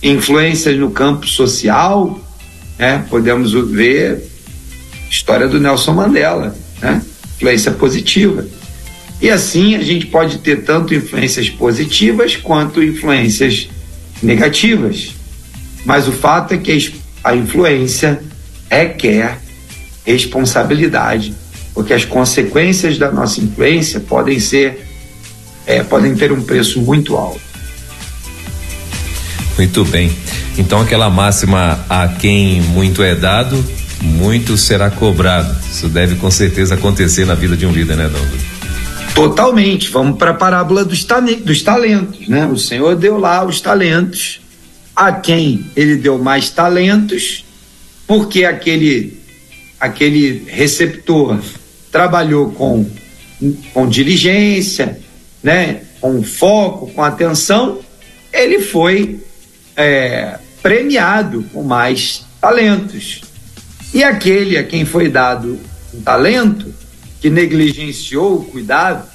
influências 0.00 0.78
no 0.78 0.90
campo 0.92 1.26
social, 1.26 2.21
né? 2.82 3.04
Podemos 3.08 3.52
ver 3.70 4.28
história 5.08 5.46
do 5.46 5.60
Nelson 5.60 5.92
Mandela, 5.92 6.52
né? 6.80 7.00
Influência 7.36 7.70
positiva. 7.70 8.44
E 9.20 9.30
assim 9.30 9.76
a 9.76 9.82
gente 9.82 10.06
pode 10.06 10.38
ter 10.38 10.64
tanto 10.64 10.92
influências 10.92 11.48
positivas 11.48 12.34
quanto 12.34 12.82
influências 12.82 13.68
negativas. 14.20 15.14
Mas 15.84 16.08
o 16.08 16.12
fato 16.12 16.54
é 16.54 16.58
que 16.58 16.92
a 17.22 17.36
influência 17.36 18.20
requer 18.68 19.38
responsabilidade, 20.04 21.36
porque 21.72 21.94
as 21.94 22.04
consequências 22.04 22.98
da 22.98 23.12
nossa 23.12 23.40
influência 23.40 24.00
podem 24.00 24.40
ser, 24.40 24.84
é, 25.68 25.84
podem 25.84 26.16
ter 26.16 26.32
um 26.32 26.42
preço 26.42 26.80
muito 26.80 27.14
alto. 27.14 27.51
Muito 29.56 29.84
bem. 29.84 30.12
Então 30.56 30.80
aquela 30.80 31.10
máxima 31.10 31.84
a 31.88 32.08
quem 32.08 32.60
muito 32.60 33.02
é 33.02 33.14
dado, 33.14 33.64
muito 34.00 34.56
será 34.56 34.90
cobrado. 34.90 35.54
Isso 35.70 35.88
deve 35.88 36.16
com 36.16 36.30
certeza 36.30 36.74
acontecer 36.74 37.24
na 37.24 37.34
vida 37.34 37.56
de 37.56 37.66
um 37.66 37.72
líder, 37.72 37.96
né, 37.96 38.08
Douglas? 38.08 38.42
Totalmente. 39.14 39.90
Vamos 39.90 40.16
para 40.16 40.30
a 40.30 40.34
parábola 40.34 40.84
dos, 40.84 41.06
dos 41.44 41.62
talentos, 41.62 42.28
né? 42.28 42.46
O 42.46 42.56
Senhor 42.56 42.96
deu 42.96 43.18
lá 43.18 43.44
os 43.44 43.60
talentos 43.60 44.40
a 44.94 45.12
quem 45.12 45.64
ele 45.74 45.96
deu 45.96 46.18
mais 46.18 46.50
talentos, 46.50 47.44
porque 48.06 48.44
aquele 48.44 49.20
aquele 49.80 50.44
receptor 50.46 51.38
trabalhou 51.90 52.52
com 52.52 52.86
com 53.74 53.88
diligência, 53.88 54.98
né? 55.42 55.82
Com 56.00 56.22
foco, 56.22 56.88
com 56.92 57.02
atenção, 57.02 57.80
ele 58.32 58.60
foi 58.60 59.20
é, 59.76 60.38
premiado 60.62 61.44
com 61.52 61.62
mais 61.62 62.24
talentos. 62.40 63.22
E 63.92 64.02
aquele 64.02 64.56
a 64.56 64.64
quem 64.64 64.84
foi 64.84 65.08
dado 65.08 65.58
um 65.94 66.00
talento, 66.00 66.72
que 67.20 67.28
negligenciou 67.28 68.38
o 68.38 68.44
cuidado, 68.44 69.06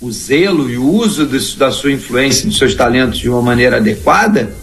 o 0.00 0.10
zelo 0.10 0.70
e 0.70 0.76
o 0.76 0.90
uso 0.90 1.26
da 1.56 1.70
sua 1.70 1.92
influência, 1.92 2.46
dos 2.46 2.58
seus 2.58 2.74
talentos 2.74 3.18
de 3.18 3.28
uma 3.28 3.40
maneira 3.40 3.76
adequada, 3.76 4.54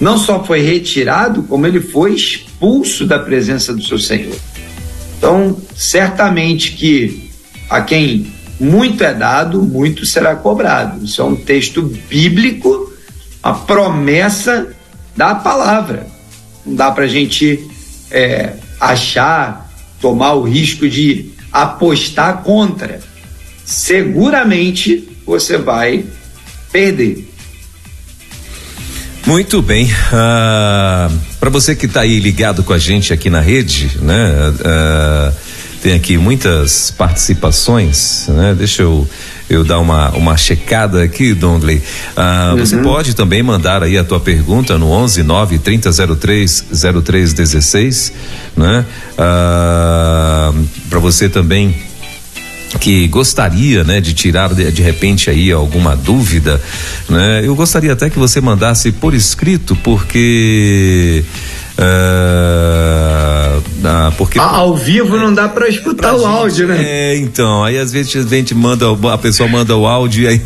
não 0.00 0.16
só 0.16 0.44
foi 0.44 0.60
retirado, 0.60 1.42
como 1.42 1.66
ele 1.66 1.80
foi 1.80 2.14
expulso 2.14 3.04
da 3.04 3.18
presença 3.18 3.74
do 3.74 3.82
seu 3.82 3.98
Senhor. 3.98 4.36
Então, 5.16 5.60
certamente 5.74 6.72
que 6.72 7.30
a 7.68 7.82
quem 7.82 8.32
muito 8.60 9.02
é 9.02 9.12
dado, 9.12 9.62
muito 9.62 10.06
será 10.06 10.36
cobrado. 10.36 11.04
Isso 11.04 11.20
é 11.20 11.24
um 11.24 11.36
texto 11.36 11.82
bíblico, 11.82 12.87
a 13.48 13.52
promessa 13.54 14.68
da 15.16 15.34
palavra. 15.34 16.06
Não 16.64 16.74
dá 16.74 16.90
para 16.90 17.04
a 17.04 17.08
gente 17.08 17.66
é, 18.10 18.52
achar, 18.78 19.70
tomar 20.00 20.34
o 20.34 20.42
risco 20.42 20.88
de 20.88 21.30
apostar 21.50 22.42
contra, 22.42 23.00
seguramente 23.64 25.08
você 25.24 25.56
vai 25.56 26.04
perder. 26.70 27.26
Muito 29.26 29.60
bem. 29.60 29.86
Uh, 29.86 29.88
ah, 30.12 31.10
Para 31.40 31.50
você 31.50 31.74
que 31.74 31.86
está 31.86 32.02
aí 32.02 32.18
ligado 32.20 32.62
com 32.62 32.72
a 32.72 32.78
gente 32.78 33.12
aqui 33.12 33.28
na 33.28 33.40
rede, 33.40 33.90
né? 34.00 34.30
Uh, 34.50 35.34
tem 35.82 35.94
aqui 35.94 36.16
muitas 36.16 36.90
participações, 36.90 38.26
né? 38.28 38.54
Deixa 38.56 38.82
eu 38.82 39.08
eu 39.48 39.64
dar 39.64 39.78
uma, 39.78 40.10
uma 40.10 40.36
checada 40.36 41.02
aqui, 41.02 41.32
Dongley. 41.32 41.82
Ah, 42.14 42.50
uhum. 42.52 42.58
Você 42.58 42.76
pode 42.78 43.14
também 43.14 43.42
mandar 43.42 43.82
aí 43.82 43.96
a 43.96 44.04
tua 44.04 44.20
pergunta 44.20 44.76
no 44.76 44.90
11 44.90 45.22
9 45.22 45.58
3003 45.58 46.66
0316, 46.70 48.12
né? 48.56 48.84
Ah, 49.16 50.52
Para 50.90 50.98
você 50.98 51.28
também 51.28 51.74
que 52.80 53.08
gostaria, 53.08 53.82
né, 53.82 53.98
de 53.98 54.12
tirar 54.12 54.52
de, 54.52 54.70
de, 54.70 54.82
repente 54.82 55.30
aí 55.30 55.50
alguma 55.50 55.96
dúvida, 55.96 56.60
né? 57.08 57.40
Eu 57.42 57.54
gostaria 57.54 57.94
até 57.94 58.10
que 58.10 58.18
você 58.18 58.42
mandasse 58.42 58.92
por 58.92 59.14
escrito, 59.14 59.74
porque 59.76 61.24
uh, 61.78 63.62
ah, 63.84 64.12
porque 64.16 64.38
ah, 64.38 64.56
ao 64.56 64.76
vivo 64.76 65.16
não 65.16 65.32
dá 65.32 65.48
para 65.48 65.68
escutar 65.68 66.14
o 66.14 66.18
gente, 66.18 66.28
áudio, 66.28 66.68
né? 66.68 66.82
É, 66.84 67.16
então, 67.16 67.64
aí 67.64 67.78
às 67.78 67.92
vezes 67.92 68.14
a 68.16 68.28
gente 68.28 68.54
manda, 68.54 68.86
a 69.12 69.18
pessoa 69.18 69.48
manda 69.48 69.76
o 69.76 69.86
áudio 69.86 70.24
e 70.24 70.28
aí 70.28 70.42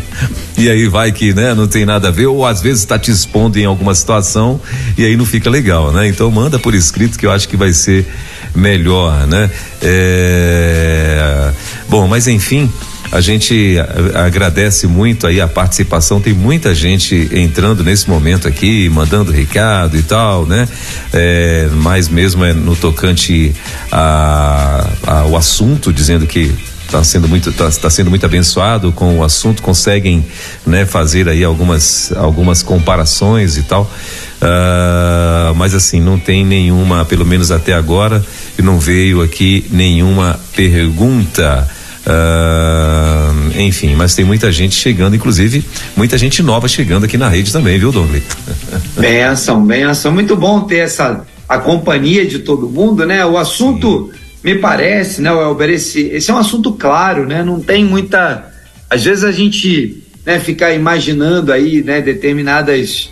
e 0.56 0.70
aí 0.70 0.86
vai 0.86 1.12
que, 1.12 1.34
né, 1.34 1.54
não 1.54 1.66
tem 1.66 1.84
nada 1.84 2.08
a 2.08 2.10
ver 2.10 2.26
ou 2.26 2.46
às 2.46 2.60
vezes 2.62 2.80
está 2.80 2.98
te 2.98 3.10
expondo 3.10 3.58
em 3.58 3.64
alguma 3.64 3.94
situação 3.94 4.60
e 4.96 5.04
aí 5.04 5.16
não 5.16 5.26
fica 5.26 5.50
legal, 5.50 5.92
né? 5.92 6.08
Então 6.08 6.30
manda 6.30 6.58
por 6.58 6.74
escrito 6.74 7.18
que 7.18 7.26
eu 7.26 7.30
acho 7.30 7.48
que 7.48 7.56
vai 7.56 7.72
ser 7.72 8.06
melhor, 8.54 9.26
né? 9.26 9.50
É... 9.82 11.50
Bom, 11.88 12.06
mas 12.06 12.26
enfim, 12.26 12.70
a 13.12 13.20
gente 13.20 13.76
agradece 14.14 14.86
muito 14.86 15.26
aí 15.26 15.40
a 15.40 15.48
participação, 15.48 16.20
tem 16.20 16.32
muita 16.32 16.74
gente 16.74 17.28
entrando 17.32 17.84
nesse 17.84 18.08
momento 18.08 18.48
aqui, 18.48 18.88
mandando 18.88 19.30
recado 19.32 19.96
e 19.96 20.02
tal, 20.02 20.46
né? 20.46 20.68
É, 21.12 21.68
mas 21.74 22.08
mesmo 22.08 22.44
é 22.44 22.52
no 22.52 22.74
tocante 22.74 23.54
ao 23.90 25.36
assunto, 25.36 25.92
dizendo 25.92 26.26
que 26.26 26.54
está 26.86 27.02
sendo 27.02 27.28
muito 27.28 27.50
está 27.50 27.68
tá 27.70 27.90
sendo 27.90 28.10
muito 28.10 28.24
abençoado 28.24 28.92
com 28.92 29.18
o 29.18 29.24
assunto 29.24 29.60
conseguem 29.60 30.24
né 30.64 30.86
fazer 30.86 31.28
aí 31.28 31.42
algumas 31.42 32.12
algumas 32.16 32.62
comparações 32.62 33.56
e 33.56 33.62
tal. 33.62 33.90
Uh, 34.36 35.54
mas 35.56 35.74
assim 35.74 35.98
não 35.98 36.18
tem 36.18 36.44
nenhuma 36.44 37.04
pelo 37.04 37.24
menos 37.24 37.50
até 37.50 37.72
agora 37.72 38.24
e 38.58 38.62
não 38.62 38.78
veio 38.78 39.22
aqui 39.22 39.66
nenhuma 39.70 40.38
pergunta 40.54 41.66
Uh, 42.06 43.60
enfim, 43.60 43.96
mas 43.96 44.14
tem 44.14 44.24
muita 44.24 44.52
gente 44.52 44.76
chegando, 44.76 45.16
inclusive 45.16 45.64
muita 45.96 46.16
gente 46.16 46.40
nova 46.40 46.68
chegando 46.68 47.04
aqui 47.04 47.18
na 47.18 47.28
rede 47.28 47.52
também, 47.52 47.78
viu, 47.78 47.90
Douglas? 47.90 48.22
benção, 48.96 49.64
benção. 49.64 50.12
Muito 50.12 50.36
bom 50.36 50.60
ter 50.60 50.78
essa 50.78 51.26
a 51.48 51.58
companhia 51.58 52.26
de 52.26 52.40
todo 52.40 52.68
mundo, 52.68 53.04
né? 53.04 53.24
O 53.24 53.36
assunto, 53.36 54.10
Sim. 54.12 54.20
me 54.42 54.54
parece, 54.56 55.20
né, 55.20 55.30
Elber, 55.30 55.70
esse, 55.70 56.02
esse 56.08 56.30
é 56.30 56.34
um 56.34 56.38
assunto 56.38 56.72
claro, 56.72 57.26
né? 57.26 57.42
Não 57.42 57.60
tem 57.60 57.84
muita. 57.84 58.52
Às 58.88 59.04
vezes 59.04 59.24
a 59.24 59.32
gente 59.32 60.02
né, 60.24 60.38
fica 60.38 60.72
imaginando 60.72 61.52
aí, 61.52 61.82
né, 61.82 62.00
determinadas, 62.00 63.10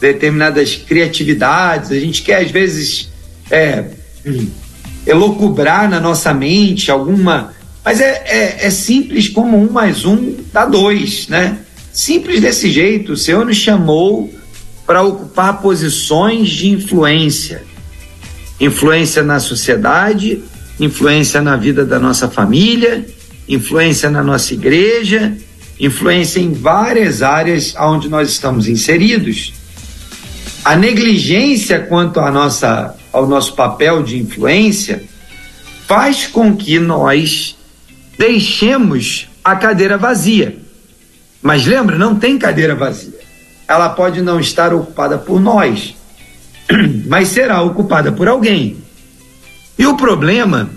determinadas 0.00 0.74
criatividades, 0.74 1.90
a 1.90 1.98
gente 1.98 2.22
quer 2.22 2.42
às 2.42 2.50
vezes 2.50 3.08
é, 3.50 3.84
elocubrar 5.06 5.88
na 5.88 6.00
nossa 6.00 6.34
mente 6.34 6.90
alguma 6.90 7.55
mas 7.86 8.00
é, 8.00 8.24
é, 8.26 8.66
é 8.66 8.70
simples 8.70 9.28
como 9.28 9.56
um 9.56 9.70
mais 9.70 10.04
um 10.04 10.34
dá 10.52 10.64
dois, 10.64 11.28
né? 11.28 11.58
Simples 11.92 12.40
desse 12.40 12.68
jeito. 12.68 13.12
O 13.12 13.16
Senhor 13.16 13.46
nos 13.46 13.58
chamou 13.58 14.34
para 14.84 15.04
ocupar 15.04 15.62
posições 15.62 16.48
de 16.48 16.68
influência. 16.68 17.62
Influência 18.58 19.22
na 19.22 19.38
sociedade, 19.38 20.42
influência 20.80 21.40
na 21.40 21.54
vida 21.54 21.84
da 21.86 22.00
nossa 22.00 22.28
família, 22.28 23.06
influência 23.48 24.10
na 24.10 24.20
nossa 24.20 24.52
igreja, 24.52 25.36
influência 25.78 26.40
em 26.40 26.52
várias 26.52 27.22
áreas 27.22 27.72
onde 27.78 28.08
nós 28.08 28.30
estamos 28.30 28.66
inseridos. 28.66 29.52
A 30.64 30.74
negligência 30.74 31.78
quanto 31.78 32.18
à 32.18 32.32
nossa, 32.32 32.96
ao 33.12 33.28
nosso 33.28 33.54
papel 33.54 34.02
de 34.02 34.18
influência 34.18 35.04
faz 35.86 36.26
com 36.26 36.56
que 36.56 36.80
nós 36.80 37.55
deixemos 38.18 39.28
a 39.44 39.56
cadeira 39.56 39.96
vazia. 39.96 40.56
Mas 41.42 41.66
lembra, 41.66 41.96
não 41.96 42.16
tem 42.16 42.38
cadeira 42.38 42.74
vazia. 42.74 43.18
Ela 43.68 43.88
pode 43.90 44.20
não 44.22 44.40
estar 44.40 44.72
ocupada 44.72 45.18
por 45.18 45.40
nós, 45.40 45.94
mas 47.06 47.28
será 47.28 47.62
ocupada 47.62 48.10
por 48.12 48.28
alguém. 48.28 48.78
E 49.78 49.86
o 49.86 49.96
problema 49.96 50.70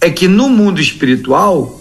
é 0.00 0.10
que 0.10 0.26
no 0.26 0.48
mundo 0.48 0.80
espiritual 0.80 1.80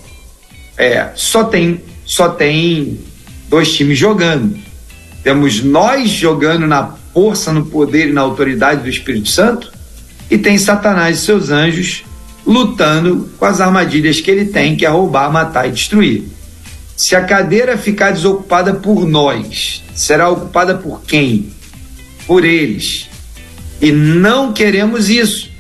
é, 0.77 1.09
só 1.15 1.43
tem 1.43 1.81
só 2.05 2.29
tem 2.29 2.99
dois 3.47 3.71
times 3.73 3.97
jogando. 3.97 4.57
Temos 5.23 5.61
nós 5.61 6.09
jogando 6.09 6.65
na 6.65 6.95
força, 7.13 7.53
no 7.53 7.65
poder 7.65 8.09
e 8.09 8.13
na 8.13 8.21
autoridade 8.21 8.81
do 8.81 8.89
Espírito 8.89 9.29
Santo, 9.29 9.71
e 10.29 10.37
tem 10.37 10.57
Satanás 10.57 11.19
e 11.19 11.21
seus 11.21 11.51
anjos 11.51 12.03
lutando 12.49 13.29
com 13.37 13.45
as 13.45 13.61
armadilhas 13.61 14.19
que 14.19 14.31
ele 14.31 14.45
tem, 14.45 14.75
que 14.75 14.83
é 14.83 14.89
roubar, 14.89 15.31
matar 15.31 15.69
e 15.69 15.71
destruir. 15.71 16.23
Se 16.97 17.15
a 17.15 17.23
cadeira 17.23 17.77
ficar 17.77 18.09
desocupada 18.09 18.73
por 18.73 19.07
nós, 19.07 19.83
será 19.93 20.29
ocupada 20.29 20.73
por 20.73 21.03
quem? 21.03 21.51
Por 22.25 22.43
eles. 22.43 23.07
E 23.79 23.91
não 23.91 24.51
queremos 24.51 25.09
isso. 25.09 25.51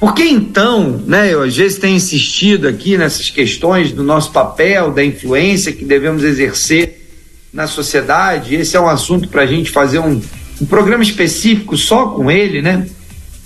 Por 0.00 0.14
que 0.14 0.22
então, 0.22 1.02
né, 1.06 1.32
eu 1.32 1.42
às 1.42 1.54
vezes 1.54 1.78
tenho 1.78 1.96
insistido 1.96 2.66
aqui 2.66 2.96
nessas 2.96 3.28
questões 3.28 3.92
do 3.92 4.02
nosso 4.02 4.32
papel, 4.32 4.90
da 4.90 5.04
influência 5.04 5.70
que 5.70 5.84
devemos 5.84 6.24
exercer 6.24 7.06
na 7.52 7.66
sociedade, 7.66 8.54
esse 8.54 8.74
é 8.74 8.80
um 8.80 8.88
assunto 8.88 9.28
para 9.28 9.42
a 9.42 9.46
gente 9.46 9.70
fazer 9.70 9.98
um, 9.98 10.18
um 10.58 10.64
programa 10.64 11.02
específico 11.02 11.76
só 11.76 12.06
com 12.06 12.30
ele, 12.30 12.62
né? 12.62 12.86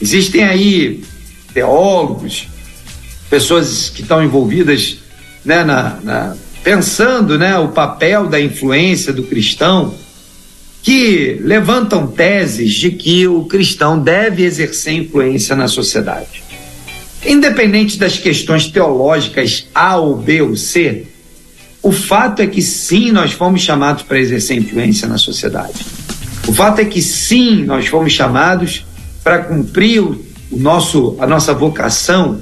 Existem 0.01 0.45
aí 0.45 1.03
teólogos, 1.53 2.47
pessoas 3.29 3.91
que 3.91 4.03
estão 4.03 4.23
envolvidas 4.23 4.99
né, 5.45 5.65
na, 5.65 5.99
na, 6.03 6.37
pensando 6.63 7.39
né, 7.39 7.57
o 7.59 7.69
papel 7.69 8.27
da 8.27 8.41
influência 8.41 9.13
do 9.13 9.23
cristão, 9.23 9.95
que 10.83 11.41
levantam 11.43 12.07
teses 12.07 12.73
de 12.73 12.91
que 12.91 13.27
o 13.27 13.45
cristão 13.45 13.99
deve 13.99 14.45
exercer 14.45 14.95
influência 14.95 15.57
na 15.57 15.69
sociedade. 15.69 16.45
Independente 17.25 17.99
das 17.99 18.19
questões 18.19 18.67
teológicas 18.67 19.67
A 19.75 19.97
ou 19.97 20.17
B 20.17 20.43
ou 20.43 20.57
C, 20.57 21.07
o 21.83 21.93
fato 21.93 22.43
é 22.43 22.47
que 22.47 22.63
sim, 22.63 23.11
nós 23.11 23.33
fomos 23.33 23.63
chamados 23.63 24.03
para 24.03 24.19
exercer 24.19 24.57
influência 24.57 25.09
na 25.09 25.19
sociedade. 25.19 25.85
O 26.47 26.53
fato 26.53 26.81
é 26.81 26.85
que 26.85 27.03
sim, 27.03 27.65
nós 27.65 27.87
fomos 27.87 28.13
chamados 28.13 28.85
para 29.23 29.39
cumprir 29.39 30.01
o, 30.03 30.25
nosso, 30.53 31.17
a 31.19 31.27
nossa 31.27 31.53
vocação 31.53 32.41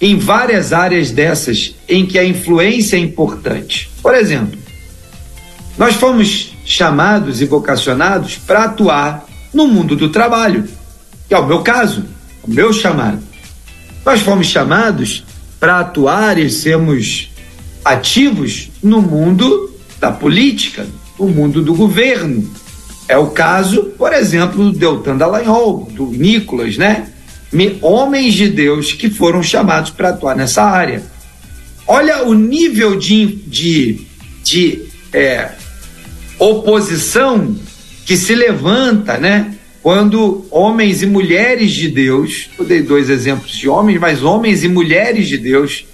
em 0.00 0.16
várias 0.16 0.72
áreas 0.72 1.10
dessas 1.10 1.74
em 1.88 2.06
que 2.06 2.18
a 2.18 2.24
influência 2.24 2.96
é 2.96 3.00
importante. 3.00 3.90
Por 4.00 4.14
exemplo, 4.14 4.58
nós 5.76 5.94
fomos 5.94 6.54
chamados 6.64 7.40
e 7.40 7.46
vocacionados 7.46 8.36
para 8.36 8.64
atuar 8.64 9.26
no 9.52 9.66
mundo 9.66 9.96
do 9.96 10.08
trabalho, 10.10 10.64
que 11.26 11.34
é 11.34 11.38
o 11.38 11.46
meu 11.46 11.60
caso, 11.62 12.04
o 12.42 12.50
meu 12.50 12.72
chamado. 12.72 13.22
Nós 14.04 14.20
fomos 14.20 14.46
chamados 14.46 15.24
para 15.58 15.80
atuar 15.80 16.38
e 16.38 16.48
sermos 16.48 17.30
ativos 17.84 18.70
no 18.82 19.02
mundo 19.02 19.74
da 20.00 20.12
política, 20.12 20.86
no 21.18 21.28
mundo 21.28 21.62
do 21.62 21.74
governo. 21.74 22.48
É 23.08 23.16
o 23.16 23.28
caso, 23.28 23.84
por 23.96 24.12
exemplo, 24.12 24.70
do 24.70 24.78
Deltan 24.78 25.16
Dallagnol, 25.16 25.88
do 25.90 26.06
Nicolas, 26.06 26.76
né? 26.76 27.08
Homens 27.80 28.34
de 28.34 28.48
Deus 28.48 28.92
que 28.92 29.08
foram 29.08 29.42
chamados 29.42 29.90
para 29.90 30.10
atuar 30.10 30.36
nessa 30.36 30.62
área. 30.62 31.02
Olha 31.86 32.24
o 32.24 32.34
nível 32.34 32.96
de, 32.96 33.26
de, 33.46 34.06
de 34.44 34.82
é, 35.12 35.52
oposição 36.38 37.56
que 38.04 38.16
se 38.16 38.34
levanta, 38.34 39.16
né? 39.18 39.54
Quando 39.82 40.46
homens 40.50 41.02
e 41.02 41.06
mulheres 41.06 41.72
de 41.72 41.88
Deus, 41.88 42.50
eu 42.58 42.64
dei 42.64 42.82
dois 42.82 43.08
exemplos 43.08 43.52
de 43.52 43.68
homens, 43.68 43.98
mas 43.98 44.22
homens 44.22 44.64
e 44.64 44.68
mulheres 44.68 45.28
de 45.28 45.38
Deus 45.38 45.86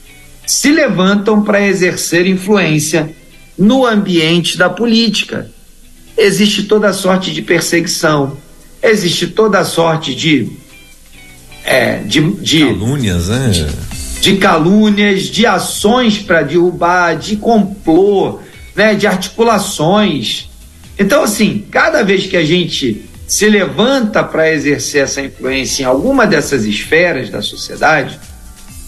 se 0.46 0.70
levantam 0.72 1.42
para 1.42 1.64
exercer 1.64 2.26
influência 2.26 3.14
no 3.56 3.86
ambiente 3.86 4.58
da 4.58 4.68
política. 4.68 5.50
Existe 6.16 6.64
toda 6.64 6.92
sorte 6.92 7.32
de 7.32 7.42
perseguição, 7.42 8.36
existe 8.82 9.28
toda 9.28 9.64
sorte 9.64 10.14
de 10.14 10.50
é, 11.64 11.96
de, 11.98 12.20
de 12.36 12.60
calúnias, 12.60 13.28
né? 13.28 13.50
De, 13.50 14.20
de 14.20 14.36
calúnias, 14.36 15.22
de 15.22 15.46
ações 15.46 16.18
para 16.18 16.42
derrubar, 16.42 17.16
de 17.16 17.36
complô, 17.36 18.40
né? 18.76 18.94
De 18.94 19.06
articulações. 19.06 20.50
Então, 20.98 21.24
assim, 21.24 21.64
cada 21.70 22.02
vez 22.04 22.26
que 22.26 22.36
a 22.36 22.44
gente 22.44 23.04
se 23.26 23.48
levanta 23.48 24.22
para 24.22 24.52
exercer 24.52 25.02
essa 25.02 25.20
influência 25.22 25.82
em 25.82 25.86
alguma 25.86 26.26
dessas 26.26 26.64
esferas 26.64 27.30
da 27.30 27.42
sociedade, 27.42 28.20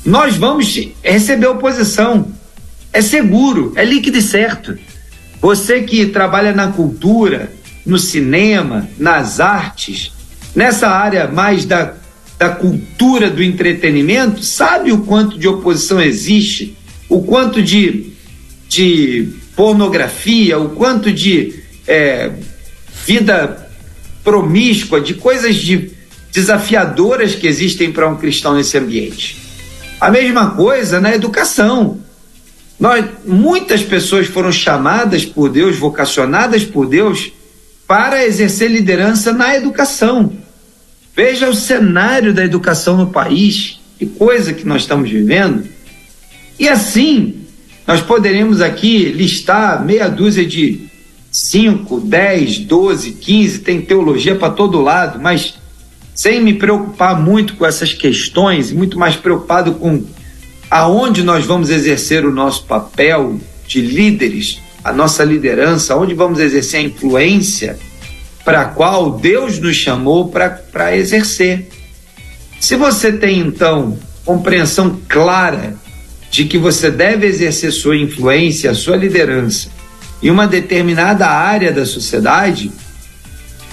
nós 0.05 0.37
vamos 0.37 0.79
receber 1.03 1.47
oposição. 1.47 2.29
É 2.93 3.01
seguro, 3.01 3.72
é 3.74 3.85
líquido 3.85 4.18
e 4.18 4.22
certo. 4.22 4.79
Você 5.41 5.83
que 5.83 6.07
trabalha 6.07 6.53
na 6.53 6.68
cultura, 6.68 7.51
no 7.85 7.99
cinema, 7.99 8.89
nas 8.99 9.41
artes, 9.41 10.12
nessa 10.55 10.89
área 10.89 11.29
mais 11.29 11.64
da, 11.64 11.95
da 12.39 12.51
cultura 12.51 13.30
do 13.30 13.43
entretenimento, 13.43 14.43
sabe 14.43 14.93
o 14.93 14.99
quanto 14.99 15.39
de 15.39 15.49
oposição 15.49 16.01
existe, 16.01 16.76
o 17.09 17.22
quanto 17.22 17.62
de, 17.62 18.12
de 18.68 19.28
pornografia, 19.55 20.59
o 20.59 20.70
quanto 20.70 21.11
de 21.11 21.62
é, 21.87 22.32
vida 23.07 23.70
promíscua, 24.22 25.01
de 25.01 25.14
coisas 25.14 25.57
de, 25.57 25.91
desafiadoras 26.37 27.34
que 27.34 27.47
existem 27.47 27.91
para 27.91 28.07
um 28.07 28.16
cristão 28.16 28.55
nesse 28.55 28.76
ambiente. 28.76 29.39
A 29.99 30.11
mesma 30.11 30.51
coisa 30.51 31.01
na 31.01 31.14
educação. 31.14 31.99
Nós, 32.78 33.07
muitas 33.24 33.82
pessoas 33.82 34.26
foram 34.26 34.53
chamadas 34.53 35.24
por 35.24 35.49
Deus, 35.49 35.78
vocacionadas 35.78 36.62
por 36.62 36.87
Deus, 36.87 37.32
para 37.87 38.22
exercer 38.26 38.70
liderança 38.70 39.32
na 39.32 39.57
educação. 39.57 40.30
Veja 41.17 41.49
o 41.49 41.55
cenário 41.55 42.35
da 42.35 42.45
educação 42.45 42.99
no 42.99 43.07
país, 43.07 43.81
que 43.99 44.05
coisa 44.05 44.53
que 44.53 44.67
nós 44.67 44.83
estamos 44.83 45.09
vivendo. 45.11 45.67
E 46.59 46.69
assim, 46.69 47.37
nós 47.87 48.03
poderíamos 48.03 48.61
aqui 48.61 49.07
listar 49.07 49.83
meia 49.83 50.09
dúzia 50.09 50.45
de 50.45 50.87
5, 51.33 52.01
10, 52.01 52.59
12, 52.59 53.12
15, 53.12 53.59
tem 53.61 53.81
teologia 53.81 54.35
para 54.35 54.53
todo 54.53 54.83
lado, 54.83 55.19
mas 55.19 55.55
sem 56.14 56.39
me 56.39 56.53
preocupar 56.53 57.19
muito 57.19 57.55
com 57.57 57.64
essas 57.64 57.95
questões, 57.95 58.71
muito 58.71 58.99
mais 58.99 59.17
preocupado 59.17 59.73
com 59.73 60.05
aonde 60.71 61.23
nós 61.23 61.47
vamos 61.47 61.71
exercer 61.71 62.27
o 62.27 62.33
nosso 62.33 62.64
papel 62.64 63.41
de 63.67 63.81
líderes, 63.81 64.61
a 64.85 64.93
nossa 64.93 65.25
liderança, 65.25 65.97
onde 65.97 66.12
vamos 66.12 66.41
exercer 66.41 66.81
a 66.81 66.83
influência 66.83 67.79
para 68.47 68.61
a 68.61 68.64
qual 68.66 69.18
Deus 69.18 69.59
nos 69.59 69.74
chamou 69.74 70.28
para 70.28 70.97
exercer. 70.97 71.68
Se 72.61 72.76
você 72.76 73.11
tem 73.11 73.40
então 73.40 73.99
compreensão 74.24 75.01
clara 75.09 75.74
de 76.30 76.44
que 76.44 76.57
você 76.57 76.88
deve 76.88 77.26
exercer 77.26 77.72
sua 77.72 77.97
influência, 77.97 78.72
sua 78.72 78.97
liderança 78.97 79.68
em 80.22 80.30
uma 80.30 80.47
determinada 80.47 81.26
área 81.26 81.72
da 81.72 81.84
sociedade, 81.84 82.70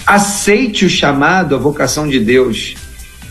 aceite 0.04 0.84
o 0.84 0.90
chamado, 0.90 1.54
a 1.54 1.58
vocação 1.58 2.08
de 2.08 2.18
Deus. 2.18 2.74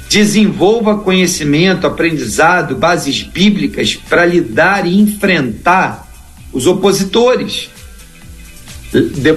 Desenvolva 0.09 0.99
conhecimento, 0.99 1.85
aprendizado, 1.85 2.75
bases 2.75 3.21
bíblicas 3.21 3.95
para 3.95 4.25
lidar 4.25 4.87
e 4.87 4.97
enfrentar 4.97 6.07
os 6.53 6.67
opositores. 6.67 7.69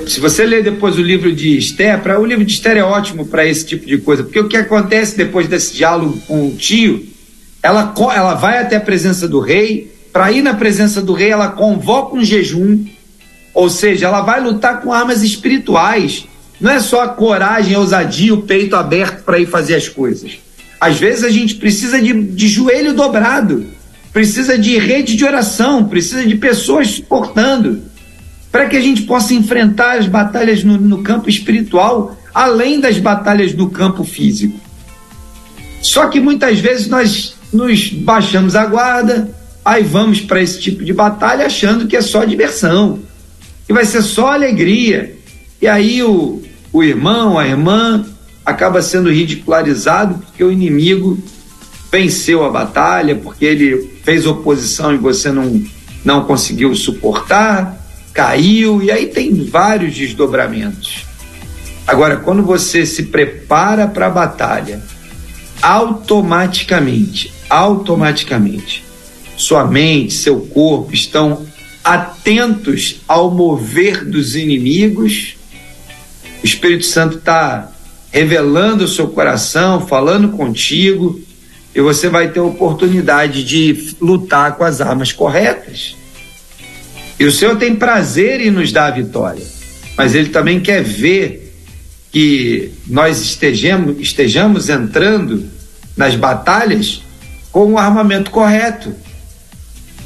Se 0.07 0.21
você 0.21 0.45
ler 0.45 0.63
depois 0.63 0.99
o 0.99 1.03
livro 1.03 1.33
de 1.33 1.57
Esther, 1.57 1.99
o 2.21 2.27
livro 2.27 2.45
de 2.45 2.53
Esther 2.53 2.77
é 2.77 2.83
ótimo 2.83 3.25
para 3.27 3.47
esse 3.47 3.65
tipo 3.65 3.87
de 3.87 3.97
coisa, 3.97 4.23
porque 4.23 4.39
o 4.39 4.49
que 4.49 4.57
acontece 4.57 5.17
depois 5.17 5.49
desse 5.49 5.75
diálogo 5.75 6.21
com 6.27 6.49
o 6.49 6.51
tio, 6.55 7.07
ela, 7.63 7.95
ela 8.15 8.35
vai 8.35 8.59
até 8.59 8.77
a 8.77 8.81
presença 8.81 9.27
do 9.27 9.41
rei, 9.41 9.91
para 10.13 10.31
ir 10.31 10.43
na 10.43 10.53
presença 10.53 11.01
do 11.01 11.15
rei, 11.15 11.31
ela 11.31 11.49
convoca 11.49 12.17
um 12.17 12.25
jejum, 12.25 12.85
ou 13.55 13.71
seja, 13.71 14.07
ela 14.07 14.21
vai 14.21 14.43
lutar 14.43 14.83
com 14.83 14.93
armas 14.93 15.23
espirituais. 15.23 16.27
Não 16.61 16.71
é 16.71 16.79
só 16.79 17.03
a 17.03 17.09
coragem, 17.09 17.75
a 17.75 17.79
ousadia, 17.79 18.35
o 18.35 18.43
peito 18.43 18.77
aberto 18.77 19.25
para 19.25 19.39
ir 19.39 19.47
fazer 19.47 19.75
as 19.75 19.89
coisas. 19.89 20.33
Às 20.79 20.99
vezes 20.99 21.25
a 21.25 21.31
gente 21.31 21.55
precisa 21.55 22.01
de, 22.01 22.13
de 22.13 22.49
joelho 22.49 22.93
dobrado, 22.93 23.67
precisa 24.13 24.59
de 24.59 24.77
rede 24.79 25.17
de 25.17 25.25
oração, 25.25 25.85
precisa 25.85 26.27
de 26.27 26.35
pessoas 26.35 26.89
suportando, 26.89 27.83
para 28.57 28.71
que 28.71 28.77
a 28.79 28.81
gente 28.81 29.03
possa 29.03 29.35
enfrentar 29.35 29.99
as 29.99 30.09
batalhas 30.09 30.65
no, 30.65 30.79
no 30.79 31.03
campo 31.03 31.29
espiritual, 31.29 32.17
além 32.33 32.81
das 32.81 32.97
batalhas 32.99 33.53
no 33.53 33.69
campo 33.69 34.03
físico. 34.03 34.59
Só 35.83 36.07
que 36.07 36.19
muitas 36.19 36.59
vezes 36.59 36.89
nós 36.89 37.35
nos 37.53 37.91
baixamos 37.91 38.57
a 38.57 38.65
guarda, 38.65 39.31
aí 39.63 39.83
vamos 39.83 40.23
para 40.23 40.41
esse 40.41 40.59
tipo 40.59 40.83
de 40.83 40.95
batalha 40.95 41.45
achando 41.45 41.87
que 41.87 41.99
é 41.99 42.01
só 42.01 42.25
diversão 42.25 43.01
e 43.69 43.75
vai 43.75 43.85
ser 43.85 44.01
só 44.01 44.33
alegria. 44.33 45.15
E 45.61 45.69
aí 45.69 46.03
o, 46.03 46.43
o 46.73 46.83
irmão, 46.83 47.39
a 47.39 47.47
irmã, 47.47 48.07
acaba 48.43 48.81
sendo 48.81 49.13
ridicularizado 49.13 50.15
porque 50.15 50.43
o 50.43 50.51
inimigo 50.51 51.23
venceu 51.93 52.43
a 52.43 52.49
batalha, 52.49 53.17
porque 53.17 53.45
ele 53.45 54.01
fez 54.03 54.25
oposição 54.25 54.95
e 54.95 54.97
você 54.97 55.31
não, 55.31 55.63
não 56.03 56.25
conseguiu 56.25 56.75
suportar, 56.75 57.85
caiu, 58.17 58.83
e 58.83 58.91
aí 58.91 59.09
tem 59.09 59.45
vários 59.45 59.95
desdobramentos. 59.95 61.05
Agora, 61.87 62.17
quando 62.17 62.43
você 62.43 62.87
se 62.87 63.05
prepara 63.05 63.87
para 63.87 64.07
a 64.07 64.11
batalha, 64.11 64.83
automaticamente, 65.61 67.31
automaticamente, 67.51 68.83
sua 69.37 69.67
mente, 69.67 70.15
seu 70.15 70.41
corpo 70.41 70.95
estão 70.95 71.47
atentos 71.85 73.03
ao 73.07 73.31
mover 73.31 74.03
dos 74.03 74.35
inimigos. 74.35 75.37
O 76.43 76.47
Espírito 76.47 76.87
Santo 76.87 77.19
está 77.19 77.71
revelando 78.11 78.85
o 78.85 78.89
seu 78.89 79.09
coração, 79.09 79.87
falando 79.87 80.31
contigo, 80.31 81.21
e 81.75 81.83
você 81.83 82.09
vai 82.09 82.31
ter 82.31 82.41
oportunidade 82.41 83.45
de 83.45 83.95
lutar 84.01 84.57
com 84.57 84.65
as 84.65 84.81
armas 84.81 85.13
corretas. 85.13 85.95
E 87.19 87.25
o 87.25 87.33
Senhor 87.33 87.57
tem 87.57 87.75
prazer 87.75 88.41
em 88.41 88.51
nos 88.51 88.73
dar 88.73 88.87
a 88.87 88.91
vitória, 88.91 89.43
mas 89.97 90.15
Ele 90.15 90.29
também 90.29 90.61
quer 90.61 90.83
ver 90.83 91.55
que 92.13 92.73
nós 92.87 93.21
estejamos, 93.21 93.97
estejamos 94.01 94.69
entrando 94.69 95.45
nas 95.97 96.15
batalhas 96.15 97.03
com 97.51 97.73
o 97.73 97.79
armamento 97.79 98.31
correto 98.31 98.95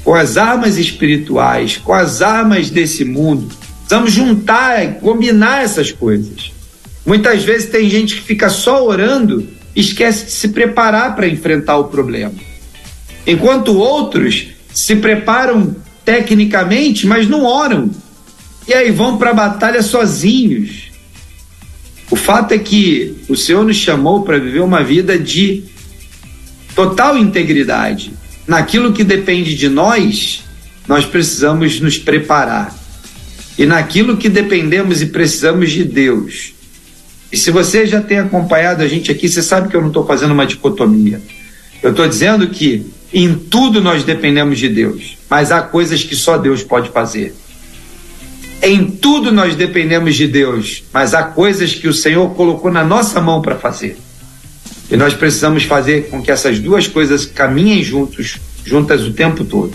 com 0.05 0.15
as 0.15 0.37
armas 0.37 0.77
espirituais, 0.77 1.77
com 1.77 1.93
as 1.93 2.23
armas 2.23 2.71
desse 2.71 3.05
mundo. 3.05 3.55
Precisamos 3.81 4.13
juntar 4.13 4.95
combinar 4.95 5.63
essas 5.63 5.93
coisas. 5.93 6.53
Muitas 7.05 7.43
vezes 7.45 7.71
tem 7.71 7.89
gente 7.89 8.17
que 8.17 8.23
fica 8.23 8.49
só 8.49 8.87
orando 8.87 9.49
e 9.75 9.81
esquece 9.81 10.27
de 10.27 10.33
se 10.33 10.49
preparar 10.49 11.15
para 11.15 11.29
enfrentar 11.29 11.77
o 11.77 11.85
problema. 11.85 12.35
Enquanto 13.27 13.77
outros 13.77 14.49
se 14.73 14.97
preparam 14.97 15.77
tecnicamente, 16.05 17.07
mas 17.07 17.29
não 17.29 17.45
oram. 17.45 17.91
E 18.67 18.75
aí 18.75 18.91
vão 18.91 19.19
para 19.19 19.31
a 19.31 19.35
batalha 19.35 19.83
sozinhos. 19.83 20.91
O 22.11 22.17
fato 22.17 22.53
é 22.53 22.59
que 22.59 23.17
o 23.29 23.37
Senhor 23.37 23.65
nos 23.65 23.77
chamou 23.77 24.23
para 24.23 24.39
viver 24.39 24.61
uma 24.61 24.83
vida 24.83 25.19
de 25.19 25.65
total 26.75 27.17
integridade, 27.17 28.13
naquilo 28.47 28.93
que 28.93 29.05
depende 29.05 29.55
de 29.55 29.69
nós, 29.69 30.43
nós 30.89 31.05
precisamos 31.05 31.81
nos 31.81 31.99
preparar. 31.99 32.75
E 33.59 33.67
naquilo 33.67 34.17
que 34.17 34.29
dependemos 34.29 35.03
e 35.03 35.07
precisamos 35.07 35.71
de 35.71 35.85
Deus. 35.85 36.55
E 37.31 37.37
se 37.37 37.51
você 37.51 37.87
já 37.87 38.01
tem 38.01 38.19
acompanhado 38.19 38.83
a 38.83 38.89
gente 38.89 39.11
aqui, 39.13 39.29
você 39.29 39.43
sabe 39.43 39.69
que 39.69 39.77
eu 39.77 39.81
não 39.81 39.89
estou 39.89 40.05
fazendo 40.07 40.33
uma 40.33 40.47
dicotomia. 40.47 41.21
Eu 41.83 41.91
estou 41.91 42.09
dizendo 42.09 42.49
que 42.49 42.87
em 43.13 43.35
tudo 43.35 43.81
nós 43.81 44.03
dependemos 44.03 44.59
de 44.59 44.69
Deus, 44.69 45.17
mas 45.31 45.53
há 45.53 45.63
coisas 45.63 46.03
que 46.03 46.17
só 46.17 46.37
Deus 46.37 46.65
pode 46.65 46.91
fazer. 46.91 47.35
Em 48.61 48.85
tudo 48.91 49.33
nós 49.33 49.55
dependemos 49.55 50.17
de 50.17 50.27
Deus, 50.27 50.83
mas 50.93 51.15
há 51.15 51.23
coisas 51.23 51.73
que 51.73 51.89
o 51.89 51.95
Senhor 51.95 52.35
colocou 52.35 52.71
na 52.71 52.85
nossa 52.85 53.21
mão 53.21 53.41
para 53.41 53.57
fazer. 53.57 53.97
E 54.91 54.97
nós 54.97 55.15
precisamos 55.15 55.63
fazer 55.63 56.09
com 56.11 56.21
que 56.21 56.33
essas 56.33 56.59
duas 56.59 56.89
coisas 56.89 57.25
caminhem 57.25 57.83
juntos, 57.83 58.39
juntas 58.65 59.03
o 59.03 59.13
tempo 59.13 59.45
todo. 59.45 59.73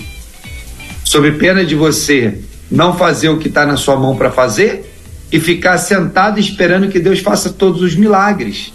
Sob 1.06 1.32
pena 1.32 1.66
de 1.66 1.74
você 1.74 2.40
não 2.70 2.98
fazer 2.98 3.30
o 3.30 3.38
que 3.40 3.48
está 3.48 3.66
na 3.66 3.78
sua 3.78 3.96
mão 3.96 4.18
para 4.18 4.30
fazer 4.30 4.94
e 5.32 5.40
ficar 5.40 5.78
sentado 5.78 6.40
esperando 6.40 6.90
que 6.90 7.00
Deus 7.00 7.20
faça 7.20 7.50
todos 7.50 7.82
os 7.82 7.96
milagres. 7.96 8.74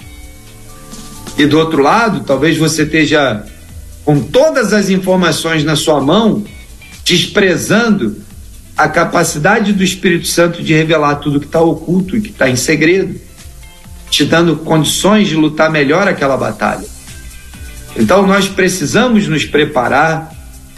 E 1.37 1.45
do 1.47 1.59
outro 1.59 1.83
lado, 1.83 2.25
talvez 2.25 2.57
você 2.57 2.83
esteja 2.83 3.45
com 4.05 4.21
todas 4.21 4.73
as 4.73 4.89
informações 4.89 5.63
na 5.63 5.77
sua 5.77 6.01
mão, 6.01 6.45
desprezando 7.11 8.19
a 8.77 8.89
capacidade 8.89 9.73
do 9.73 9.83
Espírito 9.83 10.29
Santo 10.29 10.63
de 10.63 10.73
revelar 10.73 11.17
tudo 11.17 11.41
que 11.41 11.47
está 11.47 11.61
oculto 11.61 12.17
e 12.17 12.21
que 12.21 12.31
está 12.31 12.49
em 12.49 12.55
segredo 12.55 13.21
te 14.09 14.25
dando 14.25 14.57
condições 14.57 15.27
de 15.27 15.35
lutar 15.35 15.71
melhor 15.71 16.07
aquela 16.07 16.37
batalha. 16.37 16.87
Então 17.97 18.25
nós 18.27 18.49
precisamos 18.49 19.27
nos 19.27 19.45
preparar 19.45 20.33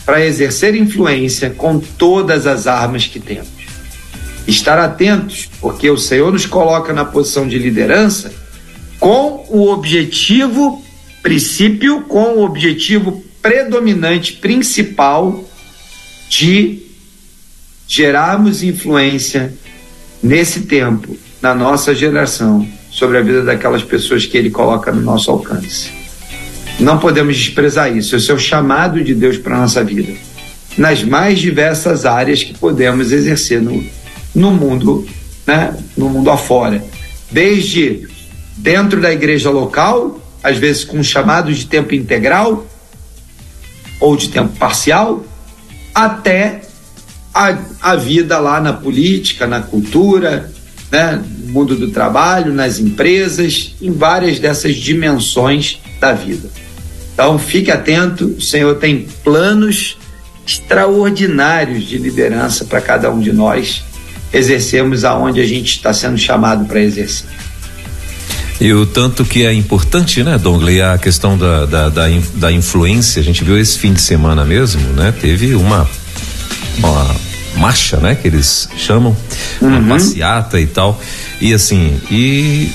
para 0.07 0.24
exercer 0.24 0.74
influência 0.74 1.51
com 1.51 1.78
todas 1.78 2.47
as 2.47 2.66
armas 2.66 3.07
que 3.07 3.20
temos. 3.20 3.49
estar 4.49 4.78
atentos, 4.78 5.49
porque 5.61 5.89
o 5.89 5.97
Senhor 5.97 6.33
nos 6.33 6.47
coloca 6.47 6.93
na 6.93 7.05
posição 7.05 7.47
de 7.47 7.59
liderança 7.59 8.33
com 8.99 9.47
o 9.49 9.68
objetivo, 9.70 10.83
princípio, 11.22 12.03
com 12.03 12.39
o 12.39 12.45
objetivo 12.45 13.22
predominante, 13.41 14.33
principal, 14.33 15.45
de 16.33 16.78
gerarmos 17.87 18.62
influência 18.62 19.53
nesse 20.22 20.61
tempo, 20.62 21.14
na 21.43 21.55
nossa 21.55 21.95
geração, 21.95 22.66
sobre 22.91 23.18
a 23.18 23.20
vida 23.20 23.43
daquelas 23.43 23.83
pessoas 23.83 24.24
que 24.24 24.39
Ele 24.39 24.49
coloca 24.49 24.91
no 24.91 25.03
nosso 25.03 25.30
alcance. 25.30 25.91
Não 26.80 26.99
podemos 26.99 27.37
desprezar 27.37 27.95
isso. 27.95 28.16
Esse 28.16 28.30
é 28.30 28.35
o 28.35 28.39
chamado 28.39 29.05
de 29.05 29.14
Deus 29.14 29.37
para 29.37 29.57
a 29.57 29.61
nossa 29.61 29.85
vida, 29.85 30.14
nas 30.78 31.03
mais 31.03 31.39
diversas 31.39 32.07
áreas 32.07 32.43
que 32.43 32.57
podemos 32.57 33.12
exercer 33.12 33.61
no, 33.61 33.85
no 34.35 34.51
mundo, 34.53 35.07
né? 35.47 35.76
no 35.95 36.09
mundo 36.09 36.30
afora. 36.30 36.83
Desde 37.30 38.09
dentro 38.57 39.03
da 39.03 39.12
igreja 39.12 39.51
local, 39.51 40.18
às 40.43 40.57
vezes 40.57 40.83
com 40.83 41.03
chamado 41.03 41.53
de 41.53 41.66
tempo 41.66 41.95
integral 41.95 42.66
ou 44.01 44.16
de 44.16 44.30
tempo 44.30 44.57
parcial, 44.57 45.26
até 45.95 46.62
a, 47.34 47.59
a 47.80 47.97
vida 47.97 48.38
lá 48.38 48.61
na 48.61 48.72
política, 48.72 49.47
na 49.47 49.61
cultura, 49.61 50.51
né, 50.90 51.22
no 51.45 51.53
mundo 51.53 51.76
do 51.76 51.90
trabalho, 51.90 52.53
nas 52.53 52.78
empresas, 52.78 53.74
em 53.80 53.90
várias 53.90 54.38
dessas 54.38 54.76
dimensões 54.76 55.80
da 56.01 56.12
vida. 56.12 56.49
Então 57.14 57.38
fique 57.38 57.70
atento, 57.70 58.26
o 58.26 58.40
Senhor 58.40 58.76
tem 58.76 59.07
planos 59.22 59.97
extraordinários 60.47 61.84
de 61.84 61.99
liderança 61.99 62.64
para 62.64 62.80
cada 62.80 63.11
um 63.11 63.20
de 63.20 63.32
nós 63.32 63.82
exercermos 64.32 65.05
aonde 65.05 65.40
a 65.40 65.47
gente 65.47 65.76
está 65.76 65.93
sendo 65.93 66.18
chamado 66.18 66.64
para 66.64 66.80
exercer. 66.80 67.28
E 68.62 68.72
o 68.72 68.86
tanto 68.86 69.24
que 69.24 69.44
é 69.44 69.52
importante, 69.52 70.22
né, 70.22 70.38
Dongley, 70.38 70.80
a 70.80 70.96
questão 70.96 71.36
da, 71.36 71.66
da, 71.66 71.88
da, 71.88 72.06
da, 72.36 72.52
influência, 72.52 73.20
a 73.20 73.24
gente 73.24 73.42
viu 73.42 73.58
esse 73.58 73.76
fim 73.76 73.92
de 73.92 74.00
semana 74.00 74.44
mesmo, 74.44 74.80
né? 74.92 75.12
Teve 75.20 75.56
uma, 75.56 75.90
uma 76.78 77.16
marcha, 77.56 77.96
né, 77.96 78.14
que 78.14 78.28
eles 78.28 78.68
chamam, 78.76 79.16
uma 79.60 79.78
uhum. 79.78 79.88
passeata 79.88 80.60
e 80.60 80.66
tal. 80.68 81.00
E 81.40 81.52
assim, 81.52 82.00
e 82.08 82.70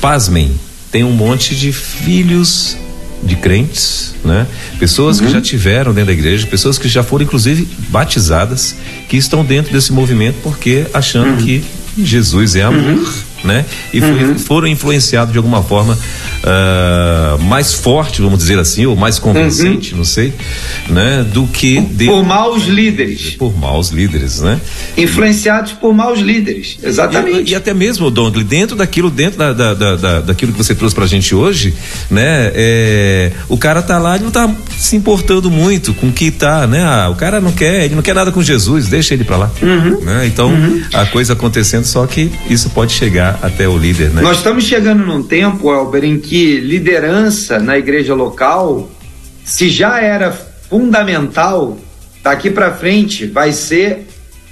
pasmem, 0.00 0.58
tem 0.90 1.04
um 1.04 1.12
monte 1.12 1.54
de 1.54 1.70
filhos 1.70 2.74
de 3.22 3.36
crentes, 3.36 4.14
né? 4.24 4.46
Pessoas 4.78 5.20
uhum. 5.20 5.26
que 5.26 5.32
já 5.32 5.40
tiveram 5.42 5.92
dentro 5.92 6.06
da 6.06 6.12
igreja, 6.14 6.46
pessoas 6.46 6.78
que 6.78 6.88
já 6.88 7.02
foram 7.02 7.26
inclusive 7.26 7.68
batizadas, 7.90 8.74
que 9.06 9.18
estão 9.18 9.44
dentro 9.44 9.70
desse 9.70 9.92
movimento 9.92 10.36
porque 10.42 10.86
achando 10.94 11.32
uhum. 11.32 11.44
que 11.44 11.62
Jesus 11.98 12.56
é 12.56 12.62
amor, 12.62 12.80
uhum. 12.80 13.06
Né? 13.46 13.64
E 13.92 14.00
foi, 14.00 14.24
uhum. 14.24 14.38
foram 14.38 14.66
influenciados 14.66 15.32
de 15.32 15.38
alguma 15.38 15.62
forma 15.62 15.94
uh, 15.96 17.42
mais 17.44 17.72
forte, 17.72 18.20
vamos 18.20 18.38
dizer 18.38 18.58
assim, 18.58 18.86
ou 18.86 18.96
mais 18.96 19.18
convincente, 19.18 19.92
uhum. 19.92 19.98
não 19.98 20.04
sei, 20.04 20.32
né? 20.88 21.24
Do 21.32 21.46
que 21.46 21.80
de, 21.80 22.06
por 22.06 22.24
maus 22.24 22.64
líderes. 22.64 23.30
Por 23.30 23.56
maus 23.56 23.90
líderes, 23.90 24.40
né? 24.40 24.60
Influenciados 24.96 25.72
por 25.72 25.94
maus 25.94 26.20
líderes, 26.20 26.78
exatamente. 26.82 27.50
E, 27.50 27.52
e 27.52 27.54
até 27.54 27.72
mesmo, 27.72 28.10
Dondle, 28.10 28.44
dentro 28.44 28.76
daquilo, 28.76 29.10
dentro 29.10 29.38
da, 29.38 29.52
da, 29.52 29.74
da, 29.74 29.96
da, 29.96 30.20
daquilo 30.20 30.52
que 30.52 30.58
você 30.58 30.74
trouxe 30.74 30.94
pra 30.94 31.06
gente 31.06 31.34
hoje, 31.34 31.74
né? 32.10 32.50
É, 32.54 33.32
o 33.48 33.56
cara 33.56 33.82
tá 33.82 33.98
lá 33.98 34.16
e 34.16 34.20
não 34.20 34.30
tá 34.30 34.50
se 34.76 34.96
importando 34.96 35.50
muito 35.50 35.94
com 35.94 36.08
o 36.08 36.12
que 36.12 36.30
tá, 36.30 36.66
né? 36.66 36.82
Ah, 36.82 37.08
o 37.10 37.14
cara 37.14 37.40
não 37.40 37.52
quer, 37.52 37.84
ele 37.84 37.94
não 37.94 38.02
quer 38.02 38.14
nada 38.14 38.32
com 38.32 38.42
Jesus, 38.42 38.88
deixa 38.88 39.14
ele 39.14 39.24
pra 39.24 39.36
lá. 39.36 39.50
Uhum. 39.62 40.00
Né? 40.00 40.26
Então, 40.26 40.48
uhum. 40.48 40.82
a 40.92 41.06
coisa 41.06 41.32
acontecendo, 41.32 41.84
só 41.84 42.06
que 42.06 42.30
isso 42.48 42.70
pode 42.70 42.92
chegar 42.92 43.35
até 43.42 43.68
o 43.68 43.76
líder, 43.76 44.10
né? 44.10 44.22
Nós 44.22 44.38
estamos 44.38 44.64
chegando 44.64 45.04
num 45.04 45.22
tempo, 45.22 45.72
Elber, 45.72 46.04
em 46.04 46.18
que 46.18 46.58
liderança 46.60 47.58
na 47.58 47.78
igreja 47.78 48.14
local, 48.14 48.90
se 49.44 49.68
já 49.68 50.00
era 50.00 50.32
fundamental, 50.68 51.78
daqui 52.22 52.50
para 52.50 52.72
frente 52.74 53.26
vai 53.26 53.52
ser 53.52 54.06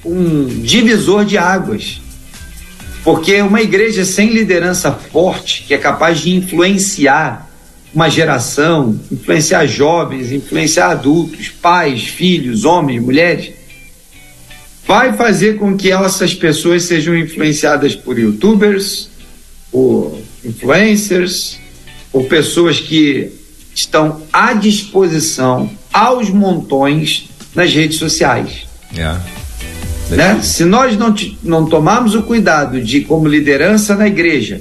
um 0.05 0.47
divisor 0.47 1.25
de 1.25 1.39
águas. 1.39 2.01
Porque 3.03 3.41
uma 3.43 3.61
igreja 3.61 4.05
sem 4.05 4.31
liderança 4.31 4.93
forte, 4.93 5.65
que 5.67 5.75
é 5.75 5.79
capaz 5.79 6.21
de 6.21 6.35
influenciar 6.35 7.51
uma 7.95 8.09
geração, 8.09 8.99
influenciar 9.11 9.67
jovens, 9.67 10.33
influenciar 10.33 10.91
adultos, 10.91 11.49
pais, 11.49 12.05
filhos, 12.05 12.65
homens, 12.65 13.01
mulheres, 13.01 13.54
vai 14.87 15.15
fazer 15.15 15.57
com 15.57 15.77
que 15.77 15.91
essas 15.91 16.35
pessoas 16.35 16.85
sejam 16.85 17.17
influenciadas 17.17 17.95
por 17.95 18.19
youtubers, 18.19 19.09
por 19.71 20.19
influencers, 20.45 21.59
por 22.13 22.25
pessoas 22.25 22.81
que 22.81 23.31
estão 23.75 24.23
à 24.33 24.53
disposição 24.53 25.71
aos 25.93 26.31
montões 26.31 27.29
nas 27.55 27.73
redes 27.73 27.99
sociais. 27.99 28.67
Yeah. 28.95 29.21
É. 30.11 30.17
Né? 30.17 30.43
Se 30.43 30.65
nós 30.65 30.97
não, 30.97 31.15
não 31.43 31.67
tomarmos 31.67 32.15
o 32.15 32.23
cuidado 32.23 32.81
de, 32.81 33.01
como 33.01 33.27
liderança 33.27 33.97
na 33.97 34.07
igreja, 34.07 34.61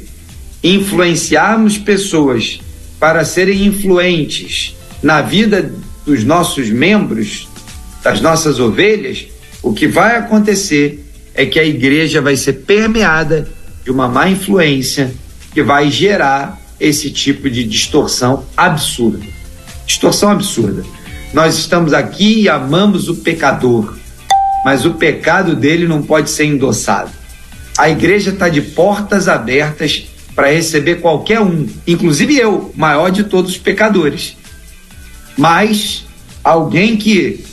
influenciarmos 0.64 1.78
pessoas 1.78 2.62
para 3.00 3.26
serem 3.26 3.66
influentes 3.66 4.76
na 5.02 5.22
vida 5.22 5.74
dos 6.06 6.24
nossos 6.24 6.70
membros, 6.70 7.48
das 8.02 8.22
nossas 8.22 8.60
ovelhas, 8.60 9.28
o 9.64 9.74
que 9.74 9.88
vai 9.88 10.18
acontecer 10.18 11.04
é 11.34 11.46
que 11.46 11.58
a 11.58 11.64
igreja 11.64 12.22
vai 12.22 12.36
ser 12.36 12.54
permeada 12.54 13.48
de 13.84 13.90
uma 13.90 14.10
má 14.10 14.30
influência 14.30 15.12
que 15.54 15.64
vai 15.64 15.90
gerar 15.90 16.62
esse 16.80 17.10
tipo 17.10 17.50
de 17.50 17.64
distorção 17.64 18.44
absurda. 18.58 19.26
Distorção 19.86 20.30
absurda. 20.30 20.84
Nós 21.34 21.58
estamos 21.58 21.94
aqui 21.94 22.42
e 22.42 22.50
amamos 22.50 23.08
o 23.08 23.16
pecador, 23.16 23.98
mas 24.66 24.86
o 24.86 24.96
pecado 24.96 25.56
dele 25.56 25.88
não 25.88 26.04
pode 26.04 26.30
ser 26.30 26.46
endossado. 26.46 27.12
A 27.78 27.90
igreja 27.90 28.32
está 28.32 28.50
de 28.50 28.62
portas 28.62 29.28
abertas 29.28 30.06
para 30.36 30.52
receber 30.52 30.96
qualquer 30.96 31.40
um, 31.40 31.68
inclusive 31.88 32.38
eu, 32.38 32.72
maior 32.76 33.10
de 33.10 33.24
todos 33.24 33.52
os 33.52 33.58
pecadores. 33.58 34.36
Mas 35.38 36.06
alguém 36.44 36.98
que 36.98 37.44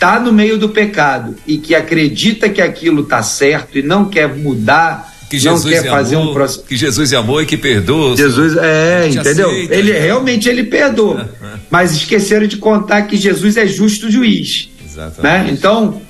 está 0.00 0.18
no 0.18 0.32
meio 0.32 0.56
do 0.56 0.70
pecado 0.70 1.36
e 1.46 1.58
que 1.58 1.74
acredita 1.74 2.48
que 2.48 2.62
aquilo 2.62 3.02
está 3.02 3.22
certo 3.22 3.76
e 3.78 3.82
não 3.82 4.06
quer 4.06 4.34
mudar 4.34 5.12
que 5.28 5.38
Jesus 5.38 5.62
não 5.62 5.70
quer 5.70 5.90
fazer 5.90 6.16
amou, 6.16 6.30
um 6.30 6.34
processo. 6.34 6.64
Que 6.64 6.74
Jesus 6.74 7.12
é 7.12 7.16
amor 7.16 7.42
e 7.42 7.46
que 7.46 7.56
perdoa. 7.58 8.16
Jesus 8.16 8.56
é, 8.56 9.08
entendeu? 9.08 9.50
Aceita, 9.50 9.74
ele 9.74 9.92
né? 9.92 10.00
realmente 10.00 10.48
ele 10.48 10.64
perdoa, 10.64 11.28
mas 11.70 11.92
esqueceram 11.92 12.46
de 12.46 12.56
contar 12.56 13.02
que 13.02 13.16
Jesus 13.18 13.58
é 13.58 13.66
justo 13.66 14.10
juiz. 14.10 14.70
Exatamente. 14.82 15.22
Né? 15.22 15.50
Então 15.52 16.00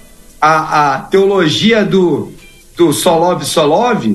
a, 0.41 0.95
a 0.95 0.99
teologia 1.01 1.84
do 1.84 2.32
do 2.76 2.93
Solov 2.93 3.43
Solov 3.43 4.07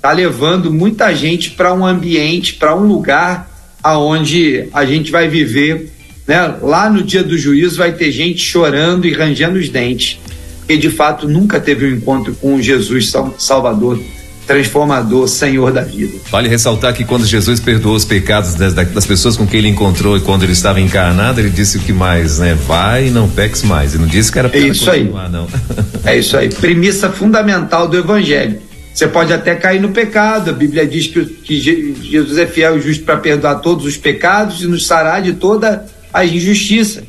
tá 0.00 0.12
levando 0.12 0.70
muita 0.70 1.14
gente 1.14 1.52
para 1.52 1.72
um 1.72 1.86
ambiente, 1.86 2.54
para 2.54 2.76
um 2.76 2.86
lugar 2.86 3.50
aonde 3.82 4.68
a 4.74 4.84
gente 4.84 5.10
vai 5.10 5.26
viver, 5.26 5.91
né? 6.26 6.56
Lá 6.62 6.88
no 6.88 7.02
dia 7.02 7.22
do 7.22 7.36
juízo 7.36 7.78
vai 7.78 7.92
ter 7.92 8.10
gente 8.12 8.40
chorando 8.44 9.06
e 9.06 9.12
rangendo 9.12 9.58
os 9.58 9.68
dentes, 9.68 10.18
porque 10.58 10.76
de 10.76 10.90
fato 10.90 11.28
nunca 11.28 11.60
teve 11.60 11.86
um 11.86 11.96
encontro 11.96 12.34
com 12.34 12.60
Jesus 12.60 13.12
Salvador 13.38 14.00
transformador, 14.46 15.28
Senhor 15.28 15.72
da 15.72 15.82
vida. 15.82 16.18
Vale 16.30 16.48
ressaltar 16.48 16.92
que 16.94 17.04
quando 17.04 17.24
Jesus 17.24 17.60
perdoou 17.60 17.94
os 17.94 18.04
pecados 18.04 18.54
das, 18.54 18.74
das, 18.74 19.06
pessoas 19.06 19.36
com 19.36 19.46
quem 19.46 19.58
ele 19.58 19.68
encontrou 19.68 20.16
e 20.16 20.20
quando 20.20 20.42
ele 20.42 20.52
estava 20.52 20.80
encarnado, 20.80 21.40
ele 21.40 21.50
disse 21.50 21.78
o 21.78 21.80
que 21.80 21.92
mais, 21.92 22.38
né? 22.38 22.54
Vai 22.66 23.08
e 23.08 23.10
não 23.10 23.28
peques 23.28 23.62
mais. 23.62 23.94
Ele 23.94 24.02
não 24.02 24.10
disse 24.10 24.32
que 24.32 24.38
era 24.38 24.48
para 24.48 24.58
é 24.58 24.68
isso 24.68 24.90
aí. 24.90 25.04
não. 25.30 25.46
é 26.04 26.18
isso 26.18 26.36
aí. 26.36 26.48
Premissa 26.48 27.10
fundamental 27.10 27.88
do 27.88 27.96
evangelho. 27.96 28.58
Você 28.92 29.06
pode 29.08 29.32
até 29.32 29.54
cair 29.54 29.80
no 29.80 29.90
pecado. 29.90 30.50
A 30.50 30.52
Bíblia 30.52 30.86
diz 30.86 31.06
que, 31.06 31.24
que 31.24 31.60
Jesus 31.60 32.36
é 32.36 32.46
fiel 32.46 32.76
e 32.76 32.80
justo 32.82 33.04
para 33.04 33.16
perdoar 33.16 33.56
todos 33.56 33.86
os 33.86 33.96
pecados 33.96 34.62
e 34.62 34.66
nos 34.66 34.86
sarar 34.86 35.22
de 35.22 35.32
toda 35.32 35.86
a 36.12 36.24
injustiça. 36.24 37.04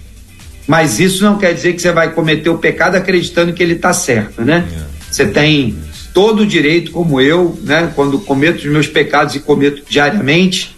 Mas 0.68 1.00
isso 1.00 1.24
não 1.24 1.38
quer 1.38 1.54
dizer 1.54 1.74
que 1.74 1.82
você 1.82 1.92
vai 1.92 2.12
cometer 2.12 2.50
o 2.50 2.58
pecado 2.58 2.96
acreditando 2.96 3.54
que 3.54 3.62
ele 3.62 3.74
está 3.74 3.92
certo, 3.92 4.42
né? 4.42 4.66
É. 4.72 4.94
Você 5.12 5.28
tem 5.28 5.78
todo 6.14 6.42
o 6.42 6.46
direito, 6.46 6.92
como 6.92 7.20
eu, 7.20 7.58
né, 7.64 7.92
quando 7.96 8.20
cometo 8.20 8.60
os 8.60 8.66
meus 8.66 8.88
pecados 8.88 9.36
e 9.36 9.40
cometo 9.40 9.84
diariamente, 9.90 10.76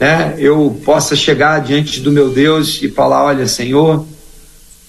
né, 0.00 0.34
eu 0.38 0.80
possa 0.84 1.16
chegar 1.16 1.60
diante 1.60 2.00
do 2.00 2.10
meu 2.10 2.30
Deus 2.30 2.80
e 2.82 2.88
falar: 2.88 3.24
olha, 3.24 3.46
Senhor, 3.46 4.06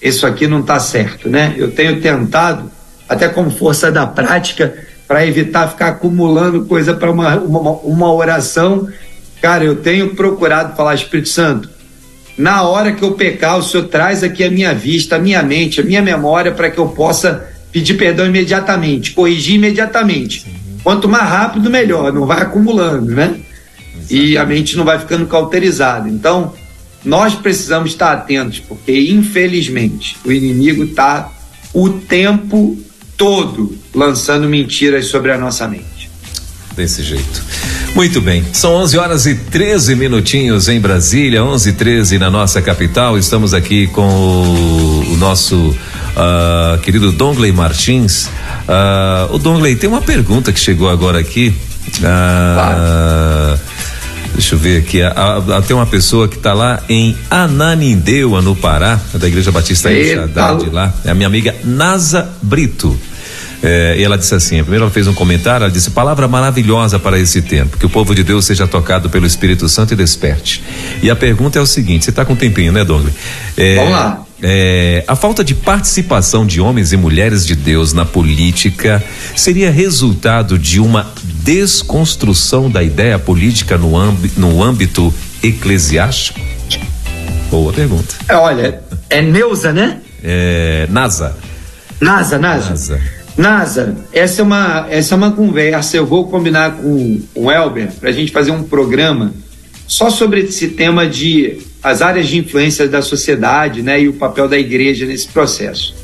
isso 0.00 0.26
aqui 0.26 0.46
não 0.46 0.60
está 0.60 0.78
certo, 0.80 1.28
né? 1.28 1.54
Eu 1.58 1.72
tenho 1.72 2.00
tentado, 2.00 2.70
até 3.08 3.28
como 3.28 3.50
força 3.50 3.92
da 3.92 4.06
prática, 4.06 4.74
para 5.06 5.26
evitar 5.26 5.68
ficar 5.68 5.88
acumulando 5.88 6.64
coisa 6.64 6.94
para 6.94 7.10
uma, 7.10 7.36
uma, 7.36 7.70
uma 7.72 8.12
oração. 8.12 8.88
Cara, 9.42 9.64
eu 9.64 9.76
tenho 9.76 10.14
procurado 10.14 10.76
falar, 10.76 10.94
Espírito 10.94 11.28
Santo, 11.28 11.68
na 12.40 12.62
hora 12.62 12.92
que 12.92 13.02
eu 13.02 13.12
pecar, 13.12 13.58
o 13.58 13.62
Senhor 13.62 13.86
traz 13.88 14.22
aqui 14.24 14.42
a 14.42 14.50
minha 14.50 14.74
vista, 14.74 15.16
a 15.16 15.18
minha 15.18 15.42
mente, 15.42 15.80
a 15.80 15.84
minha 15.84 16.00
memória, 16.00 16.52
para 16.52 16.70
que 16.70 16.78
eu 16.78 16.88
possa 16.88 17.46
pedir 17.70 17.94
perdão 17.94 18.26
imediatamente, 18.26 19.12
corrigir 19.12 19.56
imediatamente. 19.56 20.42
Sim. 20.42 20.50
Quanto 20.82 21.06
mais 21.06 21.28
rápido, 21.28 21.68
melhor, 21.68 22.12
não 22.12 22.24
vai 22.24 22.40
acumulando, 22.40 23.12
né? 23.12 23.38
Exatamente. 23.94 24.14
E 24.14 24.38
a 24.38 24.46
mente 24.46 24.76
não 24.76 24.84
vai 24.84 24.98
ficando 24.98 25.26
cauterizada. 25.26 26.08
Então, 26.08 26.54
nós 27.04 27.34
precisamos 27.34 27.90
estar 27.90 28.12
atentos, 28.12 28.58
porque 28.60 29.10
infelizmente 29.10 30.16
o 30.24 30.32
inimigo 30.32 30.84
está 30.84 31.30
o 31.74 31.90
tempo 31.90 32.78
todo 33.18 33.76
lançando 33.94 34.48
mentiras 34.48 35.06
sobre 35.06 35.30
a 35.30 35.36
nossa 35.36 35.68
mente. 35.68 36.10
Desse 36.74 37.02
jeito. 37.02 37.44
Muito 37.94 38.20
bem, 38.20 38.44
são 38.52 38.74
11 38.74 38.98
horas 38.98 39.26
e 39.26 39.34
13 39.34 39.94
minutinhos 39.94 40.68
em 40.68 40.80
Brasília, 40.80 41.44
11 41.44 41.68
e 41.68 41.72
13 41.72 42.18
na 42.18 42.30
nossa 42.30 42.62
capital. 42.62 43.18
Estamos 43.18 43.52
aqui 43.52 43.88
com 43.88 44.08
o, 44.08 45.12
o 45.12 45.16
nosso 45.16 45.56
uh, 45.56 46.78
querido 46.82 47.12
Dongley 47.12 47.52
Martins. 47.52 48.26
Uh, 48.26 49.34
o 49.34 49.38
Dongley, 49.38 49.76
tem 49.76 49.90
uma 49.90 50.00
pergunta 50.00 50.52
que 50.52 50.60
chegou 50.60 50.88
agora 50.88 51.18
aqui. 51.18 51.52
Uh, 51.98 53.58
Deixa 54.32 54.54
eu 54.54 54.58
ver 54.58 54.78
aqui. 54.78 55.00
tem 55.66 55.76
uma 55.76 55.86
pessoa 55.86 56.28
que 56.28 56.36
está 56.36 56.54
lá 56.54 56.82
em 56.88 57.16
Ananindeua, 57.28 58.40
no 58.40 58.54
Pará, 58.54 58.98
da 59.12 59.26
Igreja 59.26 59.50
Batista 59.50 59.92
Enxadade 59.92 60.70
lá. 60.70 60.94
É 61.04 61.10
a 61.10 61.14
minha 61.14 61.26
amiga 61.26 61.54
Nasa 61.64 62.30
Brito. 62.40 62.98
É, 63.62 63.96
e 63.98 64.02
ela 64.02 64.16
disse 64.16 64.34
assim: 64.34 64.60
primeiro 64.62 64.84
ela 64.84 64.92
fez 64.92 65.06
um 65.06 65.14
comentário, 65.14 65.64
ela 65.64 65.72
disse: 65.72 65.90
palavra 65.90 66.26
maravilhosa 66.26 66.98
para 66.98 67.18
esse 67.18 67.42
tempo, 67.42 67.76
que 67.76 67.86
o 67.86 67.90
povo 67.90 68.14
de 68.14 68.22
Deus 68.22 68.44
seja 68.44 68.66
tocado 68.66 69.10
pelo 69.10 69.26
Espírito 69.26 69.68
Santo 69.68 69.92
e 69.92 69.96
desperte. 69.96 70.62
E 71.02 71.10
a 71.10 71.16
pergunta 71.16 71.58
é 71.58 71.62
o 71.62 71.66
seguinte: 71.66 72.04
você 72.04 72.10
está 72.10 72.24
com 72.24 72.32
um 72.32 72.36
tempinho, 72.36 72.72
né, 72.72 72.84
Douglas? 72.84 73.12
É, 73.56 73.76
Vamos 73.76 73.92
lá. 73.92 74.24
É, 74.42 75.04
a 75.06 75.14
falta 75.14 75.44
de 75.44 75.54
participação 75.54 76.46
de 76.46 76.60
homens 76.60 76.92
e 76.92 76.96
mulheres 76.96 77.44
de 77.44 77.54
Deus 77.54 77.92
na 77.92 78.06
política 78.06 79.02
seria 79.36 79.70
resultado 79.70 80.58
de 80.58 80.80
uma 80.80 81.12
desconstrução 81.22 82.70
da 82.70 82.82
ideia 82.82 83.18
política 83.18 83.76
no, 83.76 83.96
âmbito, 83.96 84.40
no 84.40 84.62
âmbito 84.62 85.12
eclesiástico? 85.42 86.40
Boa 87.50 87.72
pergunta. 87.72 88.14
É, 88.28 88.36
olha, 88.36 88.80
é 89.10 89.20
Neuza, 89.20 89.72
né? 89.72 89.98
É, 90.24 90.86
NASA. 90.88 91.36
NASA, 92.00 92.38
NASA. 92.38 92.70
NASA. 92.70 93.19
NASA, 93.40 93.96
essa 94.12 94.42
é 94.42 94.44
uma, 94.44 94.86
essa 94.90 95.14
é 95.14 95.16
uma 95.16 95.32
conversa. 95.32 95.96
Eu 95.96 96.04
vou 96.04 96.28
combinar 96.28 96.76
com, 96.76 97.22
com 97.32 97.46
o 97.46 97.50
Elber 97.50 97.90
para 97.98 98.10
a 98.10 98.12
gente 98.12 98.30
fazer 98.30 98.50
um 98.50 98.62
programa 98.62 99.32
só 99.86 100.10
sobre 100.10 100.42
esse 100.42 100.68
tema 100.68 101.08
de 101.08 101.58
as 101.82 102.02
áreas 102.02 102.28
de 102.28 102.36
influência 102.36 102.86
da 102.86 103.00
sociedade 103.00 103.82
né, 103.82 104.02
e 104.02 104.08
o 104.08 104.12
papel 104.12 104.46
da 104.46 104.58
igreja 104.58 105.06
nesse 105.06 105.26
processo. 105.28 105.94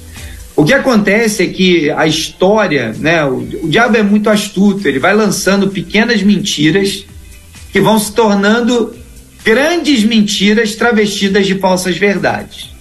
O 0.57 0.65
que 0.65 0.73
acontece 0.73 1.43
é 1.43 1.47
que 1.49 1.91
a 1.91 2.07
história, 2.07 2.97
né, 2.99 3.23
o, 3.27 3.37
o 3.65 3.69
diabo 3.69 3.99
é 3.99 4.03
muito 4.03 4.31
astuto, 4.31 4.89
ele 4.89 4.99
vai 4.99 5.15
lançando 5.15 5.69
pequenas 5.69 6.23
mentiras 6.23 7.05
que 7.71 7.81
vão 7.83 7.99
se 7.99 8.13
tornando 8.13 8.97
grandes 9.45 10.03
mentiras 10.03 10.75
travestidas 10.75 11.47
de 11.47 11.57
falsas 11.57 11.99
verdades. 11.99 12.76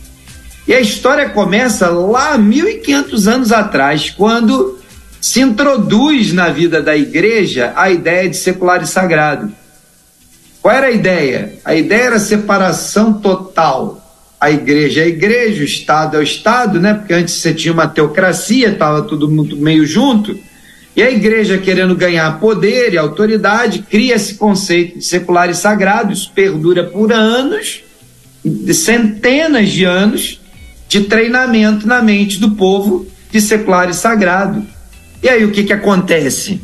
E 0.67 0.73
a 0.73 0.79
história 0.79 1.29
começa 1.29 1.89
lá 1.89 2.37
1500 2.37 3.27
anos 3.27 3.51
atrás, 3.51 4.09
quando 4.09 4.79
se 5.21 5.39
introduz 5.39 6.33
na 6.33 6.49
vida 6.49 6.81
da 6.81 6.95
igreja 6.95 7.73
a 7.75 7.89
ideia 7.89 8.29
de 8.29 8.37
secular 8.37 8.81
e 8.81 8.87
sagrado. 8.87 9.51
Qual 10.61 10.73
era 10.73 10.87
a 10.87 10.91
ideia? 10.91 11.59
A 11.63 11.75
ideia 11.75 12.03
era 12.05 12.19
separação 12.19 13.13
total. 13.13 14.01
A 14.41 14.49
igreja 14.49 15.01
é 15.01 15.03
a 15.03 15.07
igreja, 15.07 15.61
o 15.61 15.65
Estado 15.65 16.17
é 16.17 16.19
o 16.19 16.23
Estado, 16.23 16.79
né? 16.79 16.95
Porque 16.95 17.13
antes 17.13 17.35
você 17.35 17.53
tinha 17.53 17.73
uma 17.73 17.87
teocracia, 17.87 18.69
estava 18.69 19.03
tudo 19.03 19.29
muito 19.29 19.55
meio 19.55 19.85
junto. 19.85 20.37
E 20.95 21.03
a 21.03 21.11
igreja 21.11 21.59
querendo 21.59 21.95
ganhar 21.95 22.39
poder 22.39 22.93
e 22.93 22.97
autoridade, 22.97 23.85
cria 23.89 24.15
esse 24.15 24.35
conceito 24.35 24.97
de 24.97 25.05
secular 25.05 25.49
e 25.49 25.55
sagrado, 25.55 26.13
isso 26.13 26.31
perdura 26.33 26.83
por 26.83 27.11
anos, 27.11 27.83
centenas 28.73 29.69
de 29.69 29.83
anos 29.83 30.39
de 30.87 31.01
treinamento 31.01 31.87
na 31.87 32.01
mente 32.01 32.39
do 32.39 32.51
povo 32.51 33.05
de 33.31 33.41
secular 33.41 33.89
e 33.89 33.93
sagrado. 33.93 34.65
E 35.21 35.29
aí 35.29 35.43
o 35.43 35.51
que, 35.51 35.63
que 35.63 35.73
acontece? 35.73 36.61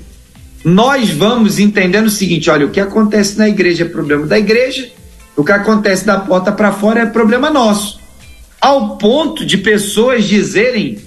nós 0.63 1.09
vamos 1.09 1.59
entendendo 1.59 2.07
o 2.07 2.11
seguinte: 2.11 2.49
olha, 2.49 2.65
o 2.65 2.72
que 2.72 2.80
acontece 2.80 3.38
na 3.38 3.49
igreja 3.49 3.84
é 3.84 3.88
problema 3.88 4.26
da 4.26 4.38
igreja, 4.38 4.89
o 5.36 5.43
que 5.43 5.51
acontece 5.51 6.05
da 6.05 6.19
porta 6.19 6.51
para 6.51 6.72
fora 6.72 7.01
é 7.01 7.05
problema 7.05 7.49
nosso. 7.49 7.99
Ao 8.59 8.97
ponto 8.97 9.45
de 9.45 9.57
pessoas 9.57 10.26
dizerem 10.26 10.99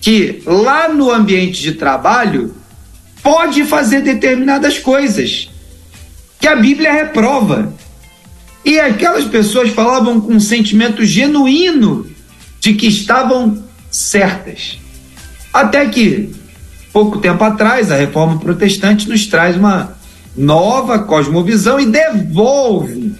que 0.00 0.42
lá 0.46 0.88
no 0.88 1.10
ambiente 1.10 1.60
de 1.60 1.72
trabalho 1.72 2.54
pode 3.22 3.64
fazer 3.64 4.00
determinadas 4.00 4.78
coisas 4.78 5.48
que 6.40 6.48
a 6.48 6.56
Bíblia 6.56 6.92
reprova. 6.92 7.72
E 8.64 8.78
aquelas 8.80 9.24
pessoas 9.24 9.70
falavam 9.70 10.20
com 10.20 10.34
um 10.34 10.40
sentimento 10.40 11.04
genuíno 11.04 12.06
de 12.62 12.74
que 12.74 12.86
estavam 12.86 13.60
certas. 13.90 14.78
Até 15.52 15.84
que 15.86 16.32
pouco 16.92 17.18
tempo 17.18 17.42
atrás, 17.42 17.90
a 17.90 17.96
reforma 17.96 18.38
protestante 18.38 19.08
nos 19.08 19.26
traz 19.26 19.56
uma 19.56 19.98
nova 20.36 21.00
cosmovisão 21.00 21.80
e 21.80 21.86
devolve 21.86 23.16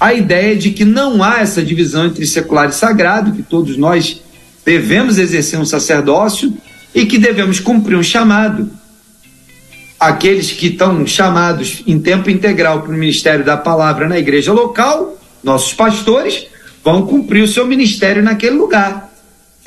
a 0.00 0.14
ideia 0.14 0.56
de 0.56 0.70
que 0.70 0.86
não 0.86 1.22
há 1.22 1.40
essa 1.40 1.62
divisão 1.62 2.06
entre 2.06 2.26
secular 2.26 2.70
e 2.70 2.72
sagrado, 2.72 3.32
que 3.32 3.42
todos 3.42 3.76
nós 3.76 4.22
devemos 4.64 5.18
exercer 5.18 5.60
um 5.60 5.66
sacerdócio 5.66 6.56
e 6.94 7.04
que 7.04 7.18
devemos 7.18 7.60
cumprir 7.60 7.94
um 7.94 8.02
chamado. 8.02 8.70
Aqueles 10.00 10.50
que 10.50 10.68
estão 10.68 11.06
chamados 11.06 11.82
em 11.86 12.00
tempo 12.00 12.30
integral 12.30 12.80
para 12.80 12.92
o 12.92 12.96
ministério 12.96 13.44
da 13.44 13.56
palavra 13.56 14.08
na 14.08 14.18
igreja 14.18 14.50
local, 14.50 15.18
nossos 15.44 15.74
pastores, 15.74 16.46
vão 16.88 17.02
cumprir 17.02 17.42
o 17.42 17.48
seu 17.48 17.66
ministério 17.66 18.22
naquele 18.22 18.56
lugar 18.56 19.08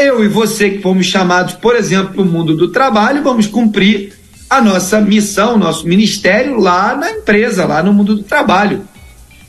eu 0.01 0.25
e 0.25 0.27
você 0.27 0.71
que 0.71 0.81
fomos 0.81 1.05
chamados, 1.05 1.53
por 1.53 1.75
exemplo, 1.75 2.15
para 2.15 2.21
o 2.23 2.25
mundo 2.25 2.55
do 2.55 2.69
trabalho, 2.69 3.21
vamos 3.21 3.45
cumprir 3.45 4.13
a 4.49 4.59
nossa 4.59 4.99
missão, 4.99 5.59
nosso 5.59 5.87
ministério 5.87 6.59
lá 6.59 6.95
na 6.95 7.11
empresa, 7.11 7.67
lá 7.67 7.83
no 7.83 7.93
mundo 7.93 8.15
do 8.15 8.23
trabalho. 8.23 8.81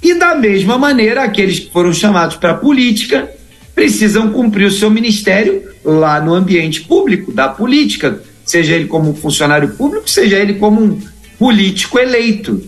E 0.02 0.12
da 0.12 0.34
mesma 0.34 0.76
maneira, 0.76 1.22
aqueles 1.22 1.58
que 1.58 1.72
foram 1.72 1.90
chamados 1.90 2.36
para 2.36 2.50
a 2.50 2.56
política 2.56 3.30
precisam 3.74 4.30
cumprir 4.30 4.66
o 4.66 4.70
seu 4.70 4.90
ministério 4.90 5.62
lá 5.82 6.20
no 6.20 6.34
ambiente 6.34 6.82
público, 6.82 7.32
da 7.32 7.48
política, 7.48 8.20
seja 8.44 8.74
ele 8.74 8.88
como 8.88 9.14
funcionário 9.14 9.70
público, 9.70 10.10
seja 10.10 10.36
ele 10.36 10.54
como 10.54 10.82
um 10.82 11.00
político 11.38 11.98
eleito. 11.98 12.62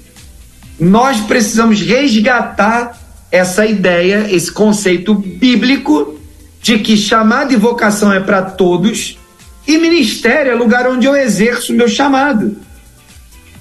Nós 0.80 1.20
precisamos 1.20 1.82
resgatar 1.82 3.03
essa 3.34 3.66
ideia, 3.66 4.28
esse 4.30 4.52
conceito 4.52 5.12
bíblico 5.12 6.16
de 6.62 6.78
que 6.78 6.96
chamado 6.96 7.52
e 7.52 7.56
vocação 7.56 8.12
é 8.12 8.20
para 8.20 8.42
todos 8.42 9.18
e 9.66 9.76
ministério 9.76 10.52
é 10.52 10.54
lugar 10.54 10.86
onde 10.86 11.08
eu 11.08 11.16
exerço 11.16 11.72
o 11.72 11.76
meu 11.76 11.88
chamado. 11.88 12.56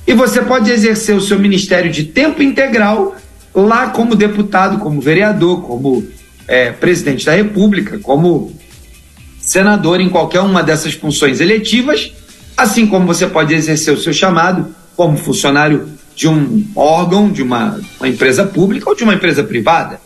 E 0.05 0.13
você 0.13 0.43
pode 0.43 0.69
exercer 0.69 1.15
o 1.15 1.21
seu 1.21 1.39
ministério 1.39 1.91
de 1.91 2.03
tempo 2.03 2.43
integral 2.43 3.15
lá 3.51 3.87
como 3.87 4.15
deputado, 4.15 4.77
como 4.77 5.01
vereador, 5.01 5.63
como 5.63 6.07
é, 6.47 6.71
presidente 6.71 7.25
da 7.25 7.33
República, 7.33 7.97
como 7.97 8.53
senador 9.39 9.99
em 9.99 10.09
qualquer 10.09 10.41
uma 10.41 10.61
dessas 10.61 10.93
funções 10.93 11.41
eletivas, 11.41 12.13
assim 12.55 12.85
como 12.85 13.07
você 13.07 13.25
pode 13.25 13.55
exercer 13.55 13.91
o 13.91 13.99
seu 13.99 14.13
chamado 14.13 14.67
como 14.95 15.17
funcionário 15.17 15.92
de 16.15 16.27
um 16.27 16.65
órgão, 16.75 17.31
de 17.31 17.41
uma, 17.41 17.79
uma 17.99 18.07
empresa 18.07 18.45
pública 18.45 18.89
ou 18.89 18.95
de 18.95 19.03
uma 19.03 19.13
empresa 19.13 19.43
privada. 19.43 19.99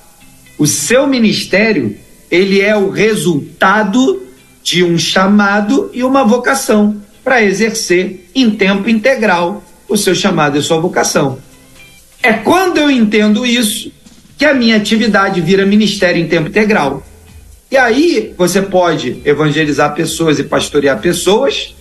O 0.58 0.66
seu 0.66 1.06
ministério 1.06 1.96
ele 2.30 2.62
é 2.62 2.76
o 2.76 2.90
resultado 2.90 4.24
de 4.64 4.84
um 4.84 4.98
chamado 4.98 5.90
e 5.94 6.04
uma 6.04 6.24
vocação 6.24 7.02
para 7.24 7.44
exercer 7.44 8.30
em 8.36 8.52
tempo 8.52 8.90
integral 8.90 9.64
o 9.88 9.96
seu 9.96 10.14
chamado 10.14 10.58
e 10.58 10.62
sua 10.62 10.80
vocação. 10.80 11.40
É 12.22 12.34
quando 12.34 12.78
eu 12.78 12.92
entendo 12.92 13.46
isso 13.46 13.92
que 14.38 14.46
a 14.46 14.54
minha 14.54 14.76
atividade 14.76 15.40
vira 15.42 15.66
ministério 15.66 16.22
em 16.22 16.28
tempo 16.28 16.50
integral. 16.50 17.06
E 17.72 17.78
aí 17.78 18.34
você 18.38 18.62
pode 18.62 19.22
evangelizar 19.26 19.94
pessoas 19.94 20.40
e 20.40 20.44
pastorear 20.44 21.00
pessoas 21.00 21.76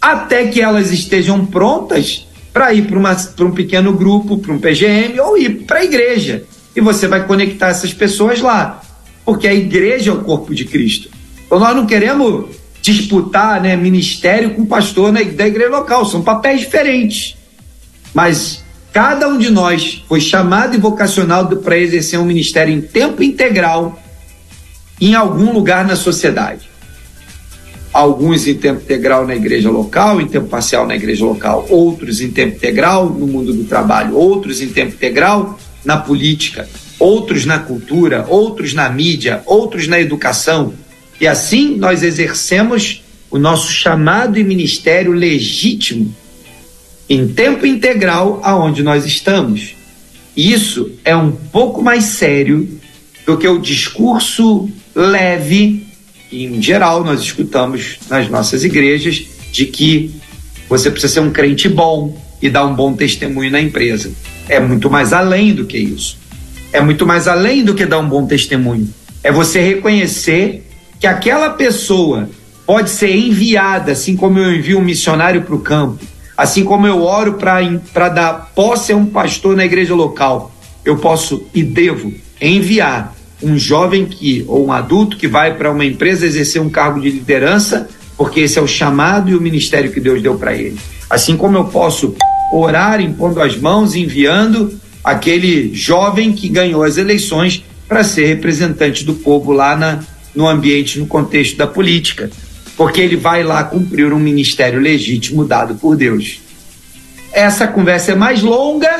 até 0.00 0.46
que 0.46 0.60
elas 0.60 0.92
estejam 0.92 1.44
prontas 1.44 2.26
para 2.56 2.72
ir 2.72 2.86
para 2.86 3.44
um 3.44 3.50
pequeno 3.50 3.92
grupo, 3.92 4.38
para 4.38 4.50
um 4.50 4.58
PGM 4.58 5.20
ou 5.20 5.36
ir 5.36 5.66
para 5.66 5.80
a 5.80 5.84
igreja. 5.84 6.44
E 6.74 6.80
você 6.80 7.06
vai 7.06 7.26
conectar 7.26 7.68
essas 7.68 7.92
pessoas 7.92 8.40
lá 8.40 8.80
porque 9.26 9.46
a 9.46 9.52
igreja 9.52 10.10
é 10.10 10.14
o 10.14 10.22
corpo 10.22 10.54
de 10.54 10.64
Cristo. 10.64 11.10
Então 11.44 11.58
nós 11.58 11.76
não 11.76 11.84
queremos 11.84 12.46
disputar 12.80 13.60
né, 13.60 13.76
ministério 13.76 14.54
com 14.54 14.64
pastor 14.64 15.12
da 15.12 15.46
igreja 15.46 15.68
local, 15.68 16.06
são 16.06 16.22
papéis 16.22 16.60
diferentes. 16.60 17.36
Mas 18.14 18.64
cada 18.90 19.28
um 19.28 19.36
de 19.36 19.50
nós 19.50 20.02
foi 20.08 20.22
chamado 20.22 20.74
e 20.74 20.78
vocacionado 20.78 21.58
para 21.58 21.76
exercer 21.76 22.18
um 22.18 22.24
ministério 22.24 22.72
em 22.72 22.80
tempo 22.80 23.22
integral 23.22 24.02
em 24.98 25.14
algum 25.14 25.52
lugar 25.52 25.86
na 25.86 25.94
sociedade. 25.94 26.70
Alguns 27.96 28.46
em 28.46 28.54
tempo 28.54 28.82
integral 28.82 29.26
na 29.26 29.34
igreja 29.34 29.70
local, 29.70 30.20
em 30.20 30.26
tempo 30.26 30.48
parcial 30.48 30.86
na 30.86 30.94
igreja 30.94 31.24
local, 31.24 31.66
outros 31.70 32.20
em 32.20 32.30
tempo 32.30 32.56
integral 32.56 33.08
no 33.08 33.26
mundo 33.26 33.54
do 33.54 33.64
trabalho, 33.64 34.14
outros 34.14 34.60
em 34.60 34.68
tempo 34.68 34.94
integral 34.94 35.58
na 35.82 35.96
política, 35.96 36.68
outros 36.98 37.46
na 37.46 37.58
cultura, 37.58 38.26
outros 38.28 38.74
na 38.74 38.88
mídia, 38.90 39.42
outros 39.46 39.88
na 39.88 39.98
educação. 39.98 40.74
E 41.18 41.26
assim 41.26 41.76
nós 41.76 42.02
exercemos 42.02 43.02
o 43.30 43.38
nosso 43.38 43.72
chamado 43.72 44.38
e 44.38 44.44
ministério 44.44 45.12
legítimo 45.12 46.14
em 47.08 47.28
tempo 47.28 47.64
integral 47.64 48.40
aonde 48.42 48.82
nós 48.82 49.06
estamos. 49.06 49.74
Isso 50.36 50.92
é 51.02 51.16
um 51.16 51.32
pouco 51.32 51.82
mais 51.82 52.04
sério 52.04 52.68
do 53.24 53.38
que 53.38 53.48
o 53.48 53.58
discurso 53.58 54.68
leve 54.94 55.85
em 56.32 56.60
geral, 56.60 57.04
nós 57.04 57.20
escutamos 57.20 57.98
nas 58.08 58.28
nossas 58.28 58.64
igrejas 58.64 59.24
de 59.52 59.66
que 59.66 60.14
você 60.68 60.90
precisa 60.90 61.14
ser 61.14 61.20
um 61.20 61.30
crente 61.30 61.68
bom 61.68 62.20
e 62.42 62.50
dar 62.50 62.66
um 62.66 62.74
bom 62.74 62.92
testemunho 62.94 63.50
na 63.50 63.60
empresa. 63.60 64.10
É 64.48 64.60
muito 64.60 64.90
mais 64.90 65.12
além 65.12 65.54
do 65.54 65.64
que 65.64 65.78
isso. 65.78 66.18
É 66.72 66.80
muito 66.80 67.06
mais 67.06 67.28
além 67.28 67.64
do 67.64 67.74
que 67.74 67.86
dar 67.86 67.98
um 67.98 68.08
bom 68.08 68.26
testemunho. 68.26 68.88
É 69.22 69.30
você 69.30 69.60
reconhecer 69.60 70.66
que 70.98 71.06
aquela 71.06 71.50
pessoa 71.50 72.28
pode 72.66 72.90
ser 72.90 73.14
enviada, 73.14 73.92
assim 73.92 74.16
como 74.16 74.38
eu 74.38 74.54
envio 74.54 74.78
um 74.78 74.82
missionário 74.82 75.42
para 75.42 75.54
o 75.54 75.60
campo, 75.60 76.04
Assim 76.36 76.64
como 76.64 76.86
eu 76.86 77.02
oro 77.02 77.38
para 77.38 78.08
dar 78.10 78.52
posse 78.54 78.92
a 78.92 78.96
um 78.96 79.06
pastor 79.06 79.56
na 79.56 79.64
igreja 79.64 79.94
local, 79.94 80.54
eu 80.84 80.98
posso 80.98 81.46
e 81.54 81.62
devo 81.62 82.12
enviar 82.38 83.15
um 83.42 83.58
jovem 83.58 84.06
que 84.06 84.44
ou 84.48 84.66
um 84.66 84.72
adulto 84.72 85.16
que 85.16 85.28
vai 85.28 85.54
para 85.54 85.70
uma 85.70 85.84
empresa 85.84 86.26
exercer 86.26 86.60
um 86.60 86.70
cargo 86.70 87.00
de 87.00 87.10
liderança, 87.10 87.88
porque 88.16 88.40
esse 88.40 88.58
é 88.58 88.62
o 88.62 88.66
chamado 88.66 89.30
e 89.30 89.34
o 89.34 89.40
ministério 89.40 89.92
que 89.92 90.00
Deus 90.00 90.22
deu 90.22 90.36
para 90.36 90.54
ele. 90.54 90.78
Assim 91.08 91.36
como 91.36 91.56
eu 91.56 91.64
posso 91.64 92.16
orar 92.52 93.00
impondo 93.00 93.40
as 93.40 93.56
mãos, 93.56 93.94
enviando 93.94 94.80
aquele 95.04 95.74
jovem 95.74 96.32
que 96.32 96.48
ganhou 96.48 96.82
as 96.82 96.96
eleições 96.96 97.62
para 97.86 98.02
ser 98.02 98.26
representante 98.26 99.04
do 99.04 99.14
povo 99.14 99.52
lá 99.52 99.76
na, 99.76 100.00
no 100.34 100.48
ambiente, 100.48 100.98
no 100.98 101.06
contexto 101.06 101.56
da 101.56 101.66
política 101.66 102.30
porque 102.76 103.00
ele 103.00 103.16
vai 103.16 103.42
lá 103.42 103.64
cumprir 103.64 104.12
um 104.12 104.18
ministério 104.18 104.78
legítimo 104.78 105.44
dado 105.44 105.76
por 105.76 105.96
Deus. 105.96 106.40
Essa 107.32 107.66
conversa 107.66 108.12
é 108.12 108.14
mais 108.14 108.42
longa, 108.42 108.90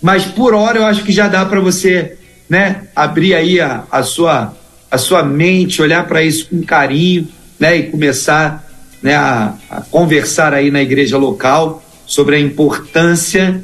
mas 0.00 0.24
por 0.24 0.54
hora 0.54 0.78
eu 0.78 0.86
acho 0.86 1.02
que 1.02 1.12
já 1.12 1.26
dá 1.28 1.44
para 1.44 1.60
você, 1.60 2.16
né, 2.48 2.88
abrir 2.94 3.34
aí 3.34 3.60
a, 3.60 3.84
a 3.90 4.02
sua 4.02 4.54
a 4.90 4.96
sua 4.96 5.22
mente, 5.22 5.82
olhar 5.82 6.06
para 6.06 6.22
isso 6.22 6.48
com 6.48 6.62
carinho, 6.62 7.28
né, 7.58 7.76
e 7.76 7.82
começar, 7.84 8.66
né, 9.02 9.14
a, 9.14 9.54
a 9.70 9.80
conversar 9.82 10.54
aí 10.54 10.70
na 10.70 10.80
igreja 10.80 11.18
local 11.18 11.84
sobre 12.06 12.36
a 12.36 12.40
importância 12.40 13.62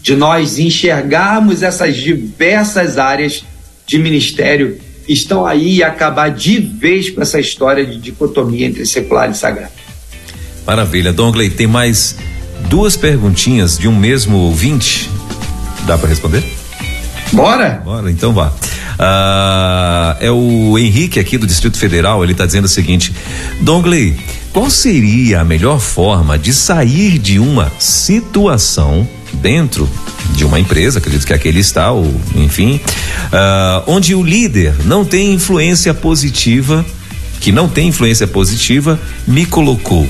de 0.00 0.16
nós 0.16 0.58
enxergarmos 0.58 1.62
essas 1.62 1.96
diversas 1.96 2.98
áreas 2.98 3.44
de 3.86 3.98
ministério 3.98 4.78
estão 5.06 5.44
aí 5.44 5.76
e 5.76 5.82
acabar 5.82 6.30
de 6.30 6.58
vez 6.58 7.10
com 7.10 7.20
essa 7.20 7.38
história 7.38 7.84
de 7.84 7.98
dicotomia 7.98 8.66
entre 8.66 8.86
secular 8.86 9.30
e 9.30 9.34
sagrado. 9.34 9.72
Maravilha. 10.66 11.12
Dongley, 11.12 11.50
tem 11.50 11.66
mais 11.66 12.16
duas 12.68 12.96
perguntinhas 12.96 13.76
de 13.76 13.88
um 13.88 13.94
mesmo 13.94 14.38
ouvinte. 14.38 15.10
Dá 15.86 15.98
para 15.98 16.08
responder? 16.08 16.42
Bora! 17.32 17.80
Bora, 17.84 18.10
então 18.10 18.32
vá. 18.32 18.52
Ah, 18.98 20.16
é 20.20 20.30
o 20.30 20.78
Henrique 20.78 21.18
aqui 21.18 21.38
do 21.38 21.46
Distrito 21.46 21.78
Federal, 21.78 22.22
ele 22.22 22.32
está 22.32 22.44
dizendo 22.44 22.66
o 22.66 22.68
seguinte: 22.68 23.14
Dongley, 23.60 24.16
qual 24.52 24.68
seria 24.68 25.40
a 25.40 25.44
melhor 25.44 25.80
forma 25.80 26.38
de 26.38 26.52
sair 26.52 27.18
de 27.18 27.38
uma 27.38 27.72
situação 27.78 29.08
dentro 29.34 29.88
de 30.34 30.44
uma 30.44 30.60
empresa, 30.60 30.98
acredito 30.98 31.26
que 31.26 31.32
aquele 31.32 31.60
está, 31.60 31.90
ou 31.90 32.14
enfim, 32.34 32.76
uh, 32.76 33.82
onde 33.86 34.14
o 34.14 34.22
líder 34.22 34.74
não 34.84 35.04
tem 35.04 35.32
influência 35.32 35.92
positiva, 35.94 36.84
que 37.40 37.50
não 37.50 37.68
tem 37.68 37.88
influência 37.88 38.26
positiva, 38.26 39.00
me 39.26 39.46
colocou. 39.46 40.06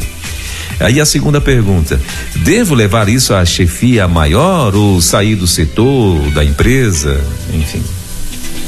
Aí 0.82 1.00
a 1.00 1.06
segunda 1.06 1.40
pergunta: 1.40 2.00
devo 2.36 2.74
levar 2.74 3.08
isso 3.08 3.34
à 3.34 3.44
chefia 3.44 4.06
maior 4.08 4.74
ou 4.74 5.00
sair 5.00 5.34
do 5.34 5.46
setor, 5.46 6.18
da 6.32 6.44
empresa, 6.44 7.20
enfim? 7.52 7.82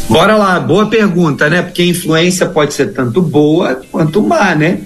Bora 0.08 0.36
lá, 0.36 0.60
boa 0.60 0.86
pergunta, 0.86 1.48
né? 1.48 1.62
Porque 1.62 1.82
influência 1.82 2.46
pode 2.46 2.74
ser 2.74 2.92
tanto 2.92 3.22
boa 3.22 3.82
quanto 3.90 4.22
má, 4.22 4.54
né? 4.54 4.80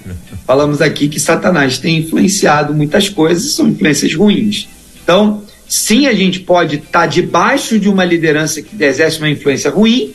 Falamos 0.47 0.81
aqui 0.81 1.07
que 1.07 1.19
Satanás 1.19 1.77
tem 1.77 1.99
influenciado 1.99 2.73
muitas 2.73 3.09
coisas, 3.09 3.51
são 3.51 3.67
influências 3.67 4.15
ruins. 4.15 4.67
Então, 5.03 5.43
Sim, 5.69 6.07
a 6.07 6.13
gente 6.15 6.39
pode 6.39 6.77
estar 6.77 7.01
tá 7.01 7.05
debaixo 7.05 7.77
de 7.77 7.87
uma 7.87 8.03
liderança 8.03 8.59
que 8.59 8.83
exerce 8.83 9.19
uma 9.19 9.29
influência 9.29 9.69
ruim, 9.69 10.11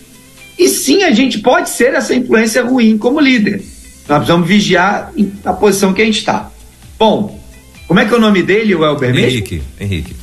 e 0.59 0.69
sim, 0.69 1.05
a 1.05 1.13
gente 1.13 1.39
pode 1.39 1.71
ser 1.71 1.95
essa 1.95 2.13
influência 2.13 2.65
ruim 2.65 2.99
como 2.99 3.21
líder. 3.21 3.63
Nós 4.09 4.19
precisamos 4.19 4.49
vigiar 4.49 5.13
a 5.45 5.53
posição 5.53 5.93
que 5.93 6.03
a 6.03 6.05
gente 6.05 6.19
está. 6.19 6.51
Bom, 6.99 7.41
como 7.87 8.01
é 8.01 8.05
que 8.05 8.15
é 8.15 8.17
o 8.17 8.21
nome 8.21 8.43
dele, 8.43 8.75
o 8.75 8.85
Elber 8.85 9.15
Henrique. 9.15 9.63
Henrique. 9.81 10.17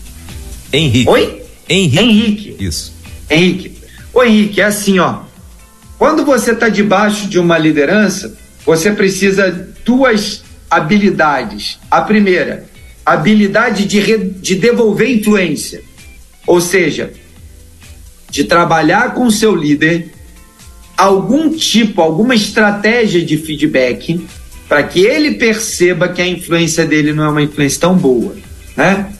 Henrique. 0.74 1.10
Oi? 1.10 1.42
Henrique. 1.70 2.00
Henrique. 2.00 2.56
Isso. 2.60 2.94
Henrique. 3.30 3.78
Ô 4.14 4.24
Henrique, 4.24 4.62
é 4.62 4.66
assim, 4.66 5.00
ó. 5.00 5.20
Quando 5.98 6.26
você 6.26 6.52
está 6.52 6.68
debaixo 6.68 7.28
de 7.28 7.38
uma 7.38 7.58
liderança, 7.58 8.36
você 8.66 8.92
precisa 8.92 9.70
duas 9.86 10.44
habilidades. 10.70 11.80
A 11.90 12.02
primeira, 12.02 12.66
habilidade 13.06 13.86
de, 13.86 14.00
re, 14.00 14.18
de 14.18 14.56
devolver 14.56 15.10
influência, 15.10 15.84
ou 16.48 16.60
seja, 16.60 17.14
de 18.30 18.44
trabalhar 18.46 19.14
com 19.14 19.26
o 19.26 19.32
seu 19.32 19.56
líder 19.56 20.12
algum 20.98 21.50
tipo, 21.50 22.02
alguma 22.02 22.36
estratégia 22.36 23.24
de 23.24 23.38
feedback 23.38 24.26
para 24.72 24.84
que 24.84 25.02
ele 25.02 25.32
perceba 25.32 26.08
que 26.08 26.22
a 26.22 26.26
influência 26.26 26.86
dele 26.86 27.12
não 27.12 27.26
é 27.26 27.28
uma 27.28 27.42
influência 27.42 27.82
tão 27.82 27.94
boa, 27.94 28.34
né? 28.74 29.12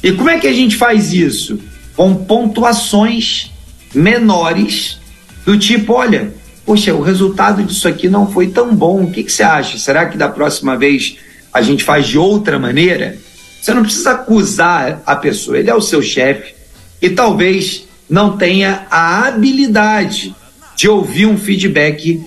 E 0.00 0.12
como 0.12 0.30
é 0.30 0.38
que 0.38 0.46
a 0.46 0.52
gente 0.52 0.76
faz 0.76 1.12
isso? 1.12 1.58
Com 1.96 2.14
pontuações 2.14 3.50
menores 3.92 5.00
do 5.44 5.58
tipo, 5.58 5.94
olha, 5.94 6.32
poxa, 6.64 6.94
o 6.94 7.00
resultado 7.00 7.60
disso 7.64 7.88
aqui 7.88 8.08
não 8.08 8.30
foi 8.30 8.50
tão 8.50 8.72
bom. 8.72 9.02
O 9.02 9.10
que, 9.10 9.24
que 9.24 9.32
você 9.32 9.42
acha? 9.42 9.78
Será 9.78 10.06
que 10.06 10.16
da 10.16 10.28
próxima 10.28 10.76
vez 10.76 11.16
a 11.52 11.60
gente 11.60 11.82
faz 11.82 12.06
de 12.06 12.16
outra 12.16 12.56
maneira? 12.56 13.18
Você 13.60 13.74
não 13.74 13.82
precisa 13.82 14.12
acusar 14.12 15.02
a 15.04 15.16
pessoa, 15.16 15.58
ele 15.58 15.70
é 15.70 15.74
o 15.74 15.82
seu 15.82 16.00
chefe 16.00 16.54
e 17.02 17.10
talvez 17.10 17.84
não 18.08 18.36
tenha 18.36 18.86
a 18.88 19.26
habilidade 19.26 20.32
de 20.76 20.88
ouvir 20.88 21.26
um 21.26 21.36
feedback 21.36 22.24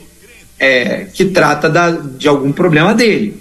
é, 0.64 1.08
que 1.14 1.26
trata 1.26 1.70
da, 1.70 1.92
de 1.92 2.26
algum 2.26 2.54
problema 2.54 2.94
dele. 2.94 3.36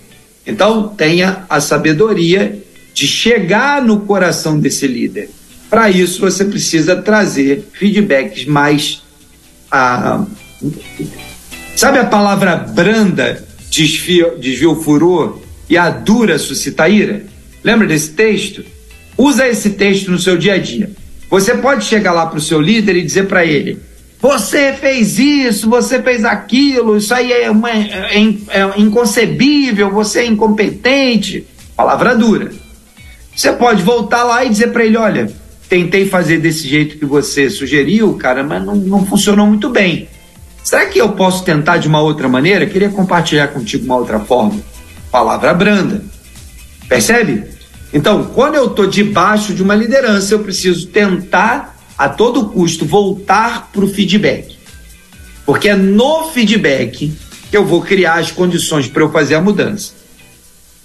Então, 0.45 0.89
tenha 0.89 1.45
a 1.49 1.61
sabedoria 1.61 2.61
de 2.93 3.07
chegar 3.07 3.81
no 3.81 4.01
coração 4.01 4.59
desse 4.59 4.89
líder. 4.89 5.31
Para 5.71 5.89
isso, 5.89 6.21
você 6.21 6.45
precisa 6.45 6.97
trazer 6.97 7.69
feedbacks 7.75 8.45
mais. 8.45 9.03
Sabe 11.77 11.99
a 11.99 12.05
palavra 12.05 12.57
branda 12.57 13.47
desvia, 13.71 14.35
desvia 14.37 14.69
o 14.69 14.83
furor 14.83 15.41
e 15.71 15.79
a 15.79 15.91
dura 15.91 16.41
suscita 16.41 16.89
ira? 16.89 17.25
Lembra 17.63 17.87
desse 17.87 18.11
texto? 18.11 18.65
Usa 19.17 19.47
esse 19.47 19.71
texto 19.71 20.11
no 20.11 20.19
seu 20.19 20.37
dia 20.37 20.55
a 20.55 20.59
dia. 20.59 20.91
Você 21.31 21.55
pode 21.55 21.85
chegar 21.85 22.13
lá 22.13 22.27
para 22.27 22.39
o 22.39 22.43
seu 22.43 22.61
líder 22.61 22.97
e 22.97 23.03
dizer 23.03 23.29
para 23.29 23.47
ele: 23.47 23.79
você 24.23 24.73
fez 24.73 25.19
isso, 25.19 25.69
você 25.69 26.01
fez 26.01 26.25
aquilo, 26.25 26.97
isso 26.97 27.13
aí 27.13 27.33
é, 27.33 27.51
uma, 27.51 27.69
é, 27.73 28.47
é 28.51 28.81
inconcebível, 28.81 29.91
você 29.91 30.21
é 30.21 30.27
incompetente. 30.27 31.45
Palavra 31.77 32.15
dura. 32.15 32.53
Você 33.35 33.51
pode 33.53 33.83
voltar 33.83 34.23
lá 34.23 34.45
e 34.45 34.49
dizer 34.49 34.69
para 34.69 34.85
ele: 34.85 34.97
olha, 34.97 35.29
tentei 35.69 36.09
fazer 36.09 36.39
desse 36.39 36.69
jeito 36.69 36.99
que 36.99 37.05
você 37.05 37.51
sugeriu, 37.51 38.15
cara, 38.15 38.45
mas 38.45 38.65
não, 38.65 38.77
não 38.77 39.05
funcionou 39.05 39.45
muito 39.45 39.69
bem. 39.69 40.09
Será 40.63 40.87
que 40.87 41.01
eu 41.01 41.09
posso 41.15 41.45
tentar 41.45 41.79
de 41.79 41.89
uma 41.89 42.01
outra 42.01 42.29
maneira? 42.29 42.65
Queria 42.65 42.91
compartilhar 42.91 43.49
contigo 43.49 43.85
uma 43.85 43.97
outra 43.97 44.21
forma. 44.21 44.61
Palavra 45.11 45.53
branda. 45.53 46.01
Percebe? 46.89 47.43
Então, 47.93 48.27
quando 48.27 48.55
eu 48.55 48.67
estou 48.67 48.87
debaixo 48.87 49.53
de 49.53 49.65
uma 49.65 49.75
liderança, 49.75 50.33
eu 50.33 50.39
preciso 50.39 50.87
tentar 50.87 51.72
a 51.97 52.09
todo 52.09 52.49
custo 52.49 52.85
voltar 52.85 53.71
para 53.73 53.85
o 53.85 53.89
feedback. 53.89 54.57
Porque 55.45 55.69
é 55.69 55.77
no 55.77 56.31
feedback 56.31 57.13
que 57.51 57.57
eu 57.57 57.65
vou 57.65 57.83
criar 57.83 58.15
as 58.15 58.31
condições 58.31 58.89
para 58.89 59.03
eu 59.03 59.11
fazer 59.11 59.35
a 59.35 59.41
mudança. 59.41 59.93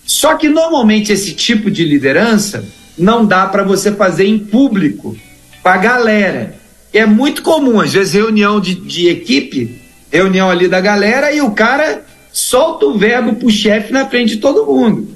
Só 0.05 0.35
que 0.35 0.47
normalmente 0.47 1.11
esse 1.11 1.33
tipo 1.33 1.69
de 1.69 1.83
liderança 1.83 2.65
não 2.97 3.25
dá 3.25 3.45
para 3.45 3.63
você 3.63 3.91
fazer 3.91 4.25
em 4.25 4.39
público, 4.39 5.15
com 5.61 5.69
a 5.69 5.77
galera. 5.77 6.55
É 6.93 7.05
muito 7.05 7.41
comum, 7.41 7.79
às 7.79 7.93
vezes, 7.93 8.13
reunião 8.13 8.59
de, 8.59 8.73
de 8.73 9.07
equipe, 9.07 9.81
reunião 10.11 10.49
ali 10.49 10.67
da 10.67 10.81
galera, 10.81 11.31
e 11.31 11.41
o 11.41 11.51
cara 11.51 12.05
solta 12.31 12.85
o 12.85 12.97
verbo 12.97 13.35
pro 13.35 13.49
chefe 13.49 13.91
na 13.91 14.07
frente 14.07 14.35
de 14.35 14.41
todo 14.41 14.65
mundo. 14.65 15.09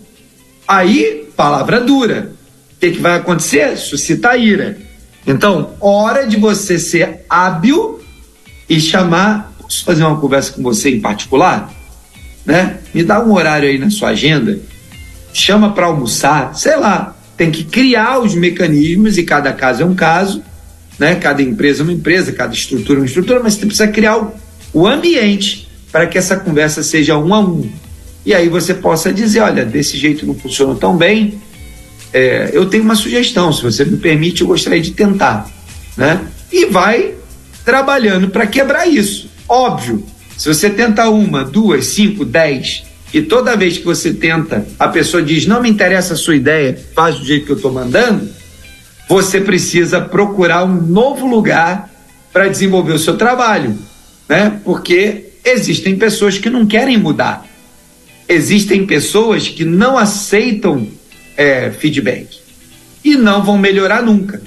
Aí, 0.68 1.28
palavra 1.36 1.80
dura. 1.80 2.34
O 2.76 2.80
que, 2.80 2.92
que 2.92 3.00
vai 3.00 3.16
acontecer? 3.16 3.78
Suscita 3.78 4.36
ira. 4.38 4.78
Então, 5.26 5.76
hora 5.80 6.26
de 6.26 6.38
você 6.38 6.80
ser 6.80 7.26
hábil 7.30 8.02
e 8.68 8.80
chamar. 8.80 9.52
Posso 9.62 9.86
fazer 9.86 10.04
uma 10.04 10.20
conversa 10.20 10.54
com 10.54 10.64
você 10.64 10.90
em 10.90 11.00
particular? 11.00 11.72
Né? 12.46 12.78
Me 12.94 13.04
dá 13.04 13.24
um 13.24 13.34
horário 13.34 13.70
aí 13.70 13.78
na 13.78 13.90
sua 13.90 14.10
agenda, 14.10 14.60
chama 15.34 15.74
para 15.74 15.86
almoçar, 15.86 16.56
sei 16.56 16.76
lá. 16.76 17.16
Tem 17.38 17.52
que 17.52 17.64
criar 17.64 18.20
os 18.20 18.36
mecanismos 18.36 19.18
e 19.18 19.24
cada 19.24 19.54
caso 19.54 19.84
é 19.84 19.86
um 19.86 19.96
caso, 19.96 20.44
né? 21.00 21.16
Cada 21.16 21.42
empresa 21.42 21.82
é 21.82 21.84
uma 21.84 21.94
empresa, 21.94 22.32
cada 22.32 22.54
estrutura 22.54 23.00
é 23.00 23.02
uma 23.02 23.06
estrutura, 23.06 23.40
mas 23.42 23.56
você 23.56 23.66
precisa 23.66 23.88
criar 23.88 24.32
o, 24.74 24.88
ambiente 24.88 25.68
para 25.92 26.06
que 26.06 26.18
essa 26.18 26.38
conversa 26.38 26.84
seja 26.84 27.18
um 27.18 27.34
a 27.34 27.40
um. 27.40 27.70
E 28.26 28.34
aí 28.34 28.48
você 28.48 28.74
possa 28.74 29.12
dizer, 29.12 29.40
olha, 29.40 29.66
desse 29.66 29.98
jeito 29.98 30.26
não 30.26 30.36
funciona 30.36 30.76
tão 30.76 30.96
bem, 30.96 31.42
é, 32.14 32.50
eu 32.54 32.66
tenho 32.66 32.84
uma 32.84 32.96
sugestão, 32.96 33.54
se 33.54 33.64
você 33.64 33.86
me 33.86 33.98
permite, 33.98 34.42
eu 34.42 34.48
gostaria 34.48 34.82
de 34.82 34.92
tentar, 34.92 35.50
né? 35.96 36.22
E 36.52 36.66
vai 36.66 37.16
trabalhando 37.64 38.30
para 38.30 38.46
quebrar 38.46 38.88
isso. 38.88 39.30
Óbvio, 39.48 40.06
se 40.38 40.48
você 40.48 40.70
tenta 40.70 41.10
uma, 41.10 41.44
duas, 41.44 41.86
cinco, 41.86 42.26
dez, 42.26 42.84
e 43.14 43.22
toda 43.22 43.56
vez 43.56 43.78
que 43.78 43.86
você 43.86 44.14
tenta, 44.14 44.66
a 44.80 44.88
pessoa 44.88 45.22
diz: 45.22 45.46
não 45.46 45.62
me 45.62 45.70
interessa 45.70 46.14
a 46.14 46.18
sua 46.18 46.36
ideia, 46.36 46.78
faz 46.94 47.18
do 47.18 47.26
jeito 47.26 47.46
que 47.46 47.52
eu 47.52 47.58
estou 47.58 47.72
mandando, 47.72 48.30
você 49.08 49.42
precisa 49.42 50.02
procurar 50.02 50.64
um 50.64 50.82
novo 50.82 51.26
lugar 51.26 51.90
para 52.32 52.48
desenvolver 52.48 52.94
o 52.94 53.00
seu 53.00 53.18
trabalho, 53.18 53.78
né? 54.28 54.60
Porque 54.64 55.32
existem 55.44 55.98
pessoas 55.98 56.38
que 56.38 56.50
não 56.50 56.66
querem 56.66 56.98
mudar, 56.98 57.46
existem 58.28 58.86
pessoas 58.86 59.48
que 59.48 59.66
não 59.66 59.98
aceitam 59.98 60.88
é, 61.42 61.72
feedback 61.72 62.40
e 63.04 63.16
não 63.16 63.44
vão 63.44 63.58
melhorar 63.58 64.04
nunca. 64.04 64.40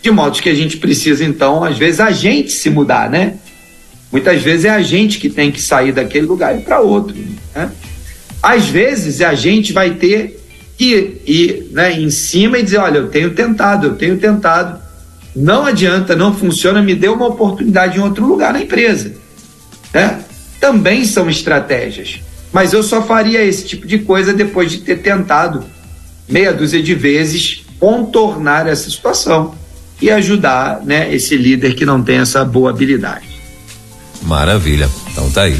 De 0.00 0.10
modo 0.10 0.40
que 0.40 0.48
a 0.48 0.54
gente 0.54 0.76
precisa, 0.76 1.24
então, 1.24 1.64
às 1.64 1.76
vezes, 1.76 1.98
a 1.98 2.12
gente 2.12 2.52
se 2.52 2.70
mudar, 2.70 3.10
né? 3.10 3.34
Muitas 4.12 4.40
vezes 4.40 4.64
é 4.64 4.70
a 4.70 4.80
gente 4.80 5.18
que 5.18 5.28
tem 5.28 5.50
que 5.50 5.60
sair 5.60 5.92
daquele 5.92 6.26
lugar 6.26 6.56
e 6.56 6.62
para 6.62 6.80
outro. 6.80 7.14
Né? 7.54 7.70
Às 8.42 8.68
vezes 8.68 9.20
a 9.20 9.34
gente 9.34 9.72
vai 9.72 9.90
ter 9.90 10.40
que 10.78 11.20
ir 11.26 11.68
né, 11.72 11.92
em 11.92 12.08
cima 12.08 12.58
e 12.58 12.62
dizer: 12.62 12.78
olha, 12.78 12.98
eu 12.98 13.08
tenho 13.08 13.34
tentado, 13.34 13.88
eu 13.88 13.96
tenho 13.96 14.16
tentado, 14.16 14.80
não 15.36 15.66
adianta, 15.66 16.16
não 16.16 16.32
funciona, 16.32 16.80
me 16.80 16.94
dê 16.94 17.08
uma 17.08 17.26
oportunidade 17.26 17.98
em 17.98 18.00
outro 18.00 18.24
lugar 18.24 18.52
na 18.52 18.62
empresa. 18.62 19.12
Né? 19.92 20.20
Também 20.58 21.04
são 21.04 21.28
estratégias. 21.28 22.20
Mas 22.50 22.72
eu 22.72 22.82
só 22.82 23.02
faria 23.02 23.44
esse 23.44 23.66
tipo 23.66 23.86
de 23.86 23.98
coisa 23.98 24.32
depois 24.32 24.70
de 24.70 24.78
ter 24.78 25.02
tentado 25.02 25.64
meia 26.28 26.52
dúzia 26.52 26.82
de 26.82 26.94
vezes 26.94 27.64
contornar 27.78 28.66
essa 28.66 28.90
situação 28.90 29.54
e 30.00 30.10
ajudar 30.10 30.82
né, 30.84 31.12
esse 31.14 31.36
líder 31.36 31.74
que 31.74 31.84
não 31.84 32.02
tem 32.02 32.18
essa 32.18 32.44
boa 32.44 32.70
habilidade. 32.70 33.26
Maravilha. 34.22 34.88
Então 35.10 35.30
tá 35.30 35.42
aí. 35.42 35.56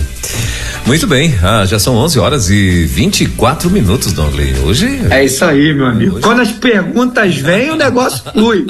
Muito 0.86 1.06
bem, 1.06 1.34
ah, 1.42 1.66
já 1.66 1.78
são 1.78 1.94
11 1.96 2.18
horas 2.18 2.50
e 2.50 2.84
24 2.86 3.68
minutos, 3.70 4.12
Dongley. 4.12 4.54
Hoje. 4.64 4.88
É 5.10 5.22
isso 5.22 5.44
aí, 5.44 5.74
meu 5.74 5.86
amigo. 5.86 6.14
Hoje... 6.14 6.22
Quando 6.22 6.40
as 6.40 6.50
perguntas 6.50 7.36
vêm, 7.36 7.70
o 7.70 7.76
negócio 7.76 8.22
flui. 8.32 8.66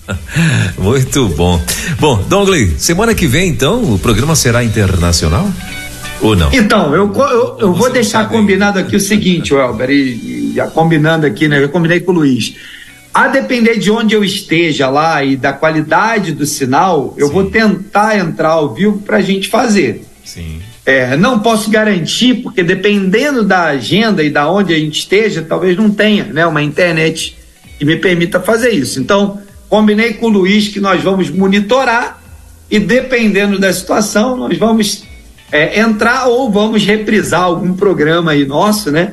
Muito 0.76 1.28
bom. 1.28 1.62
Bom, 1.98 2.22
Dongley, 2.28 2.74
semana 2.78 3.14
que 3.14 3.26
vem, 3.26 3.48
então, 3.48 3.94
o 3.94 3.98
programa 3.98 4.34
será 4.34 4.62
internacional? 4.62 5.50
Ou 6.20 6.36
não? 6.36 6.52
Então, 6.52 6.94
eu, 6.94 7.12
eu, 7.14 7.56
eu 7.60 7.72
vou 7.72 7.90
deixar 7.90 8.28
combinado 8.28 8.78
aqui 8.78 8.96
o 8.96 9.00
seguinte, 9.00 9.54
Welber, 9.54 9.90
e, 9.90 10.54
e, 10.54 10.70
combinando 10.74 11.26
aqui, 11.26 11.48
né? 11.48 11.62
Eu 11.62 11.68
combinei 11.68 12.00
com 12.00 12.12
o 12.12 12.14
Luiz. 12.16 12.54
A 13.12 13.26
depender 13.26 13.78
de 13.78 13.90
onde 13.90 14.14
eu 14.14 14.22
esteja 14.22 14.88
lá 14.88 15.24
e 15.24 15.36
da 15.36 15.52
qualidade 15.52 16.32
do 16.32 16.46
sinal, 16.46 17.14
eu 17.16 17.26
Sim. 17.26 17.32
vou 17.32 17.50
tentar 17.50 18.16
entrar 18.18 18.50
ao 18.50 18.72
vivo 18.72 18.98
para 18.98 19.16
a 19.16 19.22
gente 19.22 19.48
fazer. 19.48 20.04
Sim. 20.24 20.60
É, 20.86 21.16
não 21.16 21.40
posso 21.40 21.70
garantir, 21.70 22.34
porque 22.34 22.62
dependendo 22.62 23.44
da 23.44 23.64
agenda 23.64 24.22
e 24.22 24.30
da 24.30 24.50
onde 24.50 24.74
a 24.74 24.78
gente 24.78 25.00
esteja, 25.00 25.42
talvez 25.42 25.76
não 25.76 25.90
tenha 25.90 26.24
né, 26.24 26.46
uma 26.46 26.62
internet 26.62 27.36
que 27.78 27.84
me 27.84 27.96
permita 27.96 28.40
fazer 28.40 28.70
isso. 28.70 29.00
Então, 29.00 29.40
combinei 29.68 30.14
com 30.14 30.26
o 30.26 30.30
Luiz 30.30 30.68
que 30.68 30.80
nós 30.80 31.02
vamos 31.02 31.30
monitorar 31.30 32.20
e, 32.70 32.78
dependendo 32.78 33.58
da 33.58 33.72
situação, 33.72 34.36
nós 34.36 34.56
vamos 34.56 35.04
é, 35.52 35.80
entrar 35.80 36.26
ou 36.26 36.50
vamos 36.50 36.84
reprisar 36.84 37.42
algum 37.42 37.74
programa 37.74 38.32
aí 38.32 38.44
nosso, 38.44 38.90
né? 38.90 39.12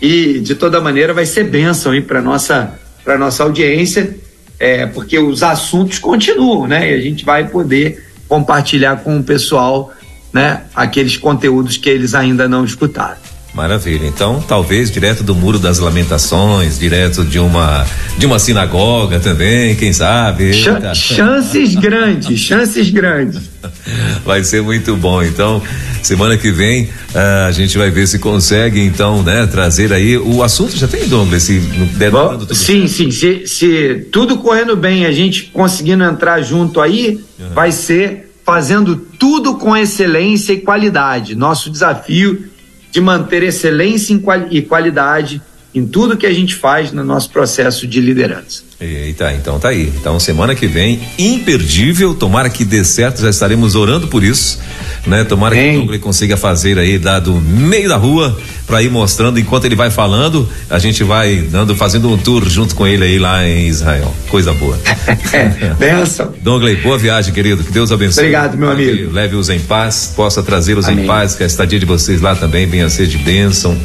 E 0.00 0.40
de 0.40 0.54
toda 0.54 0.80
maneira 0.80 1.14
vai 1.14 1.24
ser 1.24 1.44
bênção 1.44 1.92
aí 1.92 2.00
para 2.00 2.20
nossa 2.20 2.78
para 3.04 3.18
nossa 3.18 3.42
audiência, 3.42 4.16
é, 4.60 4.86
porque 4.86 5.18
os 5.18 5.42
assuntos 5.42 5.98
continuam, 5.98 6.68
né? 6.68 6.90
E 6.90 6.94
a 6.94 7.00
gente 7.00 7.24
vai 7.24 7.48
poder 7.48 8.04
compartilhar 8.28 8.96
com 9.02 9.18
o 9.18 9.22
pessoal, 9.22 9.92
né? 10.32 10.62
Aqueles 10.74 11.16
conteúdos 11.16 11.76
que 11.76 11.88
eles 11.88 12.14
ainda 12.14 12.48
não 12.48 12.64
escutaram. 12.64 13.21
Maravilha. 13.54 14.06
Então, 14.06 14.40
talvez 14.40 14.90
direto 14.90 15.22
do 15.22 15.34
Muro 15.34 15.58
das 15.58 15.78
Lamentações, 15.78 16.78
direto 16.78 17.22
de 17.22 17.38
uma 17.38 17.86
de 18.16 18.24
uma 18.24 18.38
sinagoga 18.38 19.20
também, 19.20 19.76
quem 19.76 19.92
sabe. 19.92 20.54
Ch 20.54 20.68
chances 20.94 21.74
grandes, 21.74 22.40
chances 22.40 22.88
grandes. 22.88 23.42
Vai 24.24 24.42
ser 24.42 24.62
muito 24.62 24.96
bom. 24.96 25.22
Então, 25.22 25.62
semana 26.02 26.36
que 26.38 26.50
vem 26.50 26.84
uh, 26.84 27.46
a 27.46 27.52
gente 27.52 27.76
vai 27.76 27.90
ver 27.90 28.06
se 28.06 28.18
consegue 28.18 28.80
então, 28.80 29.22
né, 29.22 29.46
trazer 29.46 29.92
aí 29.92 30.16
o 30.16 30.42
assunto 30.42 30.76
já 30.76 30.88
tem 30.88 31.06
Douglas, 31.06 31.42
se 31.42 31.58
der 31.58 32.10
Bom, 32.10 32.38
tudo 32.38 32.54
Sim, 32.54 32.88
sim, 32.88 33.10
se, 33.10 33.46
se 33.46 34.08
tudo 34.10 34.38
correndo 34.38 34.76
bem, 34.76 35.06
a 35.06 35.12
gente 35.12 35.44
conseguindo 35.52 36.02
entrar 36.04 36.42
junto 36.42 36.80
aí, 36.80 37.20
uhum. 37.38 37.50
vai 37.54 37.70
ser 37.70 38.32
fazendo 38.44 38.96
tudo 38.96 39.54
com 39.54 39.76
excelência 39.76 40.52
e 40.52 40.58
qualidade. 40.58 41.34
Nosso 41.34 41.70
desafio 41.70 42.51
de 42.92 43.00
manter 43.00 43.42
excelência 43.42 44.14
e 44.50 44.62
qualidade 44.62 45.40
em 45.74 45.86
tudo 45.86 46.16
que 46.16 46.26
a 46.26 46.32
gente 46.32 46.54
faz 46.54 46.92
no 46.92 47.02
nosso 47.02 47.30
processo 47.30 47.86
de 47.86 48.00
liderança. 48.02 48.62
Eita, 48.82 49.32
então 49.32 49.60
tá 49.60 49.68
aí. 49.68 49.92
Então 50.00 50.18
semana 50.18 50.54
que 50.54 50.66
vem, 50.66 51.00
imperdível, 51.16 52.14
tomara 52.14 52.50
que 52.50 52.64
dê 52.64 52.84
certo, 52.84 53.22
já 53.22 53.30
estaremos 53.30 53.76
orando 53.76 54.08
por 54.08 54.24
isso, 54.24 54.58
né? 55.06 55.22
Tomara 55.22 55.54
Bem. 55.54 55.70
que 55.70 55.76
o 55.76 55.80
Douglas 55.80 56.00
consiga 56.00 56.36
fazer 56.36 56.78
aí 56.78 56.98
da 56.98 57.20
do 57.20 57.34
meio 57.34 57.88
da 57.88 57.96
rua 57.96 58.36
para 58.66 58.82
ir 58.82 58.90
mostrando 58.90 59.38
enquanto 59.38 59.66
ele 59.66 59.76
vai 59.76 59.90
falando, 59.90 60.48
a 60.70 60.78
gente 60.78 61.04
vai 61.04 61.36
dando 61.50 61.76
fazendo 61.76 62.10
um 62.10 62.16
tour 62.16 62.48
junto 62.48 62.74
com 62.74 62.86
ele 62.86 63.04
aí 63.04 63.18
lá 63.18 63.46
em 63.46 63.68
Israel. 63.68 64.12
Coisa 64.28 64.52
boa. 64.54 64.78
é, 65.32 65.74
benção. 65.78 66.32
Douglas, 66.42 66.80
boa 66.80 66.98
viagem, 66.98 67.32
querido. 67.32 67.62
Que 67.62 67.70
Deus 67.70 67.92
abençoe. 67.92 68.24
Obrigado, 68.24 68.56
meu 68.56 68.70
amigo. 68.70 69.12
Leve-os 69.12 69.48
em 69.50 69.60
paz, 69.60 70.12
possa 70.16 70.42
trazê-los 70.42 70.88
em 70.88 71.04
paz, 71.04 71.34
que 71.34 71.42
a 71.42 71.46
estadia 71.46 71.78
de 71.78 71.86
vocês 71.86 72.20
lá 72.20 72.34
também 72.34 72.66
venha 72.66 72.86
a 72.86 72.90
ser 72.90 73.06
de 73.06 73.18
bênção, 73.18 73.76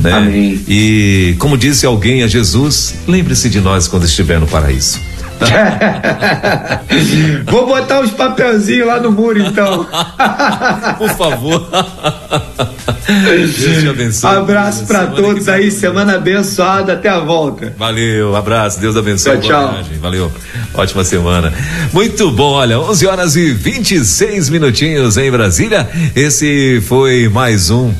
né? 0.00 0.12
Amém. 0.12 0.60
E 0.66 1.36
como 1.38 1.56
disse 1.56 1.84
alguém 1.84 2.22
a 2.22 2.26
Jesus, 2.26 2.94
lembre-se 3.06 3.48
de 3.48 3.60
nós 3.60 3.86
quando 3.86 4.04
estiver 4.04 4.39
no 4.40 4.46
paraíso. 4.46 5.10
Vou 7.46 7.66
botar 7.66 8.00
os 8.00 8.10
papelzinhos 8.10 8.86
lá 8.86 9.00
no 9.00 9.10
muro, 9.10 9.40
então. 9.40 9.86
Por 10.98 11.08
favor. 11.10 11.68
Deus 13.06 13.54
te 13.54 13.88
abençoe. 13.88 14.36
Abraço 14.36 14.86
para 14.86 15.06
todos 15.06 15.48
aí, 15.48 15.70
semana 15.70 16.16
abençoada, 16.16 16.92
até 16.92 17.08
a 17.08 17.20
volta. 17.20 17.74
Valeu, 17.76 18.36
abraço, 18.36 18.80
Deus 18.80 18.96
abençoe. 18.96 19.38
Tchau, 19.38 19.72
tchau. 19.72 19.84
Valeu, 20.00 20.32
ótima 20.74 21.04
semana. 21.04 21.52
Muito 21.92 22.30
bom, 22.30 22.52
olha, 22.52 22.78
11 22.78 23.06
horas 23.06 23.36
e 23.36 23.52
26 23.52 24.50
minutinhos 24.50 25.16
em 25.16 25.30
Brasília. 25.30 25.88
Esse 26.14 26.82
foi 26.86 27.28
mais 27.28 27.70
um 27.70 27.92